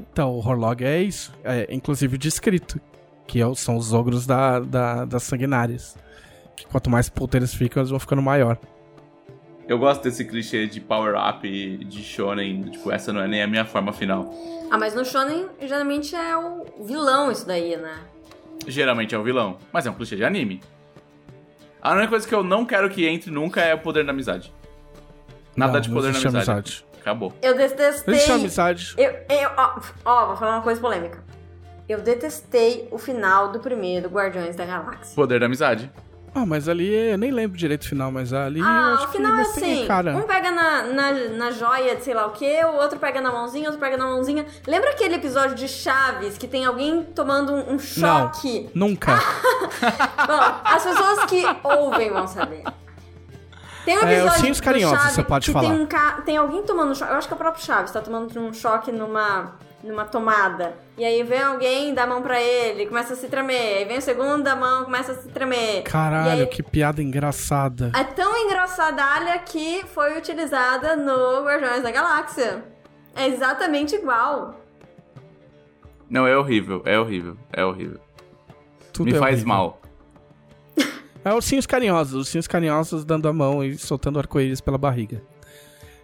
[0.00, 1.32] Então, o Horlog é isso.
[1.44, 2.80] É, inclusive descrito.
[3.28, 5.96] Que é são os ogros da, da- das sanguinárias.
[6.56, 8.58] Que quanto mais puto eles ficam, eles vão ficando maior.
[9.66, 12.62] Eu gosto desse clichê de power-up e de shonen.
[12.70, 14.32] Tipo, essa não é nem a minha forma final.
[14.70, 17.96] Ah, mas no Shonen geralmente é o vilão isso daí, né?
[18.66, 20.60] Geralmente é o vilão, mas é um clichê de anime.
[21.80, 24.52] A única coisa que eu não quero que entre nunca é o poder da amizade.
[25.56, 26.50] Nada Não, de poder existe amizade.
[26.50, 26.86] amizade.
[27.00, 27.32] Acabou.
[27.42, 28.14] Eu detestei.
[28.14, 28.94] Existe amizade.
[28.96, 31.22] Eu, eu, ó, ó, vou falar uma coisa polêmica.
[31.86, 35.14] Eu detestei o final do primeiro Guardiões da Galáxia.
[35.14, 35.90] Poder da amizade.
[36.34, 39.08] Ah, mas ali eu nem lembro direito o final, mas ali eu Ah, acho o
[39.12, 40.16] final que é assim: cara.
[40.16, 43.30] um pega na, na, na joia de sei lá o que, o outro pega na
[43.30, 44.44] mãozinha, outro pega na mãozinha.
[44.66, 48.68] Lembra aquele episódio de Chaves que tem alguém tomando um, um choque?
[48.74, 49.14] Nunca.
[50.26, 52.64] Bom, as pessoas que ouvem vão saber.
[53.84, 55.68] Tem um É, episódio ursinhos do carinhosos, Chaves você pode que falar.
[55.70, 56.12] Tem, um ca...
[56.24, 57.12] tem alguém tomando choque.
[57.12, 59.52] Eu acho que é o próprio Chaves tá tomando um choque numa,
[59.84, 60.74] numa tomada.
[60.96, 63.78] E aí vem alguém, dá a mão pra ele, começa a se tremer.
[63.78, 65.82] Aí vem o segundo, dá a mão, começa a se tremer.
[65.82, 67.92] Caralho, aí- que piada engraçada.
[67.94, 72.64] É tão engraçadalha que foi utilizada no Guardiões da Galáxia.
[73.14, 74.60] É exatamente igual.
[76.08, 78.00] Não, é horrível, é horrível, é horrível.
[78.92, 79.48] Tudo Me é faz horrível.
[79.48, 79.80] mal.
[81.24, 85.22] É ursinhos carinhosos, ursinhos carinhosos dando a mão e soltando arco-íris pela barriga.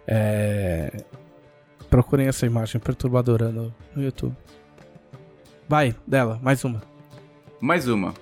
[0.07, 0.91] É...
[1.91, 4.33] Procurem essa imagem perturbadora no, no YouTube.
[5.67, 6.81] Vai, dela, mais uma.
[7.59, 8.13] Mais uma.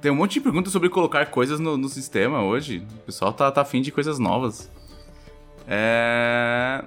[0.00, 2.86] Tem um monte de perguntas sobre colocar coisas no, no sistema hoje.
[2.94, 4.70] O pessoal tá, tá afim de coisas novas.
[5.66, 6.84] É.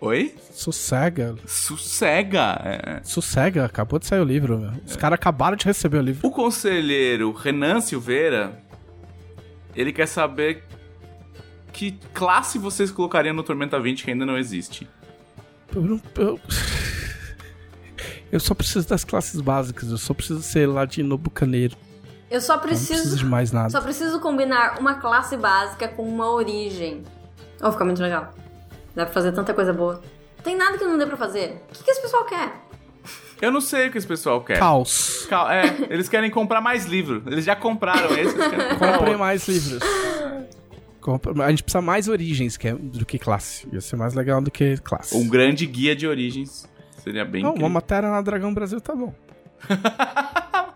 [0.00, 0.34] Oi?
[0.50, 1.36] Sossega.
[1.46, 2.60] Sossega.
[2.64, 3.00] É.
[3.04, 4.72] Sossega, acabou de sair o livro, meu.
[4.84, 6.26] Os caras acabaram de receber o livro.
[6.26, 8.60] O conselheiro Renan Silveira,
[9.76, 10.64] ele quer saber
[11.72, 14.88] que classe vocês colocariam no Tormenta 20 que ainda não existe.
[15.74, 16.40] Eu, não- eu...
[18.30, 21.76] eu só preciso das classes básicas, eu só preciso ser ladino bucaneiro.
[22.30, 23.16] Eu só Eu Não preciso preciso.
[23.18, 23.68] de mais nada.
[23.70, 27.02] Só preciso combinar uma classe básica com uma origem.
[27.60, 28.32] Oh, fica muito legal.
[28.94, 30.02] Dá pra fazer tanta coisa boa.
[30.42, 31.62] Tem nada que não dê pra fazer.
[31.70, 32.52] O que, que esse pessoal quer?
[33.40, 34.58] Eu não sei o que esse pessoal quer.
[34.58, 35.26] Caos.
[35.28, 37.22] Cal- É, eles querem comprar mais livro.
[37.26, 39.82] Eles já compraram esse, eles querem comprar Comprem mais livros.
[41.44, 43.66] A gente precisa mais origens que é- do que classe.
[43.72, 45.16] Ia ser mais legal do que classe.
[45.16, 46.70] Um grande guia de origens.
[47.02, 49.12] Seria bem Não, uma matéria na Dragão Brasil tá bom.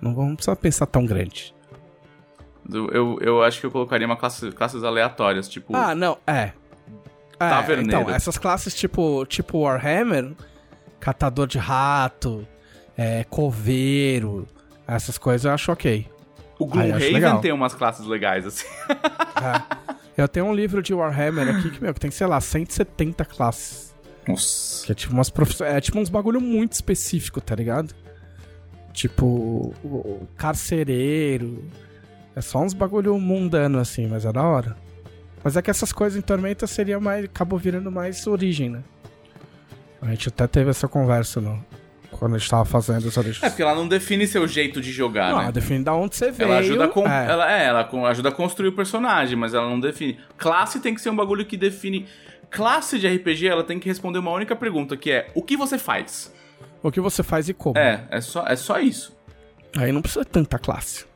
[0.00, 1.54] não vamos precisar pensar tão grande.
[2.72, 5.74] Eu, eu, eu acho que eu colocaria uma classe, classes aleatórias, tipo...
[5.74, 6.52] Ah, não, é.
[7.40, 8.02] É, Taverneiro.
[8.02, 10.32] então, essas classes tipo, tipo Warhammer,
[11.00, 12.46] catador de rato,
[12.96, 14.46] é, coveiro,
[14.86, 16.06] essas coisas eu acho ok.
[16.60, 18.66] O Gloomhaven tem umas classes legais, assim.
[20.16, 20.22] É.
[20.22, 23.94] Eu tenho um livro de Warhammer aqui que, meu, que tem, sei lá, 170 classes.
[24.28, 24.84] Nossa.
[24.84, 25.62] Que é tipo umas profiss...
[25.62, 27.94] É tipo uns bagulho muito específico, tá ligado?
[28.92, 31.64] Tipo, o carcereiro.
[32.36, 34.76] É só uns bagulho mundano, assim, mas é da hora.
[35.42, 37.24] Mas é que essas coisas em Tormenta seria mais.
[37.24, 38.82] acabou virando mais origem, né?
[40.02, 41.64] A gente até teve essa conversa no,
[42.20, 43.42] quando a gente tava fazendo as origens.
[43.42, 45.50] É, porque ela não define seu jeito de jogar, Não, né?
[45.50, 46.50] define da onde você veio.
[46.50, 47.26] Ela ajuda, a con- é.
[47.30, 50.20] ela, é, ela ajuda a construir o personagem, mas ela não define.
[50.36, 52.06] Classe tem que ser um bagulho que define.
[52.50, 55.78] Classe de RPG, ela tem que responder uma única pergunta, que é: o que você
[55.78, 56.32] faz?
[56.82, 57.78] O que você faz e como.
[57.78, 59.16] É, é só, é só isso.
[59.76, 61.06] Aí não precisa tanta classe.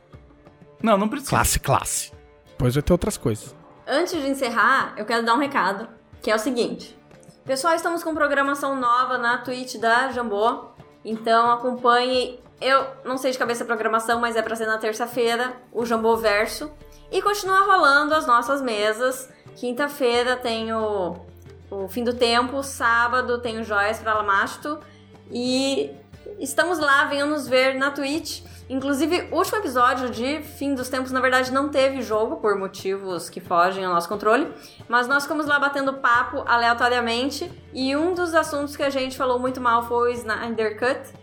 [0.81, 1.29] Não, não precisa.
[1.29, 2.11] Classe, classe.
[2.49, 3.55] Depois vai ter outras coisas.
[3.87, 5.87] Antes de encerrar, eu quero dar um recado,
[6.21, 6.97] que é o seguinte.
[7.45, 10.73] Pessoal, estamos com programação nova na Twitch da Jambô.
[11.05, 12.39] Então acompanhe.
[12.59, 16.17] Eu não sei de cabeça a programação, mas é pra ser na terça-feira, o Jambô
[16.17, 16.71] Verso.
[17.11, 19.29] E continua rolando as nossas mesas.
[19.55, 21.15] Quinta-feira tem o,
[21.69, 24.79] o Fim do Tempo, sábado tem o Joias para Lamasto.
[25.31, 25.91] E
[26.39, 28.41] estamos lá, venham nos ver na Twitch.
[28.67, 33.29] Inclusive, o último episódio de Fim dos Tempos, na verdade, não teve jogo, por motivos
[33.29, 34.47] que fogem ao nosso controle.
[34.89, 37.51] Mas nós ficamos lá batendo papo aleatoriamente.
[37.73, 41.13] E um dos assuntos que a gente falou muito mal foi o Snyder Cut.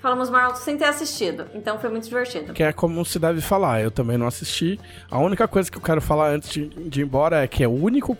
[0.00, 1.46] Falamos mal sem ter assistido.
[1.52, 2.54] Então foi muito divertido.
[2.54, 3.82] Que é como se deve falar.
[3.82, 4.80] Eu também não assisti.
[5.10, 7.68] A única coisa que eu quero falar antes de, de ir embora é que é
[7.68, 8.16] o único,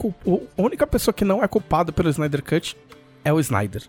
[0.59, 2.77] a única pessoa que não é culpada pelo Snyder Cut
[3.25, 3.83] é o Snyder.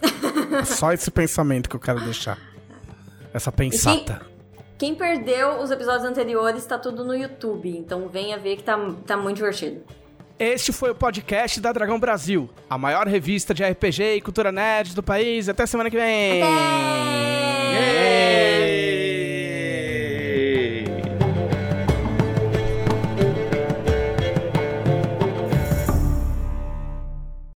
[0.50, 2.36] É Só esse pensamento que eu quero deixar.
[3.32, 4.29] Essa pensata.
[4.80, 7.68] Quem perdeu os episódios anteriores tá tudo no YouTube.
[7.68, 9.82] Então venha ver que tá, tá muito divertido.
[10.38, 14.94] Este foi o podcast da Dragão Brasil, a maior revista de RPG e cultura nerd
[14.94, 15.50] do país.
[15.50, 16.42] Até semana que vem.
[16.42, 18.89] Até!